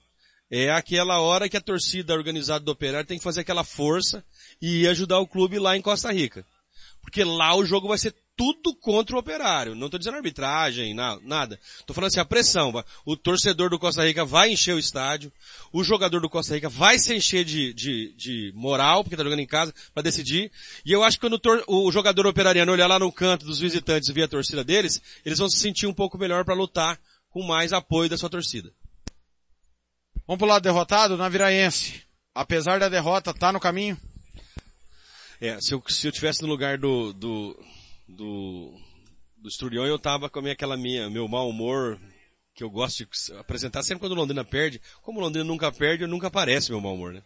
é 0.51 0.71
aquela 0.71 1.21
hora 1.21 1.49
que 1.49 1.57
a 1.57 1.61
torcida 1.61 2.15
organizada 2.15 2.65
do 2.65 2.71
Operário 2.73 3.07
tem 3.07 3.19
que 3.19 3.25
fazer 3.25 3.41
aquela 3.41 3.65
força 3.65 4.25
e 4.61 4.87
ajudar 4.89 5.19
o 5.19 5.27
clube 5.27 5.59
lá 5.59 5.77
em 5.77 5.83
Costa 5.83 6.13
Rica. 6.13 6.45
Porque 7.03 7.23
lá 7.23 7.55
o 7.55 7.65
jogo 7.65 7.89
vai 7.89 7.99
ser 7.99 8.15
tudo 8.37 8.75
contra 8.75 9.17
o 9.17 9.19
Operário. 9.19 9.75
Não 9.75 9.89
tô 9.89 9.97
dizendo 9.97 10.17
arbitragem, 10.17 10.93
na- 10.93 11.19
nada. 11.23 11.59
Tô 11.87 11.95
falando 11.95 12.09
assim, 12.09 12.21
a 12.21 12.25
pressão. 12.25 12.73
O 13.05 13.17
torcedor 13.17 13.71
do 13.71 13.79
Costa 13.79 14.05
Rica 14.05 14.25
vai 14.25 14.51
encher 14.51 14.75
o 14.75 14.79
estádio. 14.79 15.33
O 15.73 15.83
jogador 15.83 16.21
do 16.21 16.29
Costa 16.29 16.55
Rica 16.55 16.69
vai 16.69 16.99
se 16.99 17.15
encher 17.15 17.45
de, 17.45 17.73
de, 17.73 18.13
de 18.17 18.53
moral, 18.55 19.03
porque 19.03 19.17
tá 19.17 19.23
jogando 19.25 19.39
em 19.41 19.47
casa, 19.47 19.73
para 19.95 20.03
decidir. 20.03 20.51
E 20.85 20.93
eu 20.93 21.03
acho 21.03 21.17
que 21.19 21.29
quando 21.29 21.41
o, 21.69 21.87
o 21.89 21.93
jogador 21.93 22.27
operariano 22.27 22.73
olhar 22.73 22.89
lá 22.89 22.99
no 22.99 23.11
canto 23.13 23.47
dos 23.47 23.61
visitantes 23.61 24.09
e 24.09 24.13
ver 24.13 24.25
a 24.25 24.29
torcida 24.29 24.63
deles, 24.63 25.01
eles 25.25 25.39
vão 25.39 25.49
se 25.49 25.59
sentir 25.59 25.87
um 25.87 25.95
pouco 25.95 26.19
melhor 26.19 26.45
para 26.45 26.55
lutar 26.55 27.01
com 27.31 27.43
mais 27.43 27.73
apoio 27.73 28.11
da 28.11 28.19
sua 28.19 28.29
torcida. 28.29 28.71
Vamos 30.27 30.39
pro 30.41 30.49
lado 30.49 30.63
derrotado, 30.63 31.17
Naviraense. 31.17 32.03
Apesar 32.35 32.81
da 32.81 32.89
derrota, 32.89 33.33
tá 33.33 33.53
no 33.53 33.61
caminho? 33.61 33.97
É, 35.41 35.61
se 35.61 35.73
eu, 35.73 35.83
se 35.89 36.09
eu 36.09 36.13
tivesse 36.13 36.43
no 36.43 36.49
lugar 36.49 36.79
do, 36.79 37.13
do, 37.13 37.65
do, 38.09 38.75
do 39.37 39.49
Esturião, 39.49 39.87
eu 39.87 39.99
tava 39.99 40.29
com 40.29 40.41
a 40.41 40.43
minha, 40.43 40.55
aquela 40.55 40.77
minha, 40.77 41.09
meu 41.09 41.29
mau 41.29 41.49
humor, 41.49 42.01
que 42.55 42.65
eu 42.65 42.71
gosto 42.71 43.05
de 43.05 43.35
apresentar 43.39 43.85
sempre 43.85 44.01
quando 44.01 44.13
o 44.13 44.17
Londrina 44.17 44.45
perde. 44.45 44.81
Como 45.01 45.21
o 45.21 45.23
Londrina 45.23 45.47
nunca 45.47 45.71
perde, 45.71 46.07
nunca 46.07 46.27
aparece 46.27 46.71
meu 46.71 46.81
mau 46.81 46.95
humor, 46.95 47.13
né? 47.13 47.23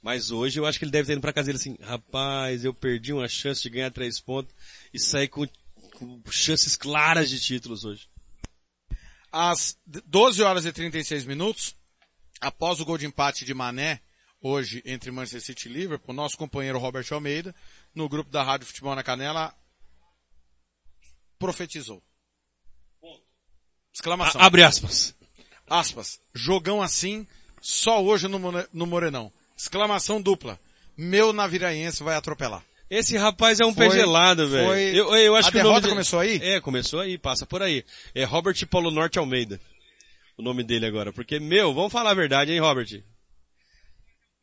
Mas 0.00 0.30
hoje 0.30 0.58
eu 0.58 0.64
acho 0.64 0.78
que 0.78 0.86
ele 0.86 0.92
deve 0.92 1.08
ter 1.08 1.12
ido 1.12 1.20
pra 1.20 1.34
casa 1.34 1.46
dele 1.46 1.58
assim, 1.58 1.76
rapaz, 1.82 2.64
eu 2.64 2.72
perdi 2.72 3.12
uma 3.12 3.28
chance 3.28 3.60
de 3.60 3.68
ganhar 3.68 3.90
três 3.90 4.18
pontos 4.18 4.54
e 4.94 4.98
sair 4.98 5.28
com, 5.28 5.46
com 5.92 6.22
chances 6.30 6.74
claras 6.74 7.28
de 7.28 7.38
títulos 7.38 7.84
hoje. 7.84 8.08
Às 9.30 9.76
12 10.06 10.42
horas 10.42 10.64
e 10.64 10.72
36 10.72 11.24
minutos, 11.24 11.76
após 12.40 12.80
o 12.80 12.84
gol 12.84 12.96
de 12.98 13.06
empate 13.06 13.44
de 13.44 13.52
Mané, 13.54 14.00
hoje 14.40 14.82
entre 14.86 15.10
Manchester 15.10 15.40
City 15.42 15.68
e 15.68 15.72
Liverpool, 15.72 16.14
nosso 16.14 16.36
companheiro 16.36 16.78
Robert 16.78 17.06
Almeida, 17.10 17.54
no 17.94 18.08
grupo 18.08 18.30
da 18.30 18.42
Rádio 18.42 18.66
Futebol 18.66 18.94
na 18.94 19.02
Canela, 19.02 19.54
profetizou. 21.38 22.02
Exclamação. 23.92 24.40
A- 24.40 24.46
abre 24.46 24.62
aspas. 24.62 25.14
Aspas. 25.68 26.20
Jogão 26.34 26.80
assim, 26.82 27.26
só 27.60 28.02
hoje 28.02 28.28
no, 28.28 28.38
no 28.72 28.86
Morenão. 28.86 29.32
Exclamação 29.56 30.20
dupla. 30.20 30.58
Meu 30.96 31.32
naviraense 31.32 32.02
vai 32.02 32.14
atropelar. 32.16 32.64
Esse 32.88 33.16
rapaz 33.16 33.60
é 33.60 33.64
um 33.64 33.72
Foi- 33.74 33.88
pé 33.88 33.94
gelado, 33.94 34.48
velho. 34.48 34.74
Eu, 34.96 35.14
eu 35.16 35.36
acho 35.36 35.48
A 35.48 35.52
que 35.52 35.58
o 35.58 35.62
nome 35.62 35.68
derrota 35.68 35.80
dele- 35.82 35.92
começou 35.94 36.18
aí? 36.18 36.40
É, 36.42 36.60
começou 36.60 37.00
aí, 37.00 37.16
passa 37.16 37.46
por 37.46 37.62
aí. 37.62 37.84
É 38.14 38.24
Robert 38.24 38.66
Polo 38.66 38.90
Norte 38.90 39.18
Almeida. 39.18 39.60
O 40.38 40.42
nome 40.42 40.62
dele 40.64 40.86
agora. 40.86 41.12
Porque, 41.12 41.38
meu, 41.38 41.74
vamos 41.74 41.92
falar 41.92 42.10
a 42.10 42.14
verdade, 42.14 42.52
hein, 42.52 42.60
Robert? 42.60 43.02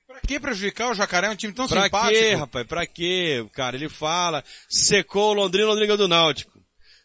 Pra 0.05 0.19
que 0.21 0.39
prejudicar 0.39 0.91
o 0.91 0.95
Jacaré? 0.95 1.27
É 1.27 1.29
um 1.31 1.35
time 1.35 1.53
tão 1.53 1.67
Pra 1.67 1.83
simpático. 1.83 2.13
quê, 2.19 2.33
rapaz? 2.35 2.67
Pra 2.67 2.85
quê? 2.85 3.45
Cara, 3.53 3.75
ele 3.75 3.89
fala, 3.89 4.43
secou 4.69 5.31
o 5.31 5.33
Londrina, 5.33 5.67
Londrina 5.67 5.97
do 5.97 6.07
Náutico. 6.07 6.57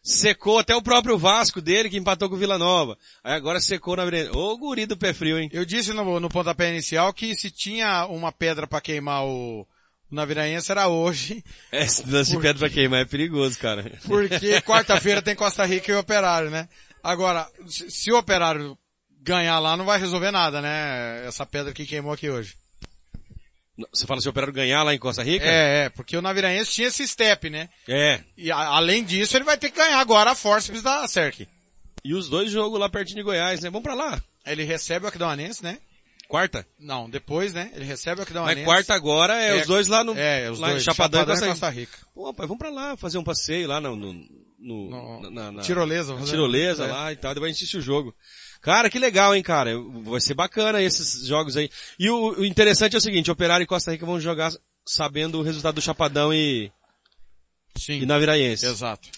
Secou 0.04 0.58
até 0.58 0.74
o 0.74 0.82
próprio 0.82 1.16
Vasco 1.16 1.60
dele, 1.60 1.88
que 1.88 1.96
empatou 1.96 2.28
com 2.28 2.34
o 2.34 2.38
Vila 2.38 2.58
Nova. 2.58 2.98
Aí 3.22 3.34
agora 3.34 3.60
secou 3.60 3.96
na 3.96 4.04
Virena. 4.04 4.32
Ô, 4.36 4.56
guri 4.58 4.84
do 4.84 4.96
pé 4.96 5.12
frio, 5.12 5.38
hein? 5.38 5.48
Eu 5.52 5.64
disse 5.64 5.92
no, 5.92 6.18
no 6.18 6.28
pontapé 6.28 6.70
inicial 6.70 7.12
que 7.12 7.34
se 7.36 7.50
tinha 7.50 8.06
uma 8.06 8.32
pedra 8.32 8.66
pra 8.66 8.80
queimar 8.80 9.24
o, 9.24 9.66
Naviraense 10.10 10.70
era 10.70 10.88
hoje, 10.88 11.42
É, 11.70 11.84
esse 11.86 12.08
lance 12.08 12.32
de 12.32 12.36
pedra 12.38 12.58
pra 12.58 12.68
queimar 12.70 13.00
é 13.00 13.04
perigoso, 13.04 13.58
cara. 13.58 13.90
porque 14.06 14.60
quarta-feira 14.66 15.22
tem 15.22 15.34
Costa 15.36 15.64
Rica 15.64 15.90
e 15.90 15.94
Operário, 15.94 16.50
né? 16.50 16.68
Agora, 17.02 17.48
se, 17.66 18.12
o 18.12 18.18
Operário 18.18 18.78
ganhar 19.20 19.58
lá, 19.58 19.76
não 19.76 19.84
vai 19.84 19.98
resolver 19.98 20.30
nada, 20.30 20.60
né? 20.60 21.24
Essa 21.26 21.44
pedra 21.46 21.72
que 21.72 21.86
queimou 21.86 22.12
aqui 22.12 22.28
hoje. 22.30 22.54
Você 23.92 24.06
fala 24.06 24.20
se 24.20 24.26
o 24.28 24.30
Operário 24.30 24.52
ganhar 24.52 24.82
lá 24.82 24.94
em 24.94 24.98
Costa 24.98 25.22
Rica? 25.22 25.44
É, 25.46 25.84
é, 25.86 25.88
porque 25.88 26.16
o 26.16 26.22
Naviraense 26.22 26.70
tinha 26.72 26.88
esse 26.88 27.06
step, 27.08 27.48
né? 27.48 27.68
É. 27.88 28.20
E 28.36 28.52
a- 28.52 28.56
além 28.68 29.02
disso, 29.02 29.36
ele 29.36 29.44
vai 29.44 29.56
ter 29.56 29.70
que 29.70 29.78
ganhar 29.78 29.98
agora 29.98 30.30
a 30.32 30.34
Forceps 30.34 30.82
da 30.82 31.06
Cerc. 31.08 31.48
E 32.04 32.14
os 32.14 32.28
dois 32.28 32.50
jogos 32.50 32.78
lá 32.78 32.88
pertinho 32.88 33.16
de 33.18 33.22
Goiás, 33.22 33.60
né? 33.62 33.70
Vamos 33.70 33.82
pra 33.84 33.94
lá. 33.94 34.22
Ele 34.44 34.62
recebe 34.64 35.06
o 35.06 35.08
Aquidauanense, 35.08 35.62
né? 35.62 35.78
Quarta? 36.28 36.66
Não, 36.78 37.08
depois, 37.08 37.52
né? 37.52 37.70
Ele 37.74 37.84
recebe 37.84 38.20
o 38.20 38.24
Aquidauanense. 38.24 38.58
Mas 38.60 38.66
quarta 38.66 38.94
agora 38.94 39.34
é, 39.40 39.60
os 39.60 39.66
dois 39.66 39.86
lá 39.86 40.02
no, 40.04 40.16
É, 40.18 40.50
os 40.50 40.58
lá 40.58 40.68
dois, 40.70 40.82
em 40.82 40.84
Chapadão, 40.84 41.22
e 41.22 41.26
Costa 41.26 41.44
Rica. 41.44 41.50
Costa 41.52 41.68
Rica. 41.70 41.98
Pô, 42.14 42.26
rapaz, 42.26 42.48
vamos 42.48 42.58
pra 42.58 42.70
lá, 42.70 42.96
fazer 42.96 43.18
um 43.18 43.24
passeio 43.24 43.68
lá 43.68 43.80
no, 43.80 43.94
no, 43.96 44.12
no- 44.62 44.90
No- 45.20 45.30
na, 45.30 45.52
na- 45.52 45.62
Tirolesa, 45.62 46.14
na 46.14 46.24
tirolesa. 46.24 46.84
É. 46.84 46.92
lá 46.92 47.12
e 47.12 47.16
tal, 47.16 47.34
depois 47.34 47.50
a 47.50 47.52
gente 47.52 47.62
assiste 47.64 47.76
o 47.78 47.82
jogo. 47.82 48.14
Cara, 48.60 48.88
que 48.88 48.98
legal, 48.98 49.34
hein, 49.34 49.42
cara. 49.42 49.72
Vai 50.04 50.20
ser 50.20 50.34
bacana 50.34 50.80
esses 50.80 51.26
jogos 51.26 51.56
aí. 51.56 51.68
E 51.98 52.08
o, 52.08 52.38
o 52.40 52.44
interessante 52.44 52.94
é 52.94 52.98
o 52.98 53.02
seguinte, 53.02 53.30
Operário 53.30 53.64
e 53.64 53.66
Costa 53.66 53.90
Rica 53.90 54.06
vão 54.06 54.20
jogar 54.20 54.52
sabendo 54.86 55.38
o 55.38 55.42
resultado 55.42 55.74
do 55.76 55.82
Chapadão 55.82 56.32
e, 56.32 56.70
Sim. 57.76 57.94
e 58.02 58.06
Naviraense. 58.06 58.64
Exato. 58.66 59.08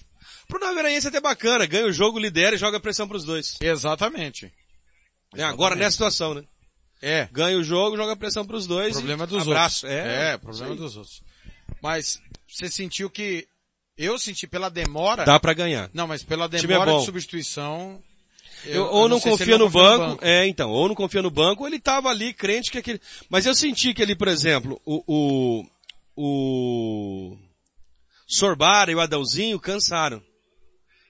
Pro 0.49 0.59
Naviraense 0.61 1.07
é 1.07 1.11
até 1.11 1.20
bacana, 1.20 1.66
ganha 1.66 1.86
o 1.86 1.92
jogo, 1.92 2.18
lidera 2.18 2.55
e 2.57 2.59
joga 2.59 2.80
pressão 2.80 3.07
pros 3.09 3.24
dois. 3.24 3.57
Exatamente. 3.61 4.53
É, 5.36 5.42
agora 5.42 5.74
nessa 5.74 5.92
situação, 5.92 6.34
né? 6.34 6.45
É. 7.03 7.28
Ganha 7.32 7.59
o 7.59 7.64
jogo, 7.64 7.97
joga 7.97 8.16
pressão 8.16 8.47
pros 8.47 8.66
dois 8.66 8.95
Problema 8.95 9.26
dos 9.26 9.42
abraço. 9.42 9.86
outros. 9.86 10.05
É, 10.07 10.32
é 10.32 10.38
problema 10.38 10.74
dos 10.74 10.97
outros. 10.97 11.22
Mas 11.82 12.18
você 12.49 12.68
sentiu 12.68 13.11
que 13.11 13.47
eu 13.97 14.18
senti 14.18 14.47
pela 14.47 14.68
demora. 14.68 15.24
Dá 15.24 15.38
pra 15.38 15.55
ganhar. 15.55 15.90
Não, 15.92 16.07
mas 16.07 16.22
pela 16.22 16.47
é 16.47 16.49
demora 16.49 16.92
bom. 16.92 16.99
de 17.01 17.05
substituição. 17.05 18.03
Eu, 18.66 18.86
ou 18.86 19.09
não, 19.09 19.20
sei 19.20 19.36
se 19.36 19.42
ele 19.42 19.53
confia 19.53 19.59
no 19.59 19.64
confia 19.70 19.82
banco, 19.99 20.24
é, 20.24 20.47
então, 20.47 20.70
ou 20.70 20.88
não 20.88 20.95
confia 20.95 21.20
no 21.20 21.30
banco, 21.30 21.62
ou 21.62 21.68
ele 21.68 21.78
tava 21.78 22.09
ali 22.09 22.32
crente 22.32 22.70
que 22.70 22.78
aquele, 22.78 23.01
mas 23.28 23.45
eu 23.45 23.55
senti 23.55 23.92
que 23.92 24.01
ele, 24.01 24.16
por 24.16 24.26
exemplo, 24.26 24.80
o, 24.86 25.05
o, 25.07 25.66
o 26.16 27.38
Sorbara 28.26 28.90
e 28.90 28.95
o 28.95 29.01
Adãozinho 29.01 29.61
cansaram, 29.61 30.22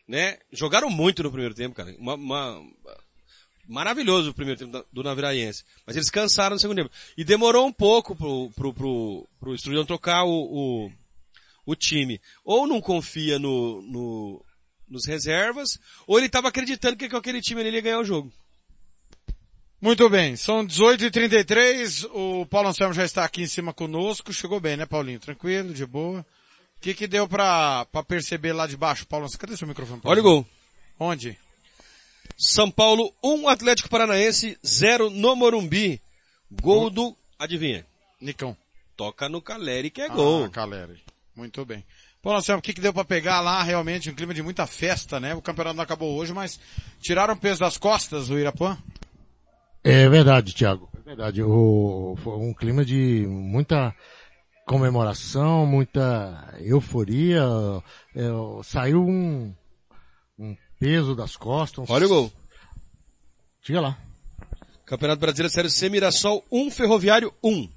né? 0.09 0.39
Jogaram 0.53 0.91
muito 0.91 1.23
no 1.23 1.31
primeiro 1.31 1.55
tempo, 1.55 1.77
cara, 1.77 1.95
uma, 1.97 2.15
uma- 2.15 2.61
maravilhoso 3.69 4.31
o 4.31 4.35
primeiro 4.35 4.59
tempo 4.59 4.85
do 4.93 5.03
Naviraense, 5.05 5.65
mas 5.87 5.95
eles 5.95 6.11
cansaram 6.11 6.57
no 6.57 6.61
segundo 6.61 6.79
tempo, 6.79 6.91
e 7.17 7.23
demorou 7.23 7.67
um 7.67 7.73
pouco 7.73 8.17
pro, 8.17 8.51
pro, 8.57 8.75
pro, 8.75 9.29
pro 9.39 9.55
Estrudão 9.55 9.85
trocar 9.87 10.25
o, 10.25 10.31
o, 10.31 10.93
o 11.67 11.75
time, 11.75 12.21
ou 12.45 12.67
não 12.67 12.81
confia 12.81 13.39
no, 13.39 13.83
no, 13.83 14.45
nos 14.89 15.07
reservas, 15.07 15.79
ou 16.07 16.19
ele 16.19 16.27
estava 16.27 16.49
acreditando 16.49 16.97
que 16.97 17.09
com 17.09 17.17
aquele 17.17 17.41
time 17.41 17.61
ali 17.61 17.69
ele 17.69 17.77
ia 17.79 17.83
ganhar 17.83 18.01
o 18.01 18.05
jogo. 18.05 18.33
Muito 19.81 20.09
bem, 20.09 20.35
são 20.35 20.67
18h33, 20.67 22.09
o 22.13 22.47
Paulo 22.47 22.69
Anselmo 22.69 22.95
já 22.95 23.05
está 23.05 23.25
aqui 23.25 23.43
em 23.43 23.47
cima 23.47 23.73
conosco, 23.73 24.33
chegou 24.33 24.59
bem, 24.59 24.77
né 24.77 24.87
Paulinho? 24.87 25.21
Tranquilo, 25.21 25.75
de 25.75 25.85
boa. 25.85 26.25
O 26.79 26.81
que 26.81 26.95
que 26.95 27.07
deu 27.07 27.29
pra, 27.29 27.85
pra 27.87 28.03
perceber 28.03 28.53
lá 28.53 28.67
de 28.67 28.77
baixo, 28.77 29.07
Paulo? 29.07 29.27
Anselmo? 29.27 29.41
Cadê 29.41 29.57
seu 29.57 29.69
microfone? 29.69 30.01
Olha 30.05 30.21
o 30.21 30.25
Paulo? 30.25 30.43
gol. 30.43 31.09
Onde? 31.09 31.39
São 32.37 32.71
Paulo 32.71 33.13
1, 33.23 33.49
Atlético 33.49 33.89
Paranaense 33.89 34.59
0 34.65 35.11
no 35.11 35.37
Morumbi. 35.37 36.01
Gol 36.51 36.89
do, 36.89 37.17
adivinha? 37.39 37.87
Nicão. 38.21 38.57
Toca 38.97 39.29
no 39.29 39.43
Caleri 39.43 39.91
que 39.91 40.01
é 40.01 40.09
gol. 40.09 40.45
Ah, 40.45 40.49
Caleri. 40.49 41.04
Muito 41.37 41.65
bem. 41.65 41.85
Paulo 42.23 42.39
Anselmo, 42.39 42.61
o 42.61 42.63
que 42.63 42.73
que 42.73 42.81
deu 42.81 42.93
pra 42.93 43.05
pegar 43.05 43.41
lá? 43.41 43.63
Realmente 43.63 44.11
um 44.11 44.15
clima 44.15 44.33
de 44.33 44.43
muita 44.43 44.67
festa, 44.67 45.19
né? 45.19 45.35
O 45.35 45.43
campeonato 45.43 45.77
não 45.77 45.85
acabou 45.85 46.17
hoje, 46.17 46.33
mas 46.33 46.59
tiraram 47.01 47.35
o 47.35 47.37
peso 47.37 47.61
das 47.61 47.77
costas 47.77 48.31
o 48.31 48.39
Irapuã? 48.39 48.79
É 49.83 50.09
verdade, 50.09 50.55
Thiago. 50.55 50.89
É 50.97 51.03
verdade. 51.03 51.43
O, 51.43 52.17
foi 52.23 52.39
um 52.39 52.55
clima 52.55 52.85
de 52.85 53.27
muita 53.29 53.95
comemoração, 54.67 55.67
muita 55.67 56.55
euforia. 56.61 57.43
É, 58.15 58.23
saiu 58.63 59.05
um, 59.05 59.55
um 60.39 60.57
peso 60.79 61.15
das 61.15 61.37
costas. 61.37 61.91
Olha 61.91 62.07
o 62.07 62.09
gol. 62.09 62.33
Diga 63.63 63.81
lá. 63.81 63.99
Campeonato 64.87 65.21
Brasileiro 65.21 65.53
Série 65.53 65.71
C, 65.71 65.89
Mirassol 65.89 66.45
1, 66.51 66.71
Ferroviário 66.71 67.35
1. 67.43 67.69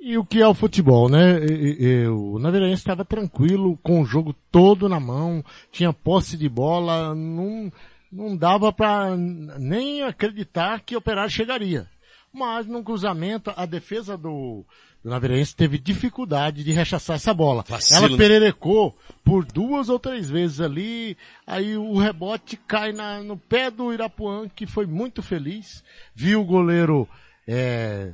E 0.00 0.16
o 0.16 0.24
que 0.24 0.40
é 0.40 0.48
o 0.48 0.54
futebol, 0.54 1.08
né? 1.10 1.38
E- 1.44 1.52
e- 1.52 1.84
e 1.84 2.06
o 2.08 2.38
Naviraense 2.38 2.80
estava 2.80 3.04
tranquilo, 3.04 3.78
com 3.82 4.00
o 4.00 4.06
jogo 4.06 4.34
todo 4.50 4.88
na 4.88 4.98
mão, 4.98 5.44
tinha 5.70 5.92
posse 5.92 6.36
de 6.38 6.48
bola, 6.48 7.14
não, 7.14 7.70
não 8.10 8.34
dava 8.36 8.72
para 8.72 9.14
nem 9.16 10.02
acreditar 10.02 10.80
que 10.80 10.94
o 10.94 10.98
Operário 10.98 11.30
chegaria. 11.30 11.86
Mas 12.32 12.66
no 12.66 12.82
cruzamento, 12.82 13.52
a 13.56 13.66
defesa 13.66 14.16
do, 14.16 14.64
do 15.04 15.10
Naviraense 15.10 15.54
teve 15.54 15.76
dificuldade 15.78 16.64
de 16.64 16.72
rechaçar 16.72 17.16
essa 17.16 17.34
bola. 17.34 17.64
Vacilo, 17.68 17.98
Ela 17.98 18.08
né? 18.08 18.16
pererecou 18.16 18.96
por 19.22 19.44
duas 19.44 19.88
ou 19.90 19.98
três 19.98 20.30
vezes 20.30 20.60
ali, 20.62 21.14
aí 21.46 21.76
o 21.76 21.98
rebote 21.98 22.56
cai 22.56 22.92
na, 22.92 23.22
no 23.22 23.36
pé 23.36 23.70
do 23.70 23.92
Irapuã, 23.92 24.48
que 24.48 24.66
foi 24.66 24.86
muito 24.86 25.22
feliz, 25.22 25.84
viu 26.14 26.40
o 26.40 26.44
goleiro, 26.44 27.06
é, 27.46 28.12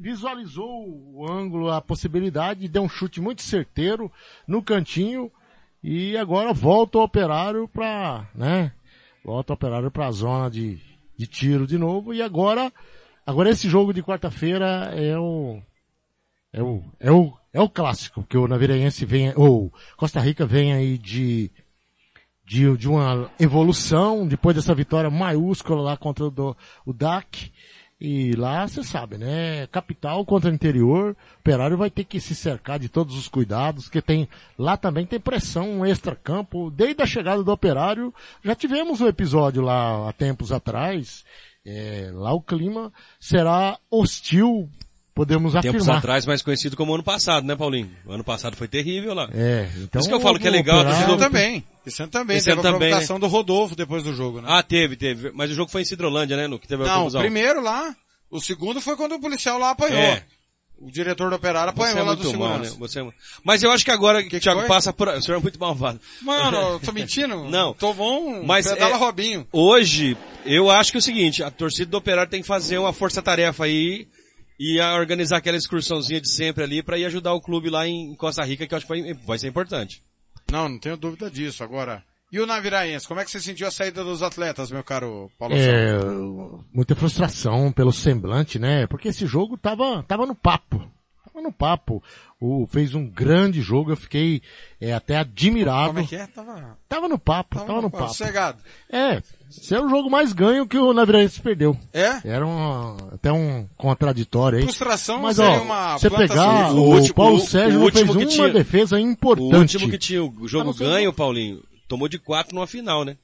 visualizou 0.00 0.88
o 1.14 1.30
ângulo, 1.30 1.70
a 1.70 1.80
possibilidade, 1.80 2.68
deu 2.68 2.82
um 2.82 2.88
chute 2.88 3.20
muito 3.20 3.42
certeiro 3.42 4.10
no 4.46 4.62
cantinho 4.62 5.30
e 5.82 6.16
agora 6.16 6.52
volta 6.52 6.98
o 6.98 7.02
operário 7.02 7.68
para, 7.68 8.28
né? 8.34 8.72
Volta 9.24 9.52
o 9.52 9.54
operário 9.54 9.90
para 9.90 10.06
a 10.06 10.12
zona 10.12 10.50
de, 10.50 10.78
de 11.16 11.26
tiro 11.26 11.66
de 11.66 11.78
novo 11.78 12.12
e 12.12 12.20
agora, 12.20 12.72
agora 13.24 13.50
esse 13.50 13.68
jogo 13.68 13.92
de 13.92 14.02
quarta-feira 14.02 14.92
é 14.94 15.16
o 15.18 15.60
é 16.52 16.62
o 16.62 16.82
é 16.98 17.12
o 17.12 17.32
é 17.52 17.60
o 17.60 17.68
clássico 17.68 18.24
que 18.24 18.36
o 18.36 18.48
Naviraense 18.48 19.04
vem 19.04 19.32
ou 19.36 19.72
Costa 19.96 20.20
Rica 20.20 20.44
vem 20.46 20.72
aí 20.72 20.98
de 20.98 21.50
de, 22.46 22.76
de 22.76 22.88
uma 22.88 23.28
evolução 23.40 24.26
depois 24.26 24.54
dessa 24.54 24.74
vitória 24.74 25.10
maiúscula 25.10 25.82
lá 25.82 25.96
contra 25.96 26.26
o, 26.26 26.30
do, 26.30 26.56
o 26.86 26.92
DAC. 26.92 27.52
E 27.98 28.32
lá 28.32 28.68
você 28.68 28.84
sabe, 28.84 29.16
né? 29.16 29.66
Capital 29.68 30.24
contra 30.26 30.52
interior, 30.52 31.16
o 31.36 31.38
operário 31.40 31.78
vai 31.78 31.88
ter 31.88 32.04
que 32.04 32.20
se 32.20 32.34
cercar 32.34 32.78
de 32.78 32.90
todos 32.90 33.16
os 33.16 33.26
cuidados, 33.26 33.84
porque 33.84 34.02
tem, 34.02 34.28
lá 34.58 34.76
também 34.76 35.06
tem 35.06 35.18
pressão 35.18 35.84
extra-campo. 35.84 36.70
Desde 36.70 37.02
a 37.02 37.06
chegada 37.06 37.42
do 37.42 37.50
operário, 37.50 38.12
já 38.44 38.54
tivemos 38.54 39.00
um 39.00 39.06
episódio 39.06 39.62
lá 39.62 40.10
há 40.10 40.12
tempos 40.12 40.52
atrás, 40.52 41.24
é, 41.64 42.10
lá 42.12 42.34
o 42.34 42.42
clima 42.42 42.92
será 43.18 43.78
hostil, 43.90 44.68
podemos 45.16 45.52
Tempos 45.54 45.68
afirmar. 45.80 45.96
atrás, 45.98 46.26
mais 46.26 46.42
conhecido 46.42 46.76
como 46.76 46.94
ano 46.94 47.02
passado, 47.02 47.44
né, 47.46 47.56
Paulinho? 47.56 47.90
O 48.06 48.12
ano 48.12 48.22
passado 48.22 48.54
foi 48.54 48.68
terrível 48.68 49.14
lá. 49.14 49.28
É, 49.34 49.68
então. 49.78 49.98
Isso 49.98 50.08
que 50.08 50.14
eu 50.14 50.20
falo 50.20 50.38
que 50.38 50.46
é 50.46 50.50
o 50.50 50.52
legal, 50.52 50.80
Operário- 50.80 51.00
Esse 51.02 51.10
ano 51.10 51.18
também. 51.18 51.64
Esse 51.86 52.02
ano 52.02 52.12
também. 52.12 52.36
Esse 52.36 52.44
teve 52.46 52.60
ano 52.60 52.68
a 52.68 52.72
também, 52.72 52.88
provocação 52.90 53.18
do 53.18 53.26
Rodolfo 53.26 53.74
depois 53.74 54.04
do 54.04 54.14
jogo, 54.14 54.40
né? 54.42 54.46
Ah, 54.50 54.62
teve, 54.62 54.94
teve. 54.94 55.32
Mas 55.34 55.50
o 55.50 55.54
jogo 55.54 55.70
foi 55.70 55.82
em 55.82 55.84
Cidrolândia, 55.86 56.36
né? 56.36 56.46
No 56.46 56.58
que 56.58 56.68
teve 56.68 56.84
a 56.84 56.86
Não, 56.86 56.98
confusão. 56.98 57.20
primeiro 57.22 57.60
lá, 57.62 57.96
O 58.30 58.40
segundo 58.40 58.80
foi 58.80 58.94
quando 58.96 59.14
o 59.14 59.20
policial 59.20 59.58
lá 59.58 59.70
apanhou. 59.70 59.98
É. 59.98 60.22
O 60.78 60.90
diretor 60.90 61.30
do 61.30 61.36
operário 61.36 61.72
Você 61.72 61.80
apanhou 61.80 61.98
é 62.00 62.02
lá 62.02 62.14
do 62.14 62.38
mal, 62.38 62.58
né? 62.58 62.70
Você 62.78 63.00
é... 63.00 63.06
Mas 63.42 63.62
eu 63.62 63.70
acho 63.70 63.82
que 63.82 63.90
agora 63.90 64.22
que, 64.22 64.28
Que 64.28 64.36
o 64.36 64.40
Thiago 64.40 64.60
foi? 64.60 64.68
passa 64.68 64.92
por... 64.92 65.08
O 65.08 65.22
senhor 65.22 65.38
é 65.38 65.40
muito 65.40 65.58
malvado. 65.58 65.98
Mano, 66.20 66.56
eu 66.76 66.80
tô 66.80 66.92
mentindo? 66.92 67.44
Não. 67.48 67.72
Tomou 67.72 68.28
um 68.28 68.44
Mas 68.44 68.66
pedala 68.68 68.94
é- 68.96 68.98
Robinho. 68.98 69.46
Hoje, 69.50 70.18
eu 70.44 70.70
acho 70.70 70.90
que 70.90 70.98
é 70.98 71.00
o 71.00 71.02
seguinte, 71.02 71.42
a 71.42 71.50
torcida 71.50 71.90
do 71.90 71.96
Operário 71.96 72.28
tem 72.30 72.42
que 72.42 72.46
fazer 72.46 72.76
uma 72.76 72.92
força-tarefa 72.92 73.64
aí 73.64 74.06
e 74.58 74.80
a 74.80 74.94
organizar 74.94 75.38
aquela 75.38 75.56
excursãozinha 75.56 76.20
de 76.20 76.28
sempre 76.28 76.64
ali 76.64 76.82
para 76.82 76.98
ir 76.98 77.04
ajudar 77.06 77.32
o 77.32 77.40
clube 77.40 77.70
lá 77.70 77.86
em 77.86 78.14
Costa 78.14 78.44
Rica, 78.44 78.66
que 78.66 78.74
eu 78.74 78.76
acho 78.76 78.86
que 78.86 79.02
vai, 79.02 79.14
vai 79.14 79.38
ser 79.38 79.48
importante. 79.48 80.02
Não, 80.50 80.68
não 80.68 80.78
tenho 80.78 80.96
dúvida 80.96 81.30
disso. 81.30 81.64
Agora, 81.64 82.04
e 82.30 82.40
o 82.40 82.46
Naviraense? 82.46 83.06
Como 83.06 83.20
é 83.20 83.24
que 83.24 83.30
você 83.30 83.40
sentiu 83.40 83.66
a 83.66 83.70
saída 83.70 84.02
dos 84.02 84.22
atletas, 84.22 84.70
meu 84.70 84.82
caro 84.82 85.30
Paulo 85.38 85.54
É, 85.54 85.98
muita 86.72 86.94
frustração 86.94 87.72
pelo 87.72 87.92
semblante, 87.92 88.58
né? 88.58 88.86
Porque 88.86 89.08
esse 89.08 89.26
jogo 89.26 89.56
tava, 89.56 90.02
tava 90.02 90.26
no 90.26 90.34
papo. 90.34 90.78
Tava 91.24 91.40
no 91.40 91.52
papo. 91.52 92.02
O, 92.40 92.66
fez 92.66 92.94
um 92.94 93.08
grande 93.08 93.62
jogo, 93.62 93.92
eu 93.92 93.96
fiquei 93.96 94.42
é, 94.80 94.92
até 94.92 95.16
admirado. 95.16 95.88
Como 95.88 96.00
é 96.00 96.06
que 96.06 96.16
é? 96.16 96.26
Tava, 96.26 96.78
Tava 96.88 97.08
no 97.08 97.18
papo, 97.18 97.58
tava, 97.60 97.80
no 97.80 97.90
papo. 97.90 98.08
Sossegado. 98.08 98.62
É, 98.90 99.22
esse 99.50 99.74
é 99.74 99.80
o 99.80 99.88
jogo 99.88 100.10
mais 100.10 100.32
ganho 100.32 100.66
que 100.66 100.78
o 100.78 100.92
Naviraense 100.92 101.40
perdeu. 101.40 101.76
É? 101.92 102.20
Era 102.24 102.46
um, 102.46 102.96
até 103.12 103.32
um 103.32 103.66
contraditório 103.76 104.58
aí. 104.58 104.64
Frustração 104.64 105.20
Mas 105.22 105.38
ó, 105.38 105.62
uma 105.62 105.98
você 105.98 106.10
pegar 106.10 106.68
suja. 106.68 106.72
o, 106.72 106.82
O 106.82 106.94
último- 106.96 107.14
Paulo 107.14 107.36
o- 107.36 107.40
Sérgio 107.40 107.80
o 107.80 107.84
não 107.84 107.90
fez 107.92 108.04
que 108.10 108.12
uma 108.12 108.26
tinha- 108.26 108.48
defesa 108.52 108.96
O 108.96 108.98
importante. 108.98 109.76
último 109.76 109.90
que 109.90 109.98
tinha 109.98 110.22
o 110.24 110.46
jogo 110.48 110.62
Ah, 110.62 110.64
não 110.66 110.72
sei 110.72 110.86
ganho, 110.86 111.12
Paulinho, 111.12 111.62
tomou 111.88 112.08
de 112.08 112.18
quatro 112.18 112.54
numa 112.54 112.66
final, 112.66 113.04
né? 113.04 113.16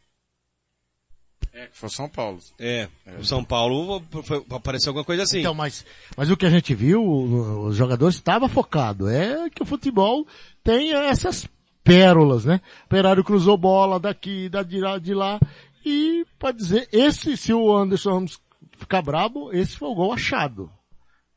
É, 1.54 1.66
que 1.66 1.76
foi 1.76 1.90
São 1.90 2.08
Paulo. 2.08 2.38
É, 2.58 2.88
o 3.20 3.24
São 3.24 3.44
Paulo 3.44 4.02
foi- 4.22 4.42
apareceu 4.50 4.88
alguma 4.90 5.04
coisa 5.04 5.24
assim. 5.24 5.40
Então, 5.40 5.52
mas, 5.52 5.84
mas 6.16 6.30
o 6.30 6.36
que 6.36 6.46
a 6.46 6.50
gente 6.50 6.74
viu, 6.74 7.02
o- 7.04 7.66
os 7.66 7.76
jogadores 7.76 8.14
estavam 8.16 8.48
focados. 8.48 9.10
É 9.10 9.50
que 9.50 9.62
o 9.62 9.66
futebol 9.66 10.26
tem 10.64 10.92
essas 10.94 11.46
pérolas, 11.84 12.46
né? 12.46 12.58
O 12.82 12.86
Operário 12.86 13.22
cruzou 13.22 13.58
bola 13.58 14.00
daqui, 14.00 14.48
da 14.48 14.62
de 14.62 14.80
lá, 14.80 14.98
de 14.98 15.12
lá. 15.12 15.38
E 15.84 16.24
pode 16.38 16.58
dizer, 16.58 16.88
esse, 16.92 17.36
se 17.36 17.52
o 17.52 17.74
Anderson 17.74 18.10
Ramos 18.14 18.40
ficar 18.76 19.02
brabo, 19.02 19.52
esse 19.52 19.76
foi 19.76 19.88
o 19.88 19.94
gol 19.94 20.12
achado. 20.12 20.70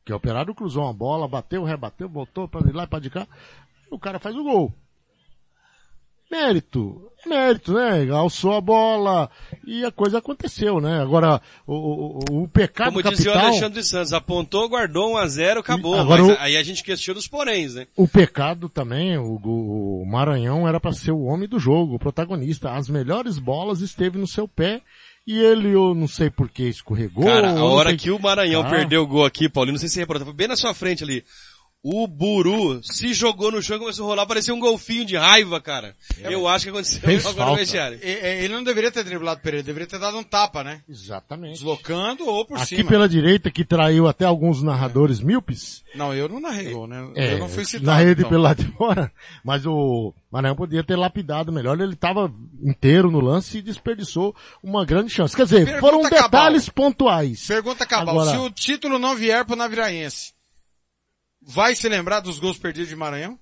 Que 0.04 0.12
o 0.12 0.16
Operário 0.16 0.54
cruzou 0.54 0.84
uma 0.84 0.92
bola, 0.92 1.26
bateu, 1.26 1.64
rebateu, 1.64 2.08
voltou 2.08 2.48
para 2.48 2.60
lá 2.72 2.84
e 2.84 2.86
para 2.86 3.00
de 3.00 3.10
cá. 3.10 3.26
O 3.90 3.98
cara 3.98 4.18
faz 4.18 4.36
o 4.36 4.44
gol. 4.44 4.72
Mérito, 6.30 7.00
mérito, 7.24 7.72
né? 7.72 8.08
Alçou 8.10 8.52
a 8.54 8.60
bola 8.60 9.30
e 9.64 9.84
a 9.84 9.92
coisa 9.92 10.18
aconteceu, 10.18 10.80
né? 10.80 11.00
Agora, 11.00 11.40
o, 11.66 12.18
o, 12.32 12.42
o 12.42 12.48
pecado 12.48 12.88
Como 12.90 13.02
capital... 13.02 13.16
dizia 13.16 13.32
o 13.32 13.38
Alexandre 13.38 13.82
Santos, 13.84 14.12
apontou, 14.12 14.68
guardou 14.68 15.12
1 15.12 15.16
a 15.18 15.26
0 15.28 15.60
acabou. 15.60 15.94
Agora 15.94 16.24
o- 16.24 16.36
aí 16.40 16.56
a 16.56 16.62
gente 16.64 16.82
questiona 16.82 17.18
os 17.20 17.28
poréns, 17.28 17.74
né? 17.76 17.86
O 17.96 18.08
pecado 18.08 18.68
também, 18.68 19.16
o, 19.16 19.36
o 19.36 20.04
Maranhão 20.06 20.66
era 20.66 20.80
para 20.80 20.92
ser 20.92 21.12
o 21.12 21.22
homem 21.22 21.48
do 21.48 21.58
jogo, 21.60 21.94
o 21.94 21.98
protagonista. 21.98 22.72
As 22.72 22.88
melhores 22.88 23.38
bolas 23.38 23.80
esteve 23.80 24.18
no 24.18 24.26
seu 24.26 24.48
pé 24.48 24.82
e 25.26 25.38
ele, 25.38 25.70
eu 25.72 25.94
não 25.94 26.08
sei 26.08 26.28
por 26.28 26.48
que 26.50 26.64
escorregou. 26.64 27.24
Cara, 27.24 27.50
a 27.52 27.64
hora 27.64 27.90
sei- 27.90 27.98
que 27.98 28.10
o 28.10 28.18
Maranhão 28.20 28.62
Ah. 28.62 28.70
perdeu 28.70 29.02
o 29.02 29.06
gol 29.06 29.24
aqui, 29.24 29.48
Paulinho, 29.48 29.74
não 29.74 29.80
sei 29.80 29.88
se 29.88 29.94
você 29.94 30.00
reparou, 30.00 30.20
tava 30.24 30.32
bem 30.36 30.48
na 30.48 30.56
sua 30.56 30.74
frente 30.74 31.02
ali. 31.04 31.24
O 31.88 32.08
Buru 32.08 32.80
se 32.82 33.14
jogou 33.14 33.52
no 33.52 33.62
chão 33.62 33.76
e 33.76 33.78
começou 33.78 34.06
a 34.06 34.08
rolar, 34.08 34.26
parecia 34.26 34.52
um 34.52 34.58
golfinho 34.58 35.04
de 35.04 35.16
raiva, 35.16 35.60
cara. 35.60 35.94
Eu 36.20 36.48
acho 36.48 36.64
que 36.64 36.70
aconteceu 36.70 36.98
Fez 37.00 37.24
algo 37.24 37.44
no 37.44 37.54
vestiário. 37.54 37.96
Ele 38.02 38.52
não 38.52 38.64
deveria 38.64 38.90
ter 38.90 39.04
driblado 39.04 39.38
o 39.38 39.42
Pereira, 39.42 39.62
deveria 39.64 39.86
ter 39.86 40.00
dado 40.00 40.18
um 40.18 40.24
tapa, 40.24 40.64
né? 40.64 40.80
Exatamente. 40.88 41.52
Deslocando 41.52 42.26
ou 42.26 42.44
por 42.44 42.56
Aqui 42.58 42.78
cima. 42.78 42.88
pela 42.88 43.08
direita, 43.08 43.52
que 43.52 43.64
traiu 43.64 44.08
até 44.08 44.24
alguns 44.24 44.64
narradores 44.64 45.20
míopes. 45.20 45.84
Não, 45.94 46.12
eu 46.12 46.28
não 46.28 46.40
narrei 46.40 46.72
gol, 46.72 46.88
né? 46.88 47.08
É, 47.14 47.34
eu 47.34 47.38
não 47.38 47.48
fui 47.48 47.64
citado. 47.64 47.86
na 47.86 47.96
rede 47.98 48.20
então. 48.22 48.30
pelo 48.30 48.42
lado 48.42 48.64
de 48.64 48.72
fora. 48.72 49.12
Mas 49.44 49.64
o 49.64 50.12
Maranhão 50.28 50.56
podia 50.56 50.82
ter 50.82 50.96
lapidado 50.96 51.52
melhor. 51.52 51.80
Ele 51.80 51.92
estava 51.94 52.32
inteiro 52.64 53.12
no 53.12 53.20
lance 53.20 53.58
e 53.58 53.62
desperdiçou 53.62 54.34
uma 54.60 54.84
grande 54.84 55.10
chance. 55.12 55.36
Quer 55.36 55.44
dizer, 55.44 55.64
Pergunta 55.64 55.80
foram 55.80 56.02
cabal. 56.02 56.22
detalhes 56.24 56.68
pontuais. 56.68 57.46
Pergunta 57.46 57.86
cabal, 57.86 58.20
Agora- 58.20 58.30
se 58.32 58.38
o 58.38 58.50
título 58.50 58.98
não 58.98 59.14
vier 59.14 59.44
pro 59.44 59.54
Naviraense, 59.54 60.34
vai 61.46 61.74
se 61.74 61.88
lembrar 61.88 62.20
dos 62.20 62.38
gols 62.38 62.58
perdidos 62.58 62.88
de 62.90 62.96
Maranhão? 62.96 63.38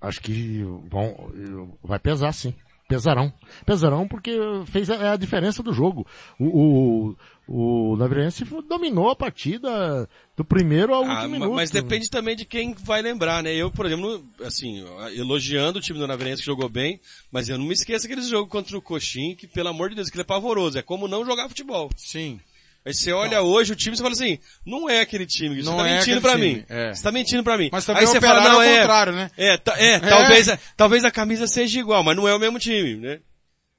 Acho 0.00 0.20
que 0.22 0.62
vão, 0.88 1.30
vai 1.82 1.98
pesar 1.98 2.32
sim. 2.32 2.54
Pesarão. 2.88 3.32
Pesarão 3.64 4.08
porque 4.08 4.32
fez 4.66 4.90
a, 4.90 5.12
a 5.12 5.16
diferença 5.16 5.62
do 5.62 5.72
jogo. 5.72 6.04
O, 6.40 7.14
o, 7.46 7.92
o 7.92 7.96
Naviraense 7.96 8.44
dominou 8.68 9.10
a 9.10 9.14
partida 9.14 10.08
do 10.36 10.44
primeiro 10.44 10.92
ao 10.92 11.04
Ah, 11.04 11.14
último 11.14 11.28
minuto. 11.34 11.54
mas 11.54 11.70
depende 11.70 12.10
também 12.10 12.34
de 12.34 12.44
quem 12.44 12.74
vai 12.74 13.00
lembrar, 13.00 13.44
né? 13.44 13.54
Eu, 13.54 13.70
por 13.70 13.86
exemplo, 13.86 14.26
assim, 14.42 14.82
elogiando 15.14 15.78
o 15.78 15.82
time 15.82 16.00
do 16.00 16.06
Naverense 16.08 16.42
que 16.42 16.46
jogou 16.46 16.68
bem, 16.68 16.98
mas 17.30 17.48
eu 17.48 17.56
não 17.58 17.64
me 17.66 17.74
esqueço 17.74 18.06
aquele 18.06 18.22
jogo 18.22 18.50
contra 18.50 18.76
o 18.76 18.82
Coxim, 18.82 19.36
que 19.36 19.46
pelo 19.46 19.68
amor 19.68 19.90
de 19.90 19.94
Deus, 19.94 20.08
que 20.08 20.16
ele 20.16 20.22
é 20.22 20.24
pavoroso. 20.24 20.76
É 20.76 20.82
como 20.82 21.06
não 21.06 21.24
jogar 21.24 21.46
futebol. 21.48 21.90
Sim. 21.96 22.40
Aí 22.84 22.94
você 22.94 23.12
olha 23.12 23.42
hoje 23.42 23.72
o 23.72 23.76
time 23.76 23.92
e 23.94 23.96
você 23.96 24.02
fala 24.02 24.14
assim, 24.14 24.38
não 24.64 24.88
é 24.88 25.00
aquele 25.00 25.26
time, 25.26 25.56
você 25.62 25.68
Não 25.68 25.76
tá 25.76 25.86
é 25.88 25.98
mentindo 25.98 26.20
pra 26.22 26.32
time, 26.32 26.54
mim. 26.54 26.64
é. 26.68 26.94
Você 26.94 27.02
tá 27.02 27.12
mentindo 27.12 27.44
pra 27.44 27.58
mim. 27.58 27.68
Mas 27.70 27.84
também 27.84 28.00
Aí 28.00 28.06
o 28.08 28.10
você 28.10 28.20
fala, 28.20 28.40
Operário 28.40 28.52
não, 28.58 28.62
é 28.62 28.66
o 28.66 28.72
é, 28.74 28.80
contrário, 28.80 29.12
né? 29.12 29.30
É, 29.36 29.56
ta- 29.58 29.78
é, 29.78 29.98
Talvez, 30.00 30.48
a- 30.48 30.58
talvez 30.76 31.04
a 31.04 31.10
camisa 31.10 31.46
seja 31.46 31.78
igual, 31.78 32.02
mas 32.02 32.16
não 32.16 32.26
é 32.26 32.34
o 32.34 32.38
mesmo 32.38 32.58
time, 32.58 32.94
né? 32.96 33.20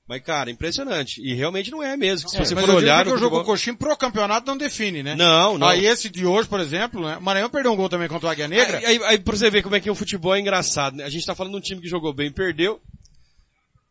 Mas 0.08 0.22
cara, 0.24 0.52
impressionante. 0.52 1.22
E 1.24 1.34
realmente 1.34 1.72
não 1.72 1.82
é 1.82 1.95
mesmo. 1.97 2.28
Se 2.30 2.38
você 2.38 2.54
Mas 2.54 2.66
for 2.66 2.76
olhar 2.76 3.06
o 3.08 3.12
jogo 3.12 3.22
futebol- 3.22 3.43
coxinho 3.45 3.78
pro 3.78 3.95
campeonato 3.97 4.45
não 4.45 4.58
define, 4.58 5.02
né? 5.02 5.16
Não, 5.16 5.58
não. 5.58 5.68
Aí 5.68 5.86
esse 5.86 6.10
de 6.10 6.26
hoje, 6.26 6.49
por 6.49 6.60
exemplo, 6.60 7.02
né? 7.08 7.16
O 7.18 7.22
Maranhão 7.22 7.49
perdeu 7.49 7.72
um 7.72 7.76
gol 7.78 7.88
também 7.89 8.08
contra 8.10 8.28
o 8.28 8.30
Águia 8.30 8.47
Negra. 8.47 8.78
Aí, 8.80 8.86
aí, 8.86 8.99
aí 9.04 9.20
pra 9.20 9.36
você 9.36 9.49
ver 9.49 9.64
como 9.64 9.76
é 9.76 9.80
que 9.80 9.89
o 9.89 9.95
futebol 9.95 10.36
é 10.36 10.39
engraçado, 10.39 10.97
né? 10.97 11.06
A 11.06 11.10
gente 11.10 11.26
tá 11.26 11.34
falando 11.34 11.54
de 11.54 11.58
um 11.60 11.62
time 11.62 11.82
que 11.82 11.88
jogou 11.88 12.14
bem 12.14 12.28
e 12.28 12.32
perdeu, 12.32 12.82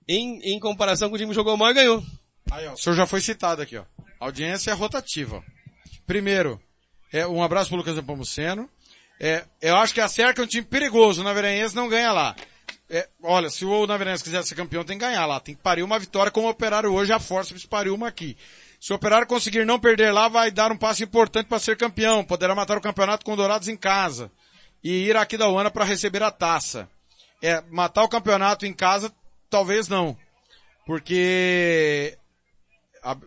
em, 0.08 0.40
em 0.54 0.58
comparação 0.60 1.08
com 1.08 1.14
o 1.14 1.18
time 1.18 1.30
que 1.30 1.34
jogou 1.34 1.56
mal 1.56 1.70
e 1.70 1.74
ganhou. 1.74 2.02
Aí, 2.50 2.66
ó, 2.66 2.74
o 2.74 2.76
senhor 2.76 2.96
já 2.96 3.06
foi 3.06 3.20
citado 3.20 3.62
aqui, 3.62 3.76
ó. 3.76 3.84
Audiência 4.20 4.74
rotativa. 4.74 5.42
Primeiro, 6.06 6.60
é, 7.10 7.26
um 7.26 7.42
abraço 7.42 7.70
pro 7.70 7.78
Lucas 7.78 7.96
Nepomuceno. 7.96 8.68
É, 9.18 9.44
eu 9.62 9.76
acho 9.76 9.94
que 9.94 10.00
a 10.00 10.08
Cerca 10.08 10.42
é 10.42 10.44
um 10.44 10.48
time 10.48 10.64
perigoso, 10.64 11.22
o 11.22 11.24
Naverense 11.24 11.74
não 11.74 11.88
ganha 11.88 12.12
lá. 12.12 12.36
É, 12.88 13.08
olha, 13.22 13.48
se 13.48 13.64
o 13.64 13.86
Naverense 13.86 14.22
quiser 14.22 14.42
ser 14.44 14.54
campeão, 14.54 14.84
tem 14.84 14.98
que 14.98 15.04
ganhar 15.04 15.24
lá. 15.24 15.40
Tem 15.40 15.54
que 15.54 15.62
parir 15.62 15.82
uma 15.82 15.98
vitória 15.98 16.30
como 16.30 16.46
o 16.48 16.50
Operário 16.50 16.92
hoje, 16.92 17.12
a 17.12 17.18
Força 17.18 17.54
pariu 17.68 17.94
uma 17.94 18.08
aqui. 18.08 18.36
Se 18.80 18.92
o 18.92 18.96
Operário 18.96 19.26
conseguir 19.26 19.64
não 19.64 19.78
perder 19.78 20.12
lá, 20.12 20.28
vai 20.28 20.50
dar 20.50 20.72
um 20.72 20.76
passo 20.76 21.02
importante 21.02 21.46
para 21.46 21.58
ser 21.58 21.76
campeão. 21.76 22.24
Poderá 22.24 22.54
matar 22.54 22.76
o 22.76 22.80
campeonato 22.80 23.24
com 23.24 23.36
Dourados 23.36 23.68
em 23.68 23.76
casa. 23.76 24.30
E 24.82 25.08
ir 25.08 25.16
aqui 25.16 25.36
da 25.36 25.48
UANA 25.48 25.70
para 25.70 25.84
receber 25.84 26.22
a 26.22 26.30
taça. 26.30 26.88
É, 27.42 27.62
matar 27.70 28.02
o 28.02 28.08
campeonato 28.08 28.66
em 28.66 28.72
casa, 28.72 29.12
talvez 29.48 29.86
não. 29.86 30.16
Porque 30.84 32.18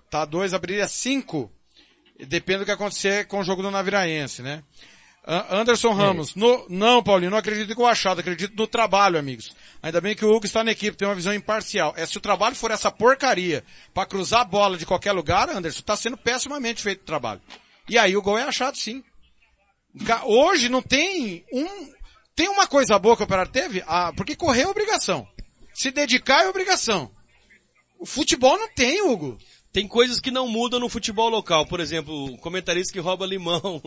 tá 0.10 0.26
dois, 0.26 0.54
abriria 0.54 0.88
cinco. 0.88 1.52
Depende 2.28 2.60
do 2.60 2.66
que 2.66 2.72
acontecer 2.72 3.28
com 3.28 3.40
o 3.40 3.44
jogo 3.44 3.62
do 3.62 3.72
Naviraense, 3.72 4.42
né? 4.42 4.64
Anderson 5.26 5.94
Ramos, 5.94 6.36
no- 6.36 6.66
não, 6.70 7.02
Paulinho, 7.02 7.32
não 7.32 7.38
acredito 7.38 7.74
com 7.76 7.84
o 7.84 7.88
achado, 7.88 8.20
acredito 8.20 8.54
no 8.58 8.68
trabalho, 8.68 9.18
amigos. 9.18 9.56
Ainda 9.82 10.02
bem 10.02 10.14
que 10.16 10.26
o 10.26 10.30
Hugo 10.34 10.46
está 10.46 10.66
na 10.66 10.72
equipe, 10.72 10.98
tem 10.98 11.08
uma 11.08 11.16
visão 11.16 11.34
imparcial. 11.34 11.94
É, 11.96 12.06
se 12.06 12.18
o 12.18 12.22
trabalho 12.22 12.56
for 12.56 12.72
essa 12.72 12.92
porcaria 12.92 13.64
para 13.94 14.06
cruzar 14.06 14.42
a 14.42 14.46
bola 14.46 14.78
de 14.78 14.86
qualquer 14.86 15.14
lugar, 15.14 15.50
Anderson, 15.50 15.80
está 15.80 15.96
sendo 15.96 16.18
pessimamente 16.18 16.82
feito 16.84 17.02
o 17.02 17.06
trabalho. 17.06 17.42
E 17.88 17.98
aí 17.98 18.18
o 18.18 18.22
gol 18.22 18.38
é 18.38 18.44
achado 18.44 18.78
sim. 18.78 19.02
Hoje 20.26 20.68
não 20.68 20.82
tem 20.82 21.46
um, 21.54 21.94
tem 22.36 22.50
uma 22.50 22.68
coisa 22.68 23.00
boa 23.00 23.16
que 23.16 23.22
o 23.24 23.26
Operário 23.26 23.52
teve, 23.52 23.82
ah, 23.88 24.12
porque 24.16 24.36
correr 24.36 24.64
é 24.64 24.68
obrigação. 24.68 25.26
Se 25.74 25.90
dedicar 25.90 26.44
é 26.44 26.50
obrigação. 26.50 27.10
O 27.98 28.06
futebol 28.06 28.58
não 28.58 28.68
tem, 28.74 29.02
Hugo. 29.02 29.38
Tem 29.74 29.88
coisas 29.88 30.20
que 30.20 30.30
não 30.30 30.48
mudam 30.48 30.80
no 30.80 30.88
futebol 30.88 31.30
local. 31.30 31.66
Por 31.66 31.80
exemplo, 31.80 32.38
comentarista 32.38 32.94
que 32.94 33.00
rouba 33.00 33.26
limão. 33.26 33.82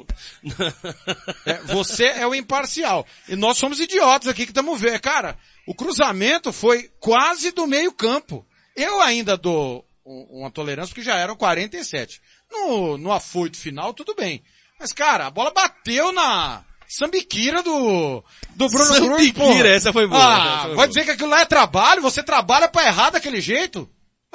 É, 1.46 1.54
você 1.72 2.06
é 2.06 2.26
o 2.26 2.34
imparcial. 2.34 3.06
E 3.28 3.36
nós 3.36 3.56
somos 3.56 3.78
idiotas 3.78 4.28
aqui 4.28 4.44
que 4.44 4.50
estamos 4.50 4.80
vendo. 4.80 5.00
Cara, 5.00 5.38
o 5.66 5.74
cruzamento 5.74 6.52
foi 6.52 6.90
quase 6.98 7.52
do 7.52 7.66
meio 7.66 7.92
campo. 7.92 8.44
Eu 8.74 9.00
ainda 9.00 9.36
dou 9.36 9.86
um- 10.04 10.40
uma 10.40 10.50
tolerância 10.50 10.88
porque 10.92 11.02
já 11.08 11.16
eram 11.16 11.36
47. 11.36 12.20
No, 12.50 12.98
no 12.98 13.12
afoito 13.12 13.56
final, 13.56 13.94
tudo 13.94 14.14
bem. 14.14 14.42
Mas, 14.80 14.92
cara, 14.92 15.26
a 15.26 15.30
bola 15.30 15.50
bateu 15.52 16.12
na 16.12 16.64
sambiquira 16.88 17.62
do, 17.62 18.22
do 18.54 18.68
Bruno 18.68 18.94
Cruz. 18.96 19.32
Sambiquira, 19.32 19.68
essa 19.68 19.92
foi 19.92 20.06
boa, 20.06 20.20
Ah, 20.20 20.38
essa 20.48 20.58
foi 20.62 20.66
vai 20.68 20.74
boa. 20.76 20.88
dizer 20.88 21.04
que 21.04 21.10
aquilo 21.12 21.30
lá 21.30 21.40
é 21.40 21.46
trabalho? 21.46 22.02
Você 22.02 22.22
trabalha 22.22 22.68
pra 22.68 22.86
errar 22.86 23.10
daquele 23.10 23.40
jeito? 23.40 23.88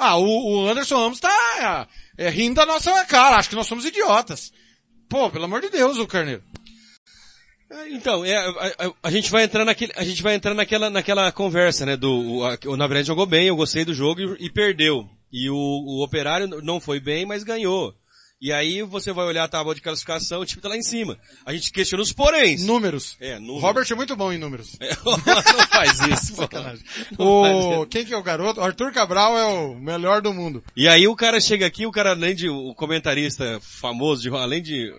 Ah, 0.04 0.16
o, 0.16 0.24
o 0.64 0.68
Anderson 0.68 0.96
Ramos 0.96 1.20
tá 1.20 1.88
é, 2.18 2.28
rindo 2.28 2.56
da 2.56 2.66
nossa 2.66 3.04
cara. 3.06 3.36
Acho 3.36 3.48
que 3.48 3.54
nós 3.56 3.66
somos 3.66 3.84
idiotas. 3.84 4.52
Pô, 5.08 5.30
pelo 5.30 5.44
amor 5.44 5.60
de 5.60 5.68
Deus, 5.70 5.96
o 5.98 6.06
Carneiro. 6.06 6.42
Então, 7.90 8.22
é, 8.24 8.36
a, 8.36 8.50
a- 8.86 8.92
a 9.04 9.10
gente 9.10 9.30
vai 9.30 9.44
entrar 9.44 9.64
naquele, 9.64 9.92
a 9.96 10.04
gente 10.04 10.22
vai 10.22 10.34
entrar 10.34 10.52
naquela, 10.54 10.90
naquela 10.90 11.32
conversa, 11.32 11.86
né, 11.86 11.96
do, 11.96 12.10
o, 12.10 12.44
a- 12.44 12.58
o 12.66 12.76
Navarrete 12.76 13.06
jogou 13.06 13.24
bem, 13.24 13.46
eu 13.46 13.56
gostei 13.56 13.84
do 13.84 13.94
jogo 13.94 14.20
e, 14.20 14.46
e 14.46 14.50
perdeu. 14.50 15.08
E 15.32 15.48
o, 15.48 15.54
o 15.56 16.04
Operário 16.04 16.46
não 16.62 16.78
foi 16.80 17.00
bem, 17.00 17.24
mas 17.24 17.42
ganhou. 17.44 17.94
E 18.42 18.52
aí 18.52 18.82
você 18.82 19.12
vai 19.12 19.24
olhar 19.24 19.44
a 19.44 19.48
tábua 19.48 19.72
de 19.72 19.80
classificação, 19.80 20.40
o 20.40 20.44
time 20.44 20.60
tá 20.60 20.68
lá 20.68 20.76
em 20.76 20.82
cima. 20.82 21.16
A 21.46 21.52
gente 21.52 21.70
questiona 21.70 22.02
os 22.02 22.12
poréns. 22.12 22.66
Números. 22.66 23.16
É, 23.20 23.38
números. 23.38 23.62
Robert 23.62 23.86
é 23.88 23.94
muito 23.94 24.16
bom 24.16 24.32
em 24.32 24.38
números. 24.38 24.76
não 25.06 25.66
faz 25.68 26.00
isso. 26.00 26.34
Sacanagem. 26.34 26.84
O, 27.16 27.86
quem 27.86 28.04
que 28.04 28.12
é 28.12 28.16
o 28.16 28.22
garoto? 28.22 28.60
Arthur 28.60 28.92
Cabral 28.92 29.38
é 29.38 29.44
o 29.44 29.76
melhor 29.76 30.20
do 30.20 30.34
mundo. 30.34 30.60
E 30.76 30.88
aí 30.88 31.06
o 31.06 31.14
cara 31.14 31.40
chega 31.40 31.64
aqui, 31.64 31.86
o 31.86 31.92
cara 31.92 32.10
além 32.10 32.34
de, 32.34 32.48
o 32.48 32.74
comentarista 32.74 33.60
famoso, 33.60 34.22
de, 34.22 34.28
além 34.30 34.60
de, 34.60 34.92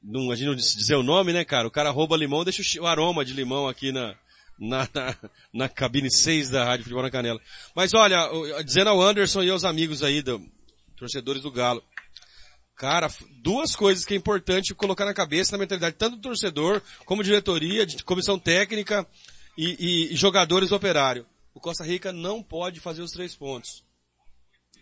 não, 0.00 0.30
a 0.30 0.36
gente 0.36 0.46
não 0.46 0.54
dizer 0.54 0.94
o 0.94 1.02
nome, 1.02 1.32
né, 1.32 1.44
cara? 1.44 1.66
O 1.66 1.72
cara 1.72 1.90
rouba 1.90 2.16
limão, 2.16 2.44
deixa 2.44 2.80
o 2.80 2.86
aroma 2.86 3.24
de 3.24 3.32
limão 3.32 3.66
aqui 3.66 3.90
na, 3.90 4.14
na, 4.56 4.88
na, 4.94 5.16
na 5.52 5.68
cabine 5.68 6.12
6 6.12 6.48
da 6.48 6.64
Rádio 6.64 6.84
Futebol 6.84 7.02
na 7.02 7.10
Canela. 7.10 7.40
Mas 7.74 7.92
olha, 7.92 8.30
dizendo 8.64 8.90
ao 8.90 9.02
Anderson 9.02 9.42
e 9.42 9.50
aos 9.50 9.64
amigos 9.64 10.04
aí, 10.04 10.22
do, 10.22 10.40
torcedores 10.96 11.42
do 11.42 11.50
Galo, 11.50 11.82
cara, 12.76 13.10
duas 13.42 13.74
coisas 13.74 14.04
que 14.04 14.14
é 14.14 14.16
importante 14.16 14.74
colocar 14.74 15.04
na 15.04 15.14
cabeça, 15.14 15.52
na 15.52 15.58
mentalidade, 15.58 15.96
tanto 15.98 16.16
do 16.16 16.22
torcedor, 16.22 16.82
como 17.04 17.22
diretoria, 17.22 17.86
de 17.86 18.02
comissão 18.02 18.38
técnica 18.38 19.06
e, 19.56 20.10
e- 20.12 20.16
jogadores 20.16 20.70
do 20.70 20.76
operário. 20.76 21.26
O 21.54 21.60
Costa 21.60 21.84
Rica 21.84 22.12
não 22.12 22.42
pode 22.42 22.80
fazer 22.80 23.02
os 23.02 23.12
três 23.12 23.34
pontos. 23.36 23.84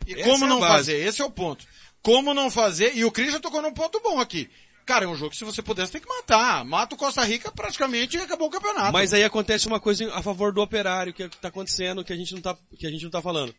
E 0.07 0.14
Essa 0.14 0.24
como 0.24 0.45
é 0.45 0.49
não 0.49 0.61
fazer? 0.61 0.97
Esse 0.97 1.20
é 1.20 1.24
o 1.24 1.30
ponto. 1.30 1.66
Como 2.03 2.34
não 2.34 2.51
fazer? 2.51 2.97
E 2.97 3.05
o 3.05 3.11
Cris 3.12 3.32
já 3.32 3.38
tocou 3.40 3.62
num 3.62 3.72
ponto 3.72 4.01
bom 4.01 4.18
aqui. 4.18 4.51
Cara, 4.84 5.05
é 5.05 5.09
um 5.09 5.14
jogo 5.14 5.30
que 5.30 5.36
se 5.36 5.45
você 5.45 5.62
pudesse 5.62 5.93
tem 5.93 6.01
que 6.01 6.09
matar. 6.09 6.64
Mata 6.64 6.95
o 6.95 6.99
Costa 6.99 7.22
Rica 7.24 7.53
praticamente 7.53 8.16
e 8.16 8.20
acabou 8.20 8.49
o 8.49 8.51
campeonato. 8.51 8.93
Mas 8.93 9.14
aí 9.14 9.22
acontece 9.22 9.68
uma 9.68 9.78
coisa 9.78 10.12
a 10.12 10.20
favor 10.22 10.53
do 10.53 10.61
operário, 10.61 11.12
que 11.12 11.22
é 11.22 11.26
o 11.26 11.30
que 11.30 11.36
tá 11.36 11.49
acontecendo, 11.49 12.05
que 12.05 12.12
a 12.12 12.16
gente 12.16 12.34
não 12.34 12.40
tá, 12.40 12.57
que 12.76 12.86
a 12.86 12.90
gente 12.90 13.05
não 13.05 13.11
tá 13.11 13.22
falando. 13.22 13.55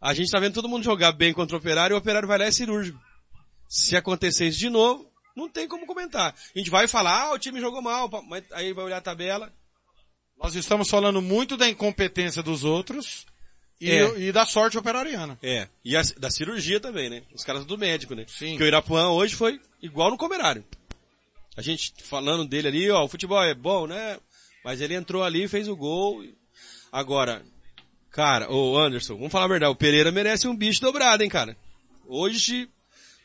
A 0.00 0.14
gente 0.14 0.30
tá 0.30 0.38
vendo 0.38 0.54
todo 0.54 0.68
mundo 0.68 0.84
jogar 0.84 1.10
bem 1.10 1.32
contra 1.32 1.56
o 1.56 1.58
operário 1.58 1.94
e 1.94 1.96
o 1.96 1.98
operário 1.98 2.28
vai 2.28 2.38
lá 2.38 2.44
e 2.44 2.48
é 2.48 2.52
cirúrgico. 2.52 3.00
Se 3.68 3.96
acontecer 3.96 4.46
isso 4.48 4.58
de 4.58 4.70
novo, 4.70 5.08
não 5.36 5.48
tem 5.48 5.68
como 5.68 5.86
comentar. 5.86 6.34
A 6.54 6.58
gente 6.58 6.70
vai 6.70 6.88
falar, 6.88 7.24
ah, 7.26 7.32
o 7.34 7.38
time 7.38 7.60
jogou 7.60 7.82
mal, 7.82 8.08
mas 8.26 8.44
aí 8.52 8.72
vai 8.72 8.84
olhar 8.86 8.96
a 8.96 9.02
tabela. 9.02 9.52
Nós 10.42 10.54
estamos 10.54 10.88
falando 10.88 11.20
muito 11.20 11.56
da 11.56 11.68
incompetência 11.68 12.42
dos 12.42 12.64
outros 12.64 13.26
e, 13.80 13.90
É. 13.90 14.18
e 14.20 14.32
da 14.32 14.46
sorte 14.46 14.78
operariana. 14.78 15.38
É. 15.42 15.68
E 15.84 15.96
a- 15.96 16.02
da 16.16 16.30
cirurgia 16.30 16.80
também, 16.80 17.10
né? 17.10 17.22
Os 17.34 17.44
caras 17.44 17.64
do 17.66 17.76
médico, 17.76 18.14
né? 18.14 18.24
Sim. 18.28 18.56
Que 18.56 18.62
o 18.62 18.66
Irapuã 18.66 19.10
hoje 19.10 19.34
foi 19.34 19.60
igual 19.82 20.10
no 20.10 20.16
Comerário. 20.16 20.64
A 21.56 21.62
gente 21.62 21.92
falando 22.04 22.46
dele 22.46 22.68
ali, 22.68 22.90
ó, 22.90 23.04
o 23.04 23.08
futebol 23.08 23.42
é 23.42 23.52
bom, 23.52 23.86
né? 23.86 24.18
Mas 24.64 24.80
ele 24.80 24.94
entrou 24.94 25.22
ali 25.24 25.48
fez 25.48 25.66
o 25.68 25.76
gol. 25.76 26.24
Agora, 26.90 27.44
cara, 28.10 28.50
ô 28.50 28.78
Anderson, 28.78 29.16
vamos 29.16 29.32
falar 29.32 29.44
a 29.46 29.48
verdade, 29.48 29.72
o 29.72 29.76
Pereira 29.76 30.10
merece 30.12 30.46
um 30.48 30.56
bicho 30.56 30.80
dobrado, 30.80 31.22
hein, 31.22 31.28
cara? 31.28 31.56
Hoje, 32.06 32.68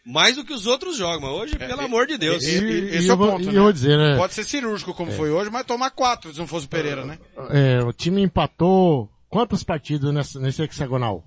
mais 0.06 0.36
do 0.36 0.43
que 0.43 0.54
os 0.54 0.66
outros 0.68 0.97
jogos, 0.97 1.22
mas 1.22 1.32
hoje, 1.32 1.58
pelo 1.58 1.82
amor 1.82 2.06
de 2.08 2.18
Deus. 2.18 2.43
E- 2.43 2.47
e- 2.47 2.51
E- 2.62 2.95
esse 2.97 3.08
e 3.08 3.10
é 3.10 3.12
o 3.12 3.14
eu 3.14 3.18
vou- 3.18 3.32
ponto, 3.32 3.43
e 3.43 3.45
né? 3.47 3.58
eu 3.58 3.64
vou 3.64 3.74
dizer, 3.74 3.97
né? 3.97 4.18
Pode 4.18 4.34
ser 4.34 4.43
cirúrgico 4.43 4.93
como 4.93 5.12
foi 5.12 5.30
hoje, 5.32 5.49
mas 5.49 5.66
tomar 5.66 5.91
quatro 5.91 6.32
se 6.34 6.39
não 6.39 6.47
fosse 6.47 6.66
o 6.66 6.70
Pereira, 6.70 7.06
né? 7.06 7.18
É, 7.51 7.80
o 7.84 7.93
time 7.93 8.22
empatou 8.22 9.10
quantas 9.30 9.64
partidas 9.64 10.14
nessa, 10.14 10.39
nesse 10.39 10.62
hexagonal? 10.62 11.24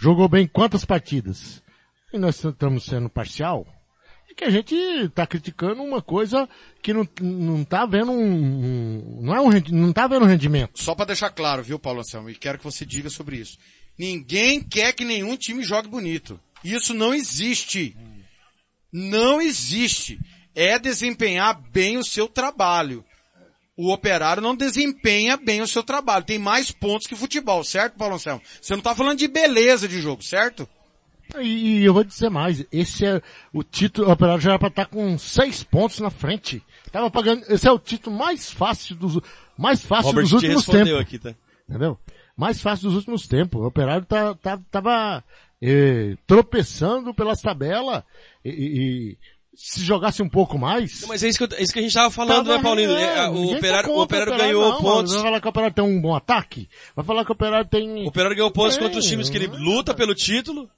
Jogou 0.00 0.28
bem 0.28 0.46
quantas 0.46 0.84
partidas? 0.84 1.62
E 2.12 2.18
nós 2.18 2.42
estamos 2.44 2.84
sendo 2.84 3.08
parcial? 3.08 3.66
É 4.30 4.34
que 4.34 4.44
a 4.44 4.50
gente 4.50 4.76
tá 5.14 5.26
criticando 5.26 5.82
uma 5.82 6.02
coisa 6.02 6.48
que 6.82 6.92
não, 6.92 7.08
não 7.20 7.64
tá 7.64 7.86
vendo 7.86 8.12
um, 8.12 8.24
um- 8.24 9.18
não 9.22 9.34
é 9.34 9.40
um, 9.40 9.48
não 9.72 9.92
tá 9.92 10.06
vendo 10.06 10.26
rendimento. 10.26 10.82
Só 10.82 10.94
pra 10.94 11.04
deixar 11.06 11.30
claro, 11.30 11.62
viu, 11.62 11.78
Paulo 11.78 12.00
Anselmo, 12.00 12.28
e 12.28 12.34
quero 12.34 12.58
que 12.58 12.64
você 12.64 12.84
diga 12.84 13.08
sobre 13.08 13.36
isso. 13.36 13.56
Ninguém 13.98 14.60
quer 14.62 14.92
que 14.92 15.04
nenhum 15.04 15.36
time 15.36 15.62
jogue 15.64 15.88
bonito. 15.88 16.38
Isso 16.64 16.94
não 16.94 17.14
existe. 17.14 17.96
Não 18.92 19.40
existe. 19.40 20.18
É 20.54 20.78
desempenhar 20.78 21.60
bem 21.70 21.98
o 21.98 22.04
seu 22.04 22.28
trabalho. 22.28 23.04
O 23.76 23.92
operário 23.92 24.42
não 24.42 24.56
desempenha 24.56 25.36
bem 25.36 25.60
o 25.60 25.68
seu 25.68 25.82
trabalho. 25.82 26.24
Tem 26.24 26.38
mais 26.38 26.70
pontos 26.70 27.06
que 27.06 27.14
futebol, 27.14 27.62
certo, 27.62 27.98
Paulo 27.98 28.14
Anselmo? 28.14 28.40
Você 28.60 28.74
não 28.74 28.82
tá 28.82 28.94
falando 28.94 29.18
de 29.18 29.28
beleza 29.28 29.86
de 29.86 30.00
jogo, 30.00 30.22
certo? 30.22 30.66
E, 31.38 31.80
e 31.80 31.84
eu 31.84 31.92
vou 31.92 32.04
dizer 32.04 32.30
mais, 32.30 32.64
esse 32.72 33.04
é 33.04 33.20
o 33.52 33.62
título, 33.62 34.08
o 34.08 34.12
Operário 34.12 34.40
já 34.40 34.50
era 34.50 34.58
pra 34.58 34.68
estar 34.68 34.86
com 34.86 35.18
seis 35.18 35.62
pontos 35.62 35.98
na 35.98 36.08
frente. 36.08 36.62
Tava 36.90 37.10
pagando, 37.10 37.44
esse 37.48 37.68
é 37.68 37.70
o 37.70 37.78
título 37.78 38.16
mais 38.16 38.50
fácil 38.50 38.96
dos, 38.96 39.20
mais 39.58 39.84
fácil 39.84 40.06
Robert 40.06 40.22
dos 40.22 40.32
últimos 40.32 40.64
tempos. 40.64 40.92
aqui, 40.94 41.18
tá? 41.18 41.34
Entendeu? 41.68 41.98
Mais 42.36 42.60
fácil 42.60 42.88
dos 42.88 42.96
últimos 42.96 43.26
tempos. 43.26 43.60
O 43.60 43.66
Operário 43.66 44.06
tá, 44.06 44.34
tá, 44.36 44.58
tava 44.70 45.22
eh, 45.62 46.16
tropeçando 46.26 47.14
pelas 47.14 47.40
tabelas 47.40 48.02
e, 48.44 48.50
e- 48.50 49.18
se 49.58 49.82
jogasse 49.82 50.22
um 50.22 50.28
pouco 50.28 50.58
mais. 50.58 51.00
Não, 51.00 51.08
mas 51.08 51.22
é 51.24 51.28
isso, 51.28 51.38
que 51.48 51.54
é 51.54 51.62
isso 51.62 51.72
que 51.72 51.78
a 51.78 51.82
gente 51.82 51.94
tava 51.94 52.10
falando, 52.10 52.48
né, 52.48 52.60
Paulinho? 52.62 52.90
é, 52.90 53.26
o 53.30 53.50
tá 53.52 53.56
operário, 53.56 53.90
o 53.90 53.94
contra 53.94 54.18
operário 54.20 54.36
ganhou 54.44 54.68
não, 54.70 54.82
pontos. 54.82 55.12
Vai 55.14 55.22
falar 55.22 55.40
que 55.40 55.46
o 55.46 55.50
Operário 55.50 55.74
tem 55.74 55.84
um 55.84 56.00
bom 56.00 56.14
ataque? 56.14 56.68
Vai 56.94 57.04
falar 57.06 57.24
que 57.24 57.30
o 57.30 57.34
Operário 57.34 57.66
tem... 57.70 58.04
O 58.04 58.08
Operário 58.08 58.36
ganhou 58.36 58.50
pontos 58.50 58.76
É, 58.76 58.80
contra 58.80 58.98
os 58.98 59.06
times 59.06 59.30
que 59.30 59.36
ele 59.38 59.46
luta 59.46 59.94
pelo 59.94 60.14
título. 60.14 60.70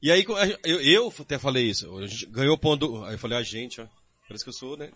E 0.00 0.10
aí, 0.12 0.24
eu, 0.64 0.80
eu 0.80 1.12
até 1.18 1.36
falei 1.36 1.64
isso, 1.68 1.98
a 1.98 2.06
gente 2.06 2.26
ganhou 2.26 2.56
ponto, 2.56 3.04
aí 3.04 3.14
eu 3.14 3.18
falei, 3.18 3.36
a 3.38 3.42
gente, 3.42 3.80
ó, 3.80 3.86
parece 4.28 4.44
que 4.44 4.50
eu 4.50 4.54
sou, 4.54 4.76
né? 4.76 4.90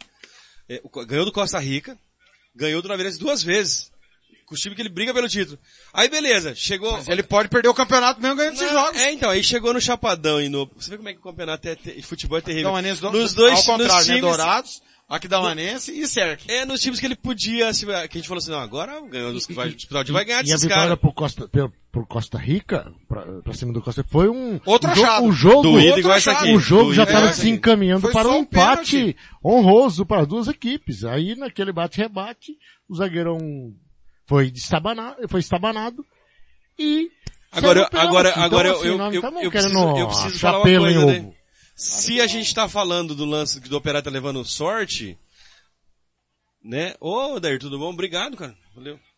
É, 0.68 0.80
o- 0.84 1.04
ganhou 1.04 1.24
do 1.26 1.32
Costa 1.32 1.58
Rica, 1.58 1.98
ganhou 2.54 2.80
do 2.80 2.88
Naveirense 2.88 3.18
duas 3.18 3.42
vezes. 3.42 3.90
Com 4.46 4.54
o 4.54 4.58
time 4.58 4.74
que 4.74 4.82
ele 4.82 4.88
briga 4.90 5.14
pelo 5.14 5.28
título. 5.28 5.58
Aí 5.92 6.08
beleza, 6.08 6.54
chegou... 6.54 6.92
Mas 6.92 7.08
ele 7.08 7.22
pode 7.22 7.48
perder 7.48 7.68
o 7.68 7.74
campeonato 7.74 8.20
mesmo 8.20 8.36
ganhando 8.36 8.54
esses 8.54 8.70
jogos. 8.70 9.00
É, 9.00 9.10
então, 9.12 9.30
aí 9.30 9.42
chegou 9.42 9.72
no 9.72 9.80
Chapadão 9.80 10.40
e 10.40 10.48
no... 10.48 10.70
Você 10.76 10.90
vê 10.90 10.96
como 10.98 11.08
é 11.08 11.12
que 11.14 11.18
o 11.18 11.22
campeonato 11.22 11.66
é, 11.68 11.74
te- 11.74 12.02
futebol 12.02 12.36
é 12.38 12.40
terrível. 12.42 12.72
Do, 13.00 13.10
nos 13.12 13.32
dois, 13.34 13.58
ao 13.58 13.64
contrário, 13.64 13.94
nos 13.96 14.06
né? 14.08 14.14
times, 14.16 14.20
Dourados, 14.36 14.82
Aquidauanense 15.08 15.92
e 15.98 16.06
Cerc. 16.06 16.42
É, 16.48 16.64
nos 16.64 16.80
times 16.80 16.98
que 17.00 17.06
ele 17.06 17.16
podia, 17.16 17.70
que 17.72 17.90
a 17.90 18.02
gente 18.20 18.28
falou 18.28 18.38
assim, 18.38 18.50
não, 18.50 18.58
agora 18.60 19.00
ganhou 19.08 19.32
dos 19.32 19.46
que 19.46 19.52
vai 19.54 19.68
disputar 19.70 20.02
o 20.02 20.04
time, 20.04 20.14
vai 20.14 20.24
ganhar 20.24 20.38
E 20.38 20.40
a 20.40 20.42
desses 20.44 20.62
vitória 20.62 20.82
caras. 20.84 20.98
por 20.98 21.12
Costa, 21.14 21.48
por, 21.48 21.72
por 21.92 22.06
Costa 22.06 22.38
Rica, 22.38 22.92
pra, 23.08 23.22
pra 23.42 23.52
cima 23.54 23.72
do 23.72 23.80
Costa 23.82 24.00
Rica, 24.02 24.12
foi 24.12 24.28
um... 24.28 24.60
Outro 24.64 24.90
achado. 24.90 25.24
o 25.26 25.32
jogo, 25.32 25.62
Doído 25.62 25.98
igual 26.00 26.16
essa 26.16 26.32
achado. 26.32 26.44
aqui. 26.46 26.54
o 26.56 26.60
jogo 26.60 26.82
Doído 26.84 26.94
já 26.96 27.02
igual 27.02 27.14
estava 27.16 27.30
essa 27.32 27.40
se 27.42 27.48
encaminhando 27.50 28.00
Foi 28.02 28.12
para 28.12 28.28
um 28.28 28.32
um 28.36 28.40
empate 28.40 28.90
pênalti. 28.96 29.16
honroso 29.44 30.04
para 30.06 30.22
as 30.22 30.26
duas 30.26 30.48
equipes. 30.48 31.04
Aí 31.04 31.34
naquele 31.36 31.72
bate-rebate, 31.72 32.52
o 32.88 32.96
zagueirão 32.96 33.38
foi 34.26 34.48
estabanado, 34.48 35.28
foi 35.28 35.40
estabanado 35.40 36.04
e 36.78 37.10
Agora, 37.56 37.88
agora, 37.92 38.30
Então, 38.30 38.42
agora 38.42 38.72
assim, 38.72 38.86
eu, 38.86 38.92
eu, 38.92 38.98
não 38.98 39.12
eu, 39.12 39.50
preciso, 39.50 39.96
eu 39.96 40.08
preciso 40.08 40.38
falar 40.40 40.58
uma 40.58 40.78
coisa, 40.80 41.06
né? 41.06 41.32
Se 41.76 42.20
a 42.20 42.26
gente 42.26 42.52
tá 42.54 42.68
falando 42.68 43.14
do 43.14 43.24
lance 43.24 43.60
do 43.60 43.76
operário 43.76 44.04
tá 44.04 44.10
levando 44.10 44.44
sorte, 44.44 45.16
né? 46.62 46.94
Ô, 47.00 47.38
Dair, 47.38 47.60
tudo 47.60 47.78
bom? 47.78 47.90
Obrigado, 47.90 48.36
cara. 48.36 48.56
Valeu. 48.74 48.98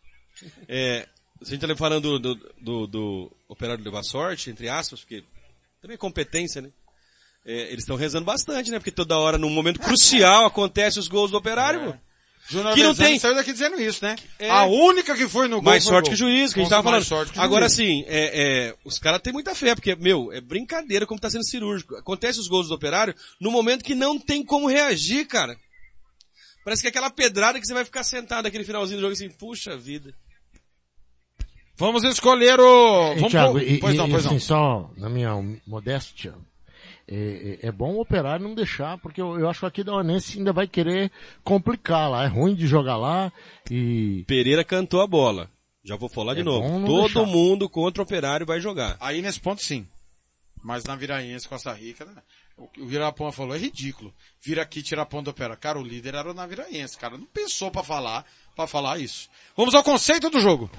É, 0.67 1.07
se 1.41 1.51
a 1.51 1.57
gente 1.57 1.67
tá 1.67 1.75
falando 1.75 2.19
do, 2.19 2.35
do, 2.35 2.53
do, 2.61 2.87
do 2.87 3.37
operário 3.47 3.83
levar 3.83 4.03
sorte, 4.03 4.51
entre 4.51 4.69
aspas, 4.69 4.99
porque 4.99 5.23
também 5.81 5.95
é 5.95 5.97
competência, 5.97 6.61
né? 6.61 6.69
É, 7.43 7.71
eles 7.71 7.79
estão 7.79 7.95
rezando 7.95 8.25
bastante, 8.25 8.69
né? 8.69 8.77
Porque 8.77 8.91
toda 8.91 9.17
hora, 9.17 9.39
num 9.39 9.49
momento 9.49 9.79
crucial, 9.79 10.45
acontece 10.45 10.99
os 10.99 11.07
gols 11.07 11.31
do 11.31 11.37
operário, 11.37 11.91
pô. 11.91 11.99
Júnior 12.49 12.73
Que 12.75 12.83
não 12.83 12.95
tem- 12.95 13.19
saiu 13.19 13.35
daqui 13.35 13.51
dizendo 13.51 13.79
isso, 13.81 14.03
né? 14.05 14.15
É. 14.39 14.49
A 14.49 14.63
única 14.65 15.15
que 15.15 15.27
foi 15.27 15.47
no 15.47 15.57
gol 15.57 15.63
Mais 15.71 15.83
foi 15.83 15.91
sorte 15.93 16.05
gol. 16.05 16.09
que 16.09 16.15
o 16.15 16.17
juiz, 16.17 16.53
que 16.53 16.59
a 16.59 16.63
gente 16.63 16.69
tava 16.69 16.89
mais 16.91 17.07
falando. 17.07 17.31
Agora 17.37 17.67
juiz. 17.67 17.73
sim, 17.75 18.03
é, 18.07 18.67
é, 18.69 18.75
os 18.85 18.97
caras 18.99 19.21
têm 19.21 19.33
muita 19.33 19.53
fé, 19.53 19.75
porque, 19.75 19.95
meu, 19.95 20.31
é 20.31 20.39
brincadeira 20.39 21.05
como 21.05 21.19
tá 21.19 21.29
sendo 21.29 21.43
cirúrgico. 21.45 21.95
Acontece 21.95 22.39
os 22.39 22.47
gols 22.47 22.69
do 22.69 22.73
operário 22.73 23.13
no 23.39 23.51
momento 23.51 23.83
que 23.83 23.93
não 23.93 24.17
tem 24.17 24.43
como 24.45 24.67
reagir, 24.67 25.25
cara. 25.27 25.57
Parece 26.63 26.81
que 26.81 26.87
é 26.87 26.89
aquela 26.89 27.09
pedrada 27.09 27.59
que 27.59 27.65
você 27.67 27.73
vai 27.73 27.83
ficar 27.85 28.03
sentado 28.03 28.45
naquele 28.45 28.63
finalzinho 28.63 28.97
do 28.99 29.01
jogo 29.01 29.13
assim, 29.13 29.29
puxa 29.29 29.75
vida. 29.77 30.13
Vamos 31.77 32.03
escolher 32.03 32.59
o... 32.59 33.13
Vamos 33.15 33.31
Thiago, 33.31 33.51
pôr- 33.53 33.61
e, 33.63 33.77
Pois 33.79 33.93
e, 33.93 33.97
não, 33.97 34.09
pois 34.09 34.25
assim, 34.25 34.33
não. 34.35 34.39
só 34.41 34.89
na 34.97 35.09
minha 35.09 35.31
modéstia, 35.65 36.33
é, 37.07 37.59
é- 37.63 37.67
é 37.67 37.71
bom 37.71 37.93
o 37.95 38.01
operário 38.01 38.47
não 38.47 38.53
deixar, 38.55 38.97
porque 38.99 39.21
eu, 39.21 39.39
eu 39.39 39.49
acho 39.49 39.61
que 39.61 39.65
aqui 39.65 39.83
da 39.83 39.93
Onense 39.95 40.37
ainda 40.37 40.51
vai 40.53 40.67
querer 40.67 41.11
complicar 41.43 42.09
lá. 42.09 42.23
É 42.25 42.27
ruim 42.27 42.53
de 42.55 42.67
jogar 42.67 42.97
lá 42.97 43.31
e 43.71 44.23
Pereira 44.27 44.63
cantou 44.63 45.01
a 45.01 45.07
bola. 45.07 45.49
Já 45.83 45.95
vou 45.95 46.09
falar 46.09 46.33
de 46.33 46.41
É 46.41 46.43
bom 46.43 46.79
novo. 46.79 46.85
Todo 46.85 47.13
deixar. 47.13 47.25
mundo 47.25 47.69
contra 47.69 48.01
o 48.01 48.05
operário 48.05 48.45
vai 48.45 48.59
jogar. 48.59 48.97
Aí 48.99 49.21
nesse 49.21 49.39
ponto 49.39 49.61
sim. 49.63 49.87
Mas 50.63 50.83
na 50.83 50.95
Viraense, 50.95 51.47
Costa 51.47 51.71
Rica, 51.71 52.03
né? 52.03 52.13
o 52.57 52.67
que 52.67 52.81
o 52.81 52.87
Virapão 52.87 53.31
falou 53.31 53.55
é 53.55 53.59
ridículo. 53.59 54.11
Vira 54.43 54.63
aqui, 54.63 54.81
tira 54.81 55.03
a 55.03 55.05
ponta 55.05 55.25
do 55.25 55.29
opera. 55.29 55.55
Cara, 55.55 55.79
o 55.79 55.83
líder 55.83 56.15
era 56.15 56.29
o 56.31 56.33
Naviraense. 56.33 56.97
Cara, 56.97 57.15
não 57.17 57.27
pensou 57.27 57.69
pra 57.71 57.83
falar, 57.83 58.25
para 58.57 58.67
falar 58.67 58.99
isso. 58.99 59.29
Vamos 59.55 59.75
ao 59.75 59.83
conceito 59.83 60.31
do 60.31 60.41
jogo. 60.41 60.69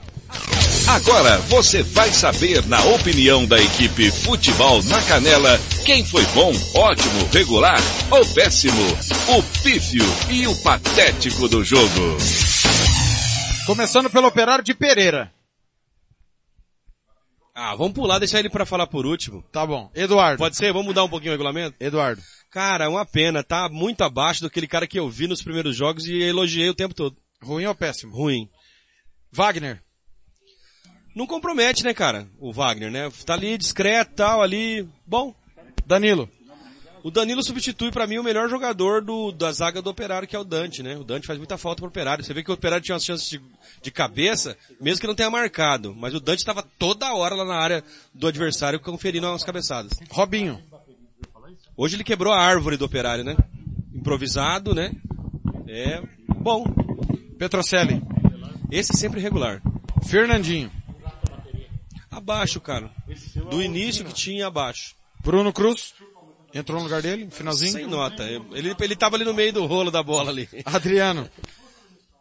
Agora 0.89 1.39
você 1.43 1.83
vai 1.83 2.11
saber, 2.13 2.67
na 2.67 2.83
opinião 2.87 3.47
da 3.47 3.59
equipe 3.61 4.11
Futebol 4.11 4.83
na 4.85 5.01
Canela, 5.03 5.59
quem 5.87 6.05
foi 6.05 6.25
bom, 6.35 6.53
ótimo, 6.75 7.29
regular 7.33 7.79
ou 8.11 8.27
péssimo, 8.35 8.83
o 9.29 9.63
pífio 9.63 10.05
e 10.31 10.47
o 10.47 10.63
patético 10.63 11.49
do 11.49 11.63
jogo. 11.63 12.17
Começando 13.65 14.11
pelo 14.11 14.27
operário 14.27 14.65
de 14.65 14.75
Pereira. 14.75 15.33
Ah, 17.55 17.75
vamos 17.77 17.93
pular, 17.93 18.19
deixar 18.19 18.39
ele 18.39 18.49
pra 18.49 18.67
falar 18.67 18.87
por 18.87 19.05
último. 19.05 19.43
Tá 19.53 19.67
bom. 19.67 19.91
Eduardo. 19.95 20.39
Pode 20.39 20.57
ser? 20.57 20.73
Vamos 20.73 20.87
mudar 20.87 21.05
um 21.05 21.09
pouquinho 21.09 21.33
o 21.33 21.35
regulamento? 21.35 21.77
Eduardo. 21.81 22.23
Cara, 22.51 22.87
é 22.87 22.89
uma 22.89 23.05
pena, 23.05 23.43
tá 23.43 23.69
muito 23.69 24.03
abaixo 24.03 24.43
daquele 24.43 24.67
cara 24.67 24.87
que 24.87 24.99
eu 24.99 25.09
vi 25.11 25.29
nos 25.29 25.43
primeiros 25.43 25.77
jogos 25.77 26.07
e 26.07 26.23
elogiei 26.23 26.71
o 26.71 26.75
tempo 26.75 26.95
todo. 26.95 27.17
Ruim 27.43 27.67
ou 27.67 27.75
péssimo? 27.75 28.15
Ruim. 28.15 28.49
Wagner. 29.31 29.83
Não 31.15 31.27
compromete, 31.27 31.83
né, 31.85 31.95
cara? 31.95 32.29
O 32.39 32.53
Wagner, 32.53 32.91
né? 32.91 33.11
Tá 33.25 33.35
ali 33.35 33.59
discreto, 33.59 34.15
tal, 34.15 34.43
ali. 34.43 34.89
Bom. 35.07 35.35
Danilo. 35.87 36.29
O 37.03 37.11
Danilo 37.11 37.43
substitui 37.43 37.91
pra 37.91 38.07
mim 38.07 38.19
o 38.19 38.23
melhor 38.23 38.49
jogador 38.49 39.03
do, 39.03 39.33
da 39.33 39.51
zaga 39.53 39.81
do 39.81 39.89
Operário, 39.89 40.27
que 40.27 40.37
é 40.37 40.39
o 40.39 40.45
Dante, 40.45 40.83
né? 40.83 40.97
O 40.97 41.05
Dante 41.05 41.27
faz 41.27 41.39
muita 41.39 41.57
falta 41.57 41.81
pro 41.81 41.89
Operário. 41.89 42.25
Você 42.25 42.35
vê 42.35 42.43
que 42.43 42.51
o 42.51 42.55
Operário 42.55 42.85
tinha 42.85 42.95
umas 42.95 43.05
chances 43.05 43.29
de, 43.29 43.41
de 43.81 43.91
cabeça, 43.91 44.57
mesmo 44.81 45.01
que 45.01 45.07
não 45.07 45.15
tenha 45.15 45.31
marcado. 45.31 45.95
Mas 45.95 46.15
o 46.15 46.21
Dante 46.21 46.41
estava 46.41 46.63
toda 46.63 47.15
hora 47.15 47.35
lá 47.35 47.45
na 47.45 47.57
área 47.57 47.85
do 48.13 48.27
adversário 48.27 48.81
conferindo 48.81 49.27
umas 49.27 49.45
cabeçadas. 49.45 49.93
Robinho. 50.11 50.63
Hoje 51.77 51.97
ele 51.97 52.05
quebrou 52.05 52.33
a 52.33 52.41
árvore 52.41 52.77
do 52.77 52.85
Operário, 52.85 53.25
né? 53.25 53.37
Improvisado, 53.95 54.75
né? 54.75 54.93
É 55.69 56.03
bom. 56.29 56.65
Petrocelli. 57.39 58.03
Esse 58.71 58.93
é 58.93 58.97
sempre 58.97 59.21
regular. 59.21 59.63
Fernandinho. 60.07 60.71
Abaixo, 62.11 62.61
cara. 62.61 62.91
Do 63.51 63.63
início 63.63 64.05
que 64.05 64.13
tinha 64.13 64.47
abaixo. 64.47 64.95
Bruno 65.23 65.53
Cruz. 65.53 65.95
Entrou 66.55 66.79
no 66.79 66.85
lugar 66.85 67.03
dele, 67.03 67.29
finalzinho. 67.31 67.73
Sem 67.73 67.87
nota. 67.87 68.25
Ele, 68.25 68.75
ele 68.81 68.97
tava 68.97 69.17
ali 69.17 69.25
no 69.25 69.35
meio 69.35 69.53
do 69.53 69.67
rolo 69.67 69.91
da 69.91 70.03
bola 70.03 70.31
ali. 70.31 70.49
Adriano. 70.65 71.29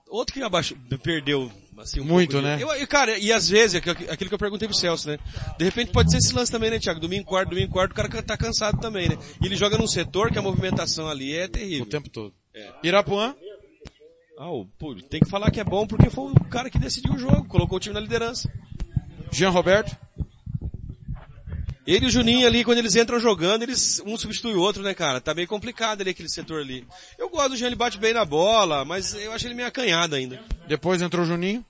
Outro 0.09 0.33
que 0.33 0.41
abaixo, 0.41 0.75
perdeu, 1.03 1.51
assim, 1.77 1.99
um 1.99 2.05
Muito, 2.05 2.37
de- 2.37 2.41
né? 2.41 2.57
Eu, 2.61 2.69
eu, 2.73 2.87
cara, 2.87 3.17
e 3.17 3.31
às 3.31 3.49
vezes, 3.49 3.75
aquilo 3.75 3.95
aquilo 4.09 4.29
que 4.29 4.33
eu 4.33 4.39
perguntei 4.39 4.65
pro 4.67 4.77
Celso, 4.77 5.09
né? 5.09 5.17
De 5.57 5.65
repente 5.65 5.91
pode 5.91 6.09
ser 6.11 6.17
esse 6.17 6.33
lance 6.33 6.49
também, 6.49 6.69
né, 6.71 6.79
Thiago? 6.79 6.99
Domingo, 6.99 7.25
quarto, 7.25 7.49
domingo, 7.49 7.73
quarto, 7.73 7.91
o 7.91 7.95
cara 7.95 8.23
tá 8.23 8.37
cansado 8.37 8.79
também, 8.79 9.09
né? 9.09 9.17
E 9.41 9.45
ele 9.45 9.55
joga 9.57 9.77
num 9.77 9.87
setor 9.87 10.31
que 10.31 10.39
a 10.39 10.41
movimentação 10.41 11.09
ali 11.09 11.35
é 11.35 11.47
terrível. 11.49 11.83
O 11.83 11.89
tempo 11.89 12.09
todo. 12.09 12.33
Irapuã. 12.81 13.35
Ah, 14.37 14.51
o- 14.51 14.65
pô, 14.77 14.93
tem 14.95 15.19
que 15.19 15.29
falar 15.29 15.49
que 15.51 15.59
é 15.59 15.63
bom 15.63 15.87
porque 15.87 16.09
foi 16.09 16.31
o 16.31 16.45
cara 16.45 16.69
que 16.69 16.77
decidiu 16.77 17.13
o 17.13 17.17
jogo, 17.19 17.45
colocou 17.47 17.77
o 17.77 17.79
time 17.79 17.93
na 17.95 17.99
liderança. 18.01 18.51
Jean 19.31 19.49
Roberto. 19.49 19.95
Ele 21.85 22.05
e 22.05 22.07
o 22.09 22.11
Juninho 22.11 22.45
ali, 22.45 22.65
quando 22.65 22.79
eles 22.79 22.95
entram 22.97 23.17
jogando, 23.19 23.63
eles, 23.63 24.01
um 24.05 24.17
substitui 24.17 24.53
o 24.53 24.59
outro, 24.59 24.83
né, 24.83 24.93
cara? 24.93 25.21
Tá 25.21 25.33
meio 25.33 25.47
complicado 25.47 26.01
ali 26.01 26.09
aquele 26.09 26.29
setor 26.29 26.61
ali. 26.61 26.85
Eu 27.17 27.29
gosto 27.29 27.49
do 27.51 27.57
Jean, 27.57 27.67
ele 27.67 27.75
bate 27.77 27.97
bem 27.97 28.13
na 28.13 28.25
bola, 28.25 28.83
mas 28.83 29.13
eu 29.13 29.31
acho 29.31 29.47
ele 29.47 29.53
meio 29.55 29.69
acanhado 29.69 30.13
ainda. 30.15 30.43
Depois 30.67 31.01
entrou 31.01 31.23
o 31.23 31.27
Juninho. 31.27 31.65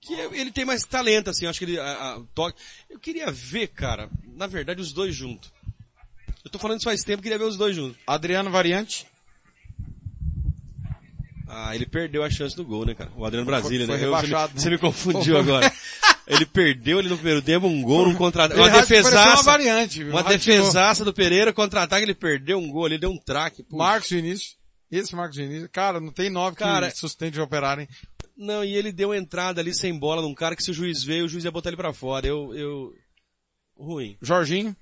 Que 0.00 0.12
ele 0.14 0.52
tem 0.52 0.64
mais 0.64 0.84
talento, 0.84 1.30
assim, 1.30 1.46
eu 1.46 1.50
acho 1.50 1.58
que 1.58 1.64
ele, 1.64 1.80
a, 1.80 1.84
a- 2.14 2.22
toque. 2.34 2.60
Eu 2.88 3.00
queria 3.00 3.30
ver, 3.32 3.68
cara, 3.68 4.08
na 4.36 4.46
verdade, 4.46 4.80
os 4.80 4.92
dois 4.92 5.14
juntos. 5.14 5.50
Eu 6.44 6.50
tô 6.50 6.58
falando 6.58 6.78
isso 6.78 6.84
faz 6.88 7.02
tempo, 7.02 7.22
queria 7.22 7.38
ver 7.38 7.44
os 7.44 7.56
dois 7.56 7.74
juntos. 7.74 7.98
Adriano 8.06 8.50
Variante. 8.50 9.06
Ah, 11.56 11.74
ele 11.74 11.86
perdeu 11.86 12.24
a 12.24 12.28
chance 12.30 12.56
do 12.56 12.64
gol, 12.64 12.84
né, 12.84 12.94
cara? 12.94 13.10
O 13.16 13.24
Adriano 13.24 13.46
Brasília, 13.46 13.86
Foi- 13.86 13.94
né? 13.94 14.00
foi 14.00 14.08
Eu- 14.08 14.14
rebaixado, 14.14 14.48
você, 14.48 14.52
me, 14.52 14.54
né? 14.54 14.60
você 14.62 14.70
me 14.70 14.78
confundiu 14.78 15.38
agora. 15.38 15.72
Ele 16.26 16.44
perdeu 16.46 16.98
ali 16.98 17.08
no 17.08 17.16
primeiro 17.16 17.40
tempo 17.42 17.66
um 17.66 17.80
gol, 17.82 18.08
um 18.08 18.14
contra 18.14 18.46
Ele 18.46 18.54
uma 18.54 18.70
defesaça. 18.70 19.34
uma 19.36 19.42
variante, 19.42 20.02
viu? 20.02 20.12
uma 20.12 20.22
defesaça 20.24 21.04
do 21.04 21.12
Pereira, 21.12 21.52
contra-ataque, 21.52 22.04
ele 22.04 22.14
perdeu 22.14 22.58
um 22.58 22.68
gol 22.70 22.86
ali, 22.86 22.98
deu 22.98 23.10
um 23.10 23.18
traque. 23.18 23.64
Marcos 23.70 24.10
Vinícius. 24.10 24.56
Esse 24.90 25.14
Marcos 25.14 25.36
Vinícius. 25.36 25.68
Cara, 25.72 26.00
não 26.00 26.10
tem 26.12 26.30
nove 26.30 26.56
Cara, 26.56 26.90
que 26.90 26.96
sustente 26.98 27.32
de 27.34 27.40
operar, 27.40 27.78
hein? 27.78 27.88
Não, 28.36 28.64
e 28.64 28.74
ele 28.74 28.90
deu 28.90 29.14
entrada 29.14 29.60
ali 29.60 29.72
sem 29.74 29.96
bola 29.96 30.22
num 30.22 30.34
cara 30.34 30.56
que 30.56 30.62
se 30.62 30.70
o 30.70 30.74
juiz 30.74 31.04
veio, 31.04 31.24
o 31.26 31.28
juiz 31.28 31.44
ia 31.44 31.50
botar 31.52 31.68
ele 31.70 31.76
pra 31.76 31.92
fora. 31.92 32.26
Eu, 32.26 32.52
eu, 32.54 32.92
ruim. 33.76 34.16
Jorginho. 34.20 34.74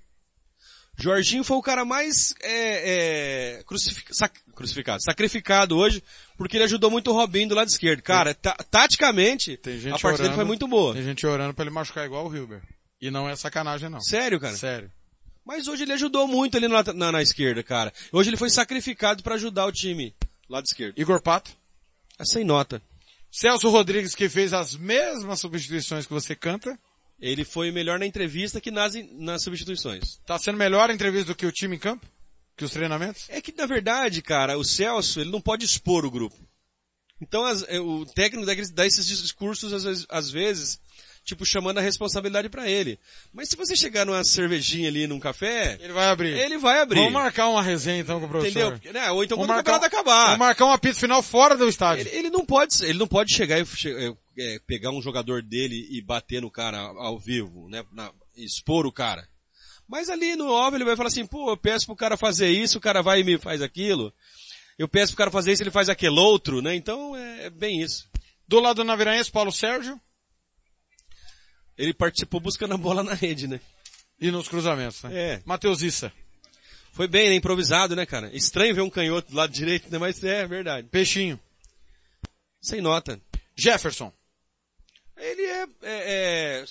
Jorginho 0.99 1.43
foi 1.43 1.57
o 1.57 1.63
cara 1.63 1.85
mais 1.85 2.35
é, 2.43 3.57
é, 3.59 3.63
crucific- 3.65 4.09
sac- 4.13 4.39
crucificado, 4.55 5.03
sacrificado 5.03 5.77
hoje, 5.77 6.03
porque 6.37 6.57
ele 6.57 6.65
ajudou 6.65 6.91
muito 6.91 7.11
o 7.11 7.15
Robinho 7.15 7.49
do 7.49 7.55
lado 7.55 7.69
esquerdo. 7.69 8.03
Cara, 8.03 8.35
ta- 8.35 8.57
taticamente, 8.71 9.57
Tem 9.57 9.79
gente 9.79 9.89
a 9.95 9.99
partida 9.99 10.11
dele 10.13 10.23
orando- 10.29 10.37
foi 10.37 10.45
muito 10.45 10.69
boa. 10.69 10.95
Tem 10.95 11.03
gente 11.03 11.27
orando 11.27 11.55
pra 11.55 11.65
ele 11.65 11.71
machucar 11.75 12.05
igual 12.05 12.29
o 12.29 12.37
Hilber. 12.37 12.61
E 13.01 13.11
não 13.11 13.29
é 13.29 13.35
sacanagem, 13.35 13.89
não. 13.89 14.01
Sério, 14.01 14.39
cara? 14.39 14.57
Sério. 14.57 14.91
Mas 15.45 15.67
hoje 15.67 15.83
ele 15.83 15.93
ajudou 15.95 16.29
muito 16.29 16.57
ali 16.57 16.69
na, 16.69 16.83
na, 16.93 17.11
na 17.11 17.23
esquerda, 17.23 17.63
cara. 17.65 17.93
Hoje 18.13 18.31
ele 18.31 18.37
foi 18.37 18.49
sacrificado 18.51 19.23
pra 19.25 19.35
ajudar 19.35 19.67
o 19.67 19.73
time, 19.73 20.15
lado 20.49 20.67
esquerdo. 20.67 20.97
Igor 21.01 21.21
Pato. 21.21 21.51
É 22.19 22.25
sem 22.25 22.45
nota. 22.45 22.81
Celso 23.31 23.69
Rodrigues, 23.71 24.15
que 24.15 24.29
fez 24.29 24.53
as 24.53 24.77
mesmas 24.77 25.41
substituições 25.41 26.07
que 26.07 26.13
você 26.13 26.37
canta. 26.37 26.79
Ele 27.23 27.45
foi 27.45 27.71
melhor 27.71 28.01
na 28.01 28.05
entrevista 28.07 28.61
que 28.61 28.73
nas, 28.73 28.95
nas 29.13 29.43
substituições. 29.45 30.19
Tá 30.27 30.37
sendo 30.39 30.59
melhor 30.59 30.91
a 30.91 30.93
entrevista 30.93 31.29
do 31.33 31.37
que 31.37 31.47
o 31.47 31.53
time 31.53 31.77
em 31.77 31.79
campo? 31.79 32.05
Que 32.57 32.65
os 32.65 32.73
treinamentos? 32.73 33.27
É 33.31 33.41
que, 33.41 33.53
na 33.57 33.65
verdade, 33.65 34.21
cara, 34.21 34.59
o 34.59 34.65
Celso, 34.65 35.21
ele 35.21 35.31
não 35.31 35.41
pode 35.41 35.65
expor 35.65 36.05
o 36.05 36.11
grupo. 36.11 36.37
Então, 37.21 37.45
as- 37.45 37.63
é, 37.69 37.79
o 37.81 38.05
técnico 38.05 38.45
dá, 38.75 38.85
esses 38.85 39.07
discursos, 39.07 39.73
às 39.73 39.85
vezes, 39.85 40.07
às 40.09 40.31
vezes, 40.31 40.81
tipo, 41.25 41.45
chamando 41.47 41.79
a 41.79 41.81
responsabilidade 41.81 42.49
pra 42.49 42.69
ele. 42.69 42.99
Mas 43.33 43.49
se 43.49 43.57
você 43.57 43.77
chegar 43.77 44.05
numa 44.05 44.25
cervejinha 44.25 44.89
ali, 44.89 45.07
num 45.07 45.21
café, 45.21 45.79
Ele 45.81 45.93
vai 45.93 46.07
abrir. 46.09 46.39
ele 46.39 46.59
vai 46.59 46.81
abrir. 46.81 46.99
Vamos 46.99 47.13
marcar 47.13 47.49
uma 47.49 47.63
resenha 47.63 48.01
então 48.01 48.19
com 48.21 48.27
o 48.27 48.29
professor. 48.29 48.75
Entendeu? 48.75 48.93
Né, 48.93 49.11
Ou 49.11 49.23
então 49.25 49.37
Vamos 49.37 49.49
quando 49.49 49.61
o 49.61 49.65
campeonato 49.65 49.87
acabar. 49.87 50.25
Vamos 50.25 50.39
marcar 50.39 50.65
um 50.67 50.73
apito 50.73 50.99
final 50.99 51.23
fora 51.23 51.57
do 51.57 51.69
estádio. 51.69 52.07
Ele, 52.09 52.17
ele 52.19 52.31
não 52.31 52.45
pode, 52.45 52.85
ele 52.85 52.99
não 52.99 53.07
pode 53.07 53.35
chegar 53.35 53.59
e 53.61 53.65
che- 53.67 54.15
é, 54.39 54.59
pegar 54.67 54.91
um 54.91 55.03
jogador 55.03 55.43
dele 55.43 55.87
e 55.91 56.01
bater 56.03 56.41
no 56.43 56.51
cara 56.51 56.79
ao 56.79 57.19
vivo, 57.19 57.69
né? 57.69 57.85
Na- 57.93 58.13
expor 58.37 58.87
o 58.87 58.93
cara. 58.93 59.29
Mas 59.89 60.09
ali 60.09 60.35
no 60.37 60.49
óbvio 60.51 60.79
ele 60.79 60.85
vai 60.87 60.97
falar 60.97 61.09
assim, 61.09 61.27
pô, 61.27 61.51
eu 61.51 61.57
peço 61.57 61.85
pro 61.87 61.95
cara 61.95 62.17
fazer 62.17 62.49
isso, 62.49 62.79
o 62.79 62.81
cara 62.81 63.03
vai 63.03 63.21
e 63.21 63.25
me 63.25 63.37
faz 63.39 63.61
aquilo. 63.61 64.13
Eu 64.79 64.89
peço 64.89 65.13
pro 65.13 65.19
cara 65.19 65.31
fazer 65.31 65.53
isso, 65.53 65.63
ele 65.63 65.71
faz 65.71 65.89
aquele 65.91 66.19
outro, 66.19 66.63
né? 66.63 66.75
Então 66.75 67.15
é, 67.15 67.47
é 67.47 67.51
bem 67.51 67.83
isso. 67.83 68.09
Do 68.49 68.59
lado 68.59 68.77
do 68.77 68.85
Naviraense, 68.85 69.31
Paulo 69.31 69.53
Sérgio. 69.53 70.01
Ele 71.83 71.93
participou 71.93 72.39
buscando 72.39 72.75
a 72.75 72.77
bola 72.77 73.03
na 73.03 73.13
rede, 73.13 73.49
né? 73.49 73.61
E 74.21 74.31
nos 74.31 74.47
cruzamentos, 74.47 75.03
né? 75.03 75.11
É. 75.13 75.43
Matheus 75.45 75.83
Issa. 75.83 76.13
Foi 76.93 77.09
bem, 77.09 77.29
né? 77.29 77.35
Improvisado, 77.35 77.97
né, 77.97 78.07
cara? 78.07 78.31
Estranho 78.33 78.73
ver 78.73 78.83
um 78.83 78.89
canhoto 78.89 79.33
do 79.33 79.37
lado 79.37 79.53
direito, 79.53 79.91
né? 79.91 79.99
Mas 79.99 80.23
é 80.23 80.47
verdade. 80.47 80.87
Peixinho. 80.89 81.41
Sem 82.61 82.81
nota. 82.81 83.21
Jefferson. 83.57 84.13
Ele 85.17 85.43
é, 85.43 85.63
é, 85.63 85.67
é, 85.83 86.65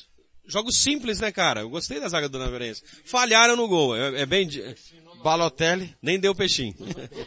jogos 0.47 0.77
simples, 0.77 1.19
né, 1.19 1.29
cara? 1.29 1.59
Eu 1.59 1.69
gostei 1.69 1.99
da 1.99 2.07
zaga 2.07 2.29
do 2.29 2.39
Navarense. 2.39 2.81
Falharam 3.03 3.57
no 3.57 3.67
gol. 3.67 3.97
É, 3.97 4.21
é 4.21 4.25
bem, 4.25 4.47
Balotelli. 5.21 5.93
nem 6.01 6.21
deu 6.21 6.33
peixinho. 6.33 6.73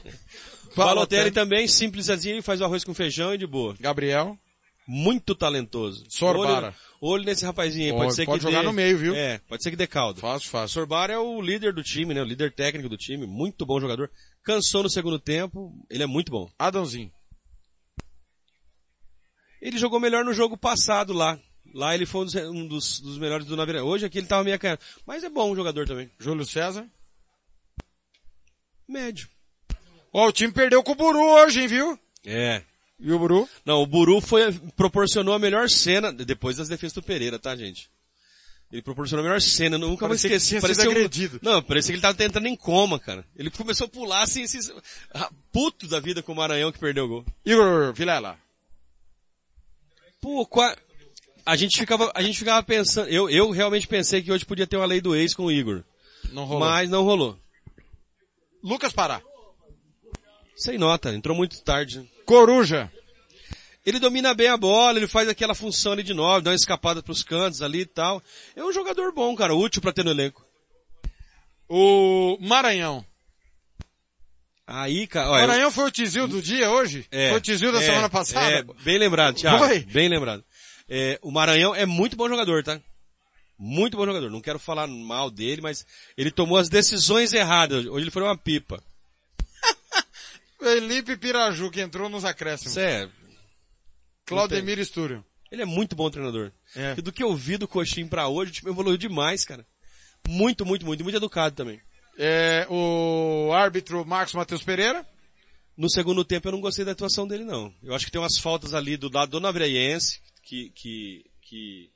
Balotelli 0.74 1.30
também, 1.30 1.68
simples 1.68 2.09
assim, 2.09 2.41
faz 2.41 2.62
o 2.62 2.64
arroz 2.64 2.82
com 2.82 2.95
feijão 2.95 3.35
e 3.35 3.39
de 3.39 3.47
boa. 3.47 3.76
Gabriel. 3.78 4.39
Muito 4.87 5.35
talentoso. 5.35 6.05
Sorbara. 6.11 6.74
Olho, 7.01 7.14
olho 7.14 7.24
nesse 7.24 7.45
rapazinho, 7.45 7.87
aí, 7.87 7.93
Pode- 7.93 8.03
pode 8.05 8.14
ser 8.16 8.26
pode 8.26 8.39
que 8.41 8.43
jogar 8.51 8.61
dê- 8.61 8.66
no 8.66 8.72
meio, 8.72 8.99
viu? 8.99 9.14
É, 9.14 9.39
pode 9.49 9.62
ser 9.62 9.70
que 9.70 9.76
dê 9.76 9.87
caldo. 9.87 10.20
Fácil, 10.20 10.51
fácil. 10.51 10.74
Sorbara 10.74 11.12
é 11.14 11.18
o 11.18 11.41
líder 11.41 11.72
do 11.72 11.82
time, 11.82 12.12
né? 12.12 12.20
O 12.20 12.26
líder 12.26 12.53
técnico 12.55 12.89
do 12.89 12.97
time, 12.97 13.26
muito 13.26 13.64
bom 13.64 13.80
jogador. 13.80 14.11
Cansou 14.43 14.82
no 14.82 14.91
segundo 14.91 15.18
tempo, 15.18 15.72
ele 15.89 16.03
é 16.03 16.07
muito 16.07 16.30
bom. 16.30 16.51
Adãozinho. 16.59 17.11
Ele 19.61 19.78
jogou 19.78 19.99
melhor 19.99 20.24
no 20.24 20.35
jogo 20.35 20.57
passado 20.59 21.12
lá. 21.14 21.39
Lá 21.74 21.95
ele 21.95 22.05
foi 22.07 22.20
um 22.20 22.24
dos, 22.26 22.35
um 22.35 22.68
dos, 22.68 23.01
dos 23.01 23.18
melhores 23.18 23.47
do 23.47 23.57
Naviré. 23.57 23.80
Hoje 23.80 24.05
aqui 24.05 24.18
ele 24.18 24.26
tava 24.26 24.45
meio 24.45 24.55
acanhado. 24.57 24.80
Mas 25.07 25.24
é 25.24 25.30
bom 25.30 25.57
jogador 25.57 25.87
também. 25.87 26.11
Júlio 26.18 26.45
César. 26.45 26.87
Médio. 28.87 29.28
Ó, 30.12 30.28
o 30.28 30.32
time 30.32 30.53
perdeu 30.53 30.82
com 30.82 30.93
o 30.93 30.95
Buru 30.95 31.18
hoje, 31.18 31.62
hein, 31.62 31.66
viu? 31.66 31.99
É. 32.24 32.62
E 32.99 33.12
o 33.12 33.18
Buru? 33.18 33.49
Não, 33.64 33.82
o 33.82 33.86
Buru 33.86 34.20
foi, 34.20 34.53
proporcionou 34.76 35.34
a 35.34 35.38
melhor 35.38 35.68
cena, 35.68 36.12
depois 36.12 36.57
das 36.57 36.68
defesas 36.68 36.95
do 36.95 37.03
Pereira, 37.03 37.38
tá, 37.38 37.55
gente? 37.57 37.90
Ele 38.72 38.82
proporcionou 38.82 39.24
a 39.24 39.28
melhor 39.28 39.40
cena, 39.40 39.76
eu 39.76 39.80
nunca 39.80 40.01
vou 40.07 40.09
Parecia 40.11 40.30
que 40.30 40.36
esquecer. 40.36 40.61
Parecia 40.61 40.88
um- 40.88 40.92
agredido. 40.92 41.38
Não, 41.42 41.62
parecia 41.62 41.88
que 41.92 41.97
ele 41.97 42.03
tava 42.03 42.16
tentando 42.16 42.47
em 42.49 42.57
coma, 42.57 42.99
cara. 42.99 43.24
Ele 43.36 43.51
começou 43.51 43.86
a 43.86 43.88
pular 43.90 44.22
assim, 44.22 44.42
assim, 44.45 44.59
puto 45.53 45.86
da 45.86 46.01
vida 46.01 46.22
com 46.22 46.32
o 46.32 46.36
Maranhão 46.36 46.72
que 46.72 46.78
perdeu 46.78 47.05
o 47.05 47.09
gol. 47.09 47.26
Igor 47.45 47.92
Vilela. 47.92 48.38
Pô, 50.20 50.47
qua- 50.47 50.76
a 51.45 51.57
gente 51.57 51.78
ficava, 51.78 52.11
a 52.14 52.22
gente 52.22 52.38
ficava 52.38 52.62
pensando, 52.62 53.09
eu, 53.09 53.28
eu 53.28 53.51
realmente 53.51 53.86
pensei 53.86 54.22
que 54.22 54.32
hoje 54.32 54.47
podia 54.47 54.66
ter 54.66 54.76
uma 54.76 54.86
lei 54.86 55.01
do 55.01 55.14
ex 55.14 55.34
com 55.34 55.45
o 55.45 55.53
Igor. 55.53 55.84
Não 56.32 56.45
rolou. 56.45 56.61
Mas 56.68 56.88
não 56.88 57.03
rolou. 57.05 57.38
Lucas 58.62 58.92
Pará. 58.92 59.20
Sem 60.57 60.78
nota, 60.78 61.12
entrou 61.12 61.36
muito 61.36 61.62
tarde. 61.62 62.09
Coruja. 62.24 62.90
Ele 63.84 63.98
domina 63.98 64.32
bem 64.32 64.48
a 64.48 64.57
bola, 64.57 64.98
ele 64.98 65.07
faz 65.07 65.28
aquela 65.28 65.55
função 65.55 65.92
ali 65.92 66.02
de 66.02 66.14
nove, 66.14 66.44
dá 66.44 66.50
uma 66.50 66.57
escapada 66.57 67.02
pros 67.02 67.22
cantos 67.22 67.61
ali 67.61 67.80
e 67.80 67.86
tal. 67.86 68.22
É 68.57 68.64
um 68.64 68.72
jogador 68.72 69.12
bom, 69.12 69.34
cara, 69.36 69.55
útil 69.55 69.82
pra 69.82 69.92
ter 69.92 70.05
no 70.05 70.11
elenco. 70.11 70.44
O 71.68 72.38
Maranhão. 72.40 73.05
Aí, 74.66 75.07
cara, 75.07 75.30
olha, 75.30 75.46
Maranhão 75.46 75.70
foi 75.70 75.84
o 75.84 75.90
tizil 75.90 76.26
do 76.26 76.40
dia 76.40 76.70
hoje? 76.70 77.07
É, 77.11 77.28
foi 77.28 77.38
o 77.38 77.42
tizil 77.42 77.70
da 77.70 77.82
é, 77.82 77.82
semana 77.82 78.09
passada? 78.09 78.50
É, 78.50 78.62
bem 78.82 78.96
lembrado, 78.96 79.36
Thiago. 79.36 79.59
Foi? 79.59 79.80
Bem 79.80 80.09
lembrado. 80.09 80.42
É, 80.88 81.18
o 81.22 81.30
Maranhão 81.30 81.74
é 81.74 81.84
muito 81.84 82.16
bom 82.16 82.28
jogador, 82.28 82.62
tá? 82.62 82.80
Muito 83.59 83.98
bom 83.98 84.07
jogador. 84.07 84.30
Não 84.30 84.40
quero 84.40 84.59
falar 84.59 84.86
mal 84.86 85.30
dele, 85.30 85.61
mas 85.61 85.86
ele 86.16 86.30
tomou 86.30 86.57
as 86.57 86.70
decisões 86.70 87.34
erradas. 87.34 87.84
Hoje 87.84 88.05
ele 88.05 88.11
foi 88.11 88.22
uma 88.22 88.36
pipa. 88.36 88.82
Felipe 90.64 91.14
Piraju, 91.18 91.70
que 91.70 91.82
entrou 91.82 92.08
nos 92.08 92.24
acréscimos. 92.24 92.78
É. 92.78 93.06
Claudemir 94.24 94.78
Estúrio. 94.78 95.22
Ele 95.52 95.60
é 95.60 95.66
muito 95.66 95.94
bom 95.94 96.08
treinador. 96.08 96.50
É. 96.74 96.94
Do 96.94 97.12
que 97.12 97.22
eu 97.22 97.36
vi 97.36 97.58
do 97.58 97.68
Coxim 97.68 98.08
pra 98.08 98.28
hoje, 98.28 98.50
o 98.50 98.54
time 98.54 98.70
evoluiu 98.70 98.96
demais, 98.96 99.44
cara. 99.44 99.66
Muito, 100.26 100.64
muito, 100.64 100.86
muito. 100.86 101.04
Muito 101.04 101.16
educado 101.16 101.54
também. 101.54 101.82
É, 102.16 102.66
o 102.70 103.52
árbitro 103.52 104.06
Marcos 104.06 104.32
Matheus 104.32 104.62
Pereira. 104.62 105.06
No 105.76 105.90
segundo 105.90 106.24
tempo 106.24 106.48
eu 106.48 106.52
não 106.52 106.60
gostei 106.62 106.84
da 106.84 106.92
atuação 106.92 107.28
dele, 107.28 107.44
não. 107.44 107.72
Eu 107.82 107.94
acho 107.94 108.06
que 108.06 108.10
tem 108.10 108.20
umas 108.20 108.38
faltas 108.38 108.72
ali 108.72 108.96
do 108.96 109.12
lado 109.12 109.32
do 109.32 109.40
Navreiense 109.40 110.20
que, 110.42 110.70
que, 110.70 111.24
que, 111.42 111.90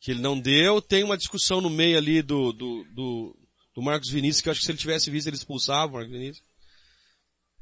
que 0.00 0.10
ele 0.10 0.20
não 0.20 0.38
deu. 0.38 0.82
Tem 0.82 1.04
uma 1.04 1.16
discussão 1.16 1.60
no 1.60 1.70
meio 1.70 1.96
ali 1.96 2.22
do, 2.22 2.52
do, 2.52 2.84
do, 2.92 3.38
do 3.72 3.82
Marcos 3.82 4.10
Vinícius, 4.10 4.40
que 4.40 4.48
eu 4.48 4.50
acho 4.50 4.60
que 4.60 4.66
se 4.66 4.72
ele 4.72 4.78
tivesse 4.78 5.10
visto 5.10 5.28
ele 5.28 5.36
expulsava 5.36 5.92
o 5.92 5.94
Marcos 5.94 6.12
Vinícius. 6.12 6.53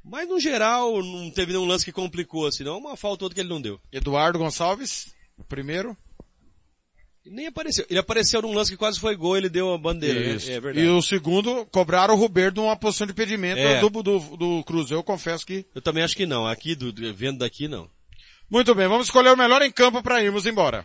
Mas 0.04 0.28
no 0.28 0.40
geral 0.40 1.02
não 1.02 1.30
teve 1.30 1.52
nenhum 1.52 1.64
lance 1.64 1.84
que 1.84 1.92
complicou, 1.92 2.46
assim, 2.46 2.64
não. 2.64 2.78
Uma 2.78 2.96
falta 2.96 3.24
outra 3.24 3.34
que 3.34 3.40
ele 3.40 3.48
não 3.48 3.60
deu. 3.60 3.80
Eduardo 3.92 4.38
Gonçalves, 4.38 5.14
o 5.38 5.44
primeiro. 5.44 5.96
Nem 7.24 7.46
apareceu. 7.46 7.86
Ele 7.88 8.00
apareceu 8.00 8.42
num 8.42 8.52
lance 8.52 8.72
que 8.72 8.76
quase 8.76 8.98
foi 8.98 9.14
gol, 9.14 9.36
ele 9.36 9.48
deu 9.48 9.72
a 9.72 9.78
bandeira. 9.78 10.18
Isso. 10.34 10.50
É 10.50 10.58
verdade. 10.58 10.84
E 10.84 10.90
o 10.90 11.00
segundo, 11.00 11.64
cobraram 11.66 12.14
o 12.14 12.16
Roberto 12.16 12.56
numa 12.56 12.76
posição 12.76 13.06
de 13.06 13.12
impedimento 13.12 13.60
É. 13.60 13.78
do, 13.78 13.88
do, 14.02 14.18
do 14.36 14.64
Cruz. 14.64 14.90
Eu 14.90 15.04
confesso 15.04 15.46
que... 15.46 15.64
Eu 15.72 15.80
também 15.80 16.02
acho 16.02 16.16
que 16.16 16.26
não. 16.26 16.48
Aqui, 16.48 16.74
do, 16.74 16.90
do- 16.90 17.14
vendo 17.14 17.38
daqui, 17.38 17.68
não. 17.68 17.88
Muito 18.50 18.74
bem, 18.74 18.88
vamos 18.88 19.06
escolher 19.06 19.30
o 19.30 19.36
melhor 19.36 19.62
em 19.62 19.70
campo 19.70 20.02
para 20.02 20.20
irmos 20.22 20.46
embora. 20.46 20.84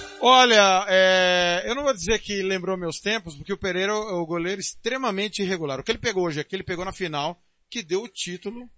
Olha, 0.23 0.85
é, 0.87 1.63
eu 1.65 1.73
não 1.73 1.83
vou 1.83 1.93
dizer 1.93 2.19
que 2.19 2.43
lembrou 2.43 2.77
meus 2.77 2.99
tempos, 2.99 3.35
porque 3.35 3.51
o 3.51 3.57
Pereira 3.57 3.91
é 3.91 3.95
o 3.95 4.25
goleiro 4.25 4.61
extremamente 4.61 5.41
irregular. 5.41 5.79
O 5.79 5.83
que 5.83 5.91
ele 5.91 5.97
pegou 5.97 6.25
hoje, 6.25 6.39
é 6.39 6.43
que 6.43 6.55
ele 6.55 6.63
pegou 6.63 6.85
na 6.85 6.93
final, 6.93 7.41
que 7.67 7.81
deu 7.81 8.03
o 8.03 8.07
título 8.07 8.69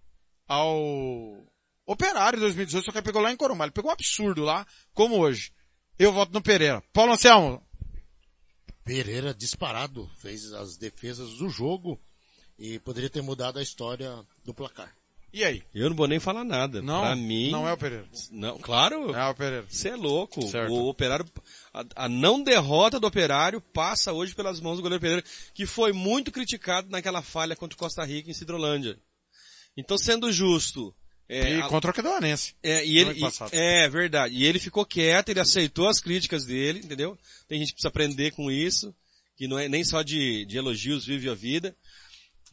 ao 0.48 1.46
Operário 1.86 2.38
em 2.38 2.40
2018, 2.40 2.86
só 2.86 2.92
que 2.94 2.98
ele 3.00 3.06
pegou 3.06 3.22
lá 3.22 3.30
em 3.30 3.36
Corumbá. 3.36 3.66
Ele 3.66 3.74
pegou 3.74 3.90
um 3.90 3.94
absurdo 3.94 4.42
lá, 4.44 4.66
como 4.94 5.20
hoje. 5.20 5.52
Eu 6.00 6.14
voto 6.14 6.32
no 6.32 6.42
Pereira. 6.42 6.82
Paulo 6.94 7.12
Anselmo, 7.12 7.62
Pereira 8.86 9.34
disparado, 9.34 10.10
fez 10.20 10.54
as 10.54 10.78
defesas 10.78 11.34
do 11.38 11.50
jogo 11.50 12.00
e 12.58 12.80
poderia 12.80 13.10
ter 13.10 13.22
mudado 13.22 13.60
a 13.60 13.64
história 13.64 14.26
do 14.46 14.54
placar. 14.54 14.96
E 15.34 15.44
aí? 15.44 15.64
Eu 15.74 15.90
não 15.90 15.96
vou 15.96 16.08
nem 16.08 16.20
falar 16.20 16.44
nada. 16.44 16.82
Não, 16.82 17.02
pra 17.02 17.16
mim. 17.16 17.50
não 17.52 17.68
é 17.68 17.74
o 17.74 17.78
Pereira. 17.78 18.06
Não, 18.32 18.58
claro. 18.60 19.14
É 19.16 19.26
o 19.28 19.34
Pereira. 19.36 19.66
Você 19.68 19.90
é 19.90 19.96
louco. 19.96 20.42
Certo. 20.48 20.72
O 20.72 20.88
operário, 20.88 21.26
a, 21.74 21.84
a 22.06 22.10
não 22.10 22.42
derrota 22.44 23.00
do 23.00 23.08
operário 23.08 23.60
passa 23.60 24.14
hoje 24.14 24.36
pelas 24.36 24.60
mãos 24.62 24.76
do 24.78 24.82
goleiro 24.84 25.02
Pereira, 25.02 25.24
que 25.54 25.66
foi 25.66 25.92
muito 25.92 26.32
criticado 26.32 26.90
naquela 26.90 27.22
falha 27.22 27.56
contra 27.56 27.76
o 27.76 27.80
Costa 27.80 28.04
Rica 28.06 28.30
em 28.30 28.34
Cidrolândia. 28.34 28.98
Então, 29.76 29.98
sendo 29.98 30.32
justo, 30.32 30.94
é, 31.28 31.56
e 31.58 31.62
a- 31.62 31.68
contra 31.68 31.90
o 31.90 31.92
Aquedonense. 31.92 32.54
é, 32.62 32.86
e 32.86 32.98
ele, 33.00 33.20
e- 33.20 33.56
é 33.58 33.90
verdade. 33.90 34.36
E 34.36 34.46
ele 34.46 34.60
ficou 34.60 34.86
quieto, 34.86 35.30
ele 35.30 35.40
aceitou 35.40 35.88
as 35.88 36.00
críticas 36.00 36.46
dele, 36.46 36.80
entendeu? 36.80 37.18
Tem 37.48 37.58
gente 37.58 37.70
que 37.70 37.74
precisa 37.76 37.88
aprender 37.90 38.32
com 38.32 38.52
isso, 38.52 38.94
que 39.36 39.48
não 39.48 39.58
é 39.58 39.68
nem 39.68 39.84
só 39.84 40.04
de, 40.04 40.46
de 40.46 40.58
elogios 40.58 41.06
vive 41.08 41.28
a 41.28 41.34
vida. 41.34 41.76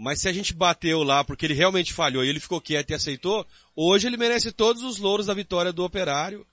Mas 0.03 0.21
se 0.23 0.29
a 0.29 0.33
gente 0.33 0.55
bateu 0.55 1.03
lá 1.03 1.23
porque 1.23 1.45
ele 1.45 1.53
realmente 1.53 1.93
falhou 1.93 2.25
e 2.25 2.29
ele 2.29 2.41
ficou 2.41 2.59
quieto 2.59 2.89
e 2.91 2.95
aceitou, 2.95 3.47
hoje 3.77 4.07
ele 4.07 4.17
merece 4.17 4.51
todos 4.51 4.83
os 4.83 4.97
louros 4.97 5.27
da 5.27 5.35
vitória 5.35 5.73
do 5.75 5.85
operário. 5.85 6.47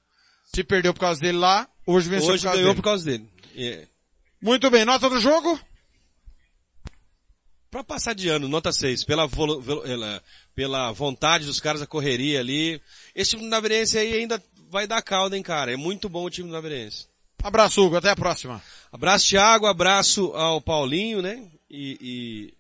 Se 0.54 0.64
perdeu 0.66 0.94
por 0.94 1.00
causa 1.00 1.22
dele 1.22 1.38
lá, 1.38 1.66
hoje 1.86 2.10
venceu 2.10 2.34
Hoje 2.34 2.42
por 2.44 2.48
causa 2.50 2.58
ganhou 2.58 2.74
dele. 2.74 2.76
por 2.76 2.84
causa 2.84 3.06
dele. 3.06 3.30
É. 3.56 3.88
Muito 4.42 4.70
bem, 4.70 4.84
nota 4.84 5.10
do 5.10 5.20
jogo? 5.22 5.58
Pra 7.72 7.84
passar 7.84 8.14
de 8.14 8.30
ano, 8.30 8.48
nota 8.48 8.72
6, 8.72 9.04
pela, 9.04 9.26
volo- 9.28 9.62
velo- 9.62 9.86
ela- 9.86 10.22
pela 10.56 10.92
vontade 10.92 11.46
dos 11.46 11.60
caras, 11.60 11.82
a 11.82 11.88
correria 11.88 12.40
ali. 12.40 12.82
Esse 13.14 13.32
time 13.32 13.44
do 13.44 13.50
Naverense 13.50 13.98
aí 13.98 14.14
ainda 14.14 14.42
vai 14.70 14.88
dar 14.88 15.02
calda, 15.02 15.38
hein, 15.38 15.44
cara. 15.44 15.72
É 15.72 15.78
muito 15.78 16.08
bom 16.10 16.26
o 16.26 16.30
time 16.30 16.48
do 16.48 16.54
Naverense. 16.54 17.08
Abraço, 17.44 17.82
Hugo. 17.86 17.98
Até 17.98 18.10
a 18.10 18.16
próxima. 18.16 18.62
Abraço, 18.92 19.28
Thiago. 19.28 19.68
Abraço 19.68 20.34
ao 20.34 20.62
Paulinho, 20.62 21.22
né? 21.22 21.50
E, 21.70 22.54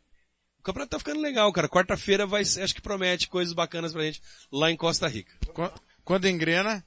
campeonato 0.67 0.91
tá 0.91 0.99
ficando 0.99 1.19
legal, 1.21 1.51
cara. 1.51 1.67
Quarta-feira 1.69 2.25
vai, 2.25 2.41
acho 2.41 2.73
que 2.75 2.81
promete 2.81 3.27
coisas 3.27 3.53
bacanas 3.53 3.91
pra 3.93 4.03
gente 4.03 4.21
lá 4.51 4.69
em 4.71 4.77
Costa 4.77 5.07
Rica. 5.07 5.33
Qu- 5.53 5.71
Quando 6.03 6.27
engrena, 6.27 6.85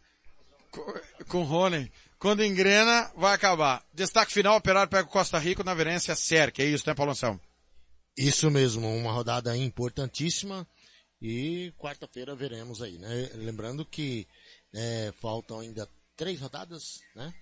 co- 0.70 1.00
com 1.28 1.40
o 1.42 1.44
Rony, 1.44 1.90
quando 2.18 2.44
engrena, 2.44 3.10
vai 3.16 3.34
acabar. 3.34 3.84
Destaque 3.92 4.32
final, 4.32 4.56
Operário 4.56 4.90
pega 4.90 5.08
o 5.08 5.12
Costa 5.12 5.38
Rica 5.38 5.64
na 5.64 5.74
Verência 5.74 6.14
Cerc. 6.14 6.58
É 6.60 6.64
isso, 6.64 6.84
né, 6.86 6.94
Paulo 6.94 7.12
Anselmo? 7.12 7.40
Isso 8.16 8.50
mesmo, 8.50 8.86
uma 8.94 9.12
rodada 9.12 9.56
importantíssima 9.56 10.66
e 11.22 11.72
quarta-feira 11.78 12.34
veremos 12.34 12.82
aí, 12.82 12.98
né? 12.98 13.30
Lembrando 13.34 13.84
que 13.84 14.26
é, 14.74 15.12
faltam 15.20 15.60
ainda 15.60 15.88
três 16.16 16.40
rodadas, 16.40 17.00
né? 17.14 17.32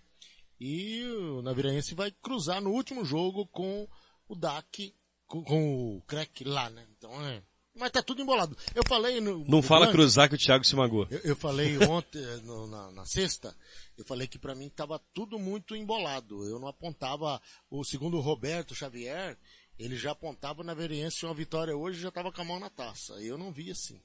E 0.60 1.04
o 1.04 1.42
Navirense 1.42 1.94
vai 1.94 2.10
cruzar 2.22 2.60
no 2.60 2.70
último 2.70 3.04
jogo 3.04 3.46
com 3.46 3.88
o 4.28 4.34
DAC, 4.36 4.94
com, 5.28 5.44
com 5.44 5.96
o 5.98 6.02
Crack 6.02 6.42
lá, 6.44 6.68
né? 6.70 6.84
Então 6.96 7.24
é. 7.26 7.42
Mas 7.76 7.92
tá 7.92 8.02
tudo 8.02 8.20
embolado. 8.20 8.56
Eu 8.74 8.82
falei 8.88 9.20
no. 9.20 9.44
Não 9.46 9.62
fala 9.62 9.92
cruzar 9.92 10.28
que 10.28 10.34
o 10.34 10.38
Thiago 10.38 10.64
se 10.64 10.74
magoou. 10.74 11.06
eu, 11.10 11.20
eu 11.20 11.36
falei 11.36 11.78
ontem, 11.86 12.18
eh, 12.20 12.36
no- 12.38 12.66
na, 12.66 12.90
na 12.90 13.06
sexta, 13.06 13.56
eu 13.96 14.04
falei 14.04 14.26
que 14.26 14.36
pra 14.38 14.54
mim 14.56 14.68
tava 14.68 14.98
tudo 15.14 15.38
muito 15.38 15.76
embolado. 15.76 16.44
Eu 16.48 16.58
não 16.58 16.66
apontava, 16.66 17.40
o 17.70 17.84
segundo 17.84 18.18
Roberto 18.18 18.74
Xavier, 18.74 19.38
ele 19.78 19.96
já 19.96 20.10
apontava 20.10 20.64
na 20.64 20.74
Veriense 20.74 21.24
uma 21.24 21.34
vitória 21.34 21.76
hoje 21.76 22.00
e 22.00 22.02
já 22.02 22.10
tava 22.10 22.32
com 22.32 22.40
a 22.40 22.44
mão 22.44 22.58
na 22.58 22.68
taça. 22.68 23.12
Eu 23.22 23.38
não 23.38 23.52
vi 23.52 23.70
assim. 23.70 24.02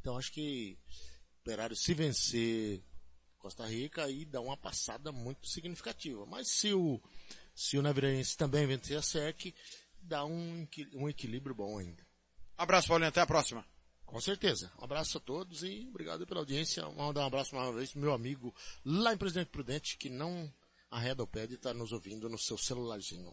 Então 0.00 0.16
acho 0.18 0.32
que 0.32 0.76
o 1.36 1.40
Operário 1.42 1.76
se 1.76 1.94
vencer 1.94 2.82
Costa 3.38 3.64
Rica 3.66 4.04
aí 4.04 4.24
dá 4.24 4.40
uma 4.40 4.56
passada 4.56 5.12
muito 5.12 5.46
significativa. 5.46 6.26
Mas 6.26 6.48
se 6.48 6.72
o, 6.74 7.00
se 7.54 7.78
o 7.78 7.82
Naveirense 7.82 8.36
também 8.36 8.66
vencer 8.66 8.96
a 8.96 9.02
SEC, 9.02 9.54
dá 10.02 10.24
um, 10.24 10.66
um 10.94 11.08
equilíbrio 11.08 11.54
bom 11.54 11.78
ainda. 11.78 12.06
Abraço, 12.56 12.88
Paulinho. 12.88 13.08
Até 13.08 13.20
a 13.20 13.26
próxima. 13.26 13.64
Com 14.04 14.20
certeza. 14.20 14.70
Um 14.78 14.84
abraço 14.84 15.16
a 15.16 15.20
todos 15.20 15.62
e 15.62 15.86
obrigado 15.88 16.26
pela 16.26 16.40
audiência. 16.40 16.84
Vou 16.84 17.06
mandar 17.06 17.22
um 17.22 17.26
abraço 17.26 17.54
mais 17.54 17.68
uma 17.68 17.76
vez 17.76 17.92
pro 17.92 18.00
meu 18.00 18.12
amigo 18.12 18.54
lá 18.84 19.14
em 19.14 19.16
Presidente 19.16 19.48
Prudente, 19.48 19.96
que 19.96 20.10
não 20.10 20.52
arreda 20.90 21.22
o 21.22 21.26
pé 21.26 21.46
de 21.46 21.54
estar 21.54 21.72
nos 21.72 21.92
ouvindo 21.92 22.28
no 22.28 22.36
seu 22.36 22.58
celularzinho. 22.58 23.32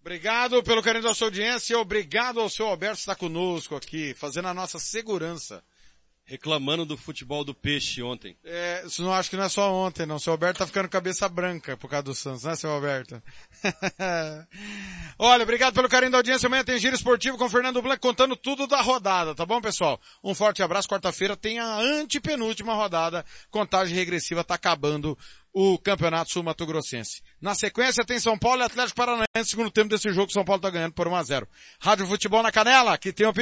Obrigado 0.00 0.62
pelo 0.62 0.82
carinho 0.82 1.04
da 1.04 1.14
sua 1.14 1.28
audiência. 1.28 1.78
Obrigado 1.78 2.40
ao 2.40 2.50
seu 2.50 2.66
Alberto 2.66 2.98
está 2.98 3.16
conosco 3.16 3.74
aqui, 3.74 4.14
fazendo 4.14 4.48
a 4.48 4.54
nossa 4.54 4.78
segurança. 4.78 5.64
Reclamando 6.28 6.84
do 6.84 6.94
futebol 6.94 7.42
do 7.42 7.54
peixe 7.54 8.02
ontem. 8.02 8.36
É, 8.44 8.84
isso 8.86 9.02
não 9.02 9.14
acho 9.14 9.30
que 9.30 9.36
não 9.36 9.44
é 9.44 9.48
só 9.48 9.72
ontem, 9.72 10.04
não. 10.04 10.18
Seu 10.18 10.32
Alberto 10.32 10.58
tá 10.58 10.66
ficando 10.66 10.86
cabeça 10.86 11.26
branca 11.26 11.74
por 11.74 11.88
causa 11.88 12.02
do 12.02 12.14
Santos, 12.14 12.44
né, 12.44 12.54
seu 12.54 12.70
Alberto? 12.70 13.22
Olha, 15.18 15.42
obrigado 15.42 15.72
pelo 15.72 15.88
carinho 15.88 16.12
da 16.12 16.18
audiência. 16.18 16.46
Amanhã 16.46 16.62
tem 16.62 16.78
giro 16.78 16.94
esportivo 16.94 17.38
com 17.38 17.48
Fernando 17.48 17.80
Blanco 17.80 18.02
contando 18.02 18.36
tudo 18.36 18.66
da 18.66 18.82
rodada, 18.82 19.34
tá 19.34 19.46
bom, 19.46 19.58
pessoal? 19.58 19.98
Um 20.22 20.34
forte 20.34 20.62
abraço. 20.62 20.86
Quarta-feira 20.86 21.34
tem 21.34 21.58
a 21.58 21.78
antepenúltima 21.78 22.74
rodada. 22.74 23.24
Contagem 23.50 23.96
regressiva 23.96 24.44
tá 24.44 24.54
acabando 24.54 25.16
o 25.52 25.78
Campeonato 25.78 26.30
Sul 26.30 26.42
Mato 26.42 26.66
Grossense. 26.66 27.22
Na 27.40 27.54
sequência 27.54 28.04
tem 28.04 28.20
São 28.20 28.38
Paulo 28.38 28.62
e 28.62 28.64
Atlético 28.64 28.96
Paranaense. 28.96 29.50
Segundo 29.50 29.70
tempo 29.70 29.88
desse 29.88 30.12
jogo, 30.12 30.30
São 30.30 30.44
Paulo 30.44 30.60
tá 30.60 30.70
ganhando 30.70 30.92
por 30.92 31.08
1 31.08 31.16
a 31.16 31.22
0. 31.22 31.48
Rádio 31.80 32.06
Futebol 32.06 32.42
na 32.42 32.52
Canela, 32.52 32.98
que 32.98 33.12
tem 33.12 33.26
opinião. 33.26 33.36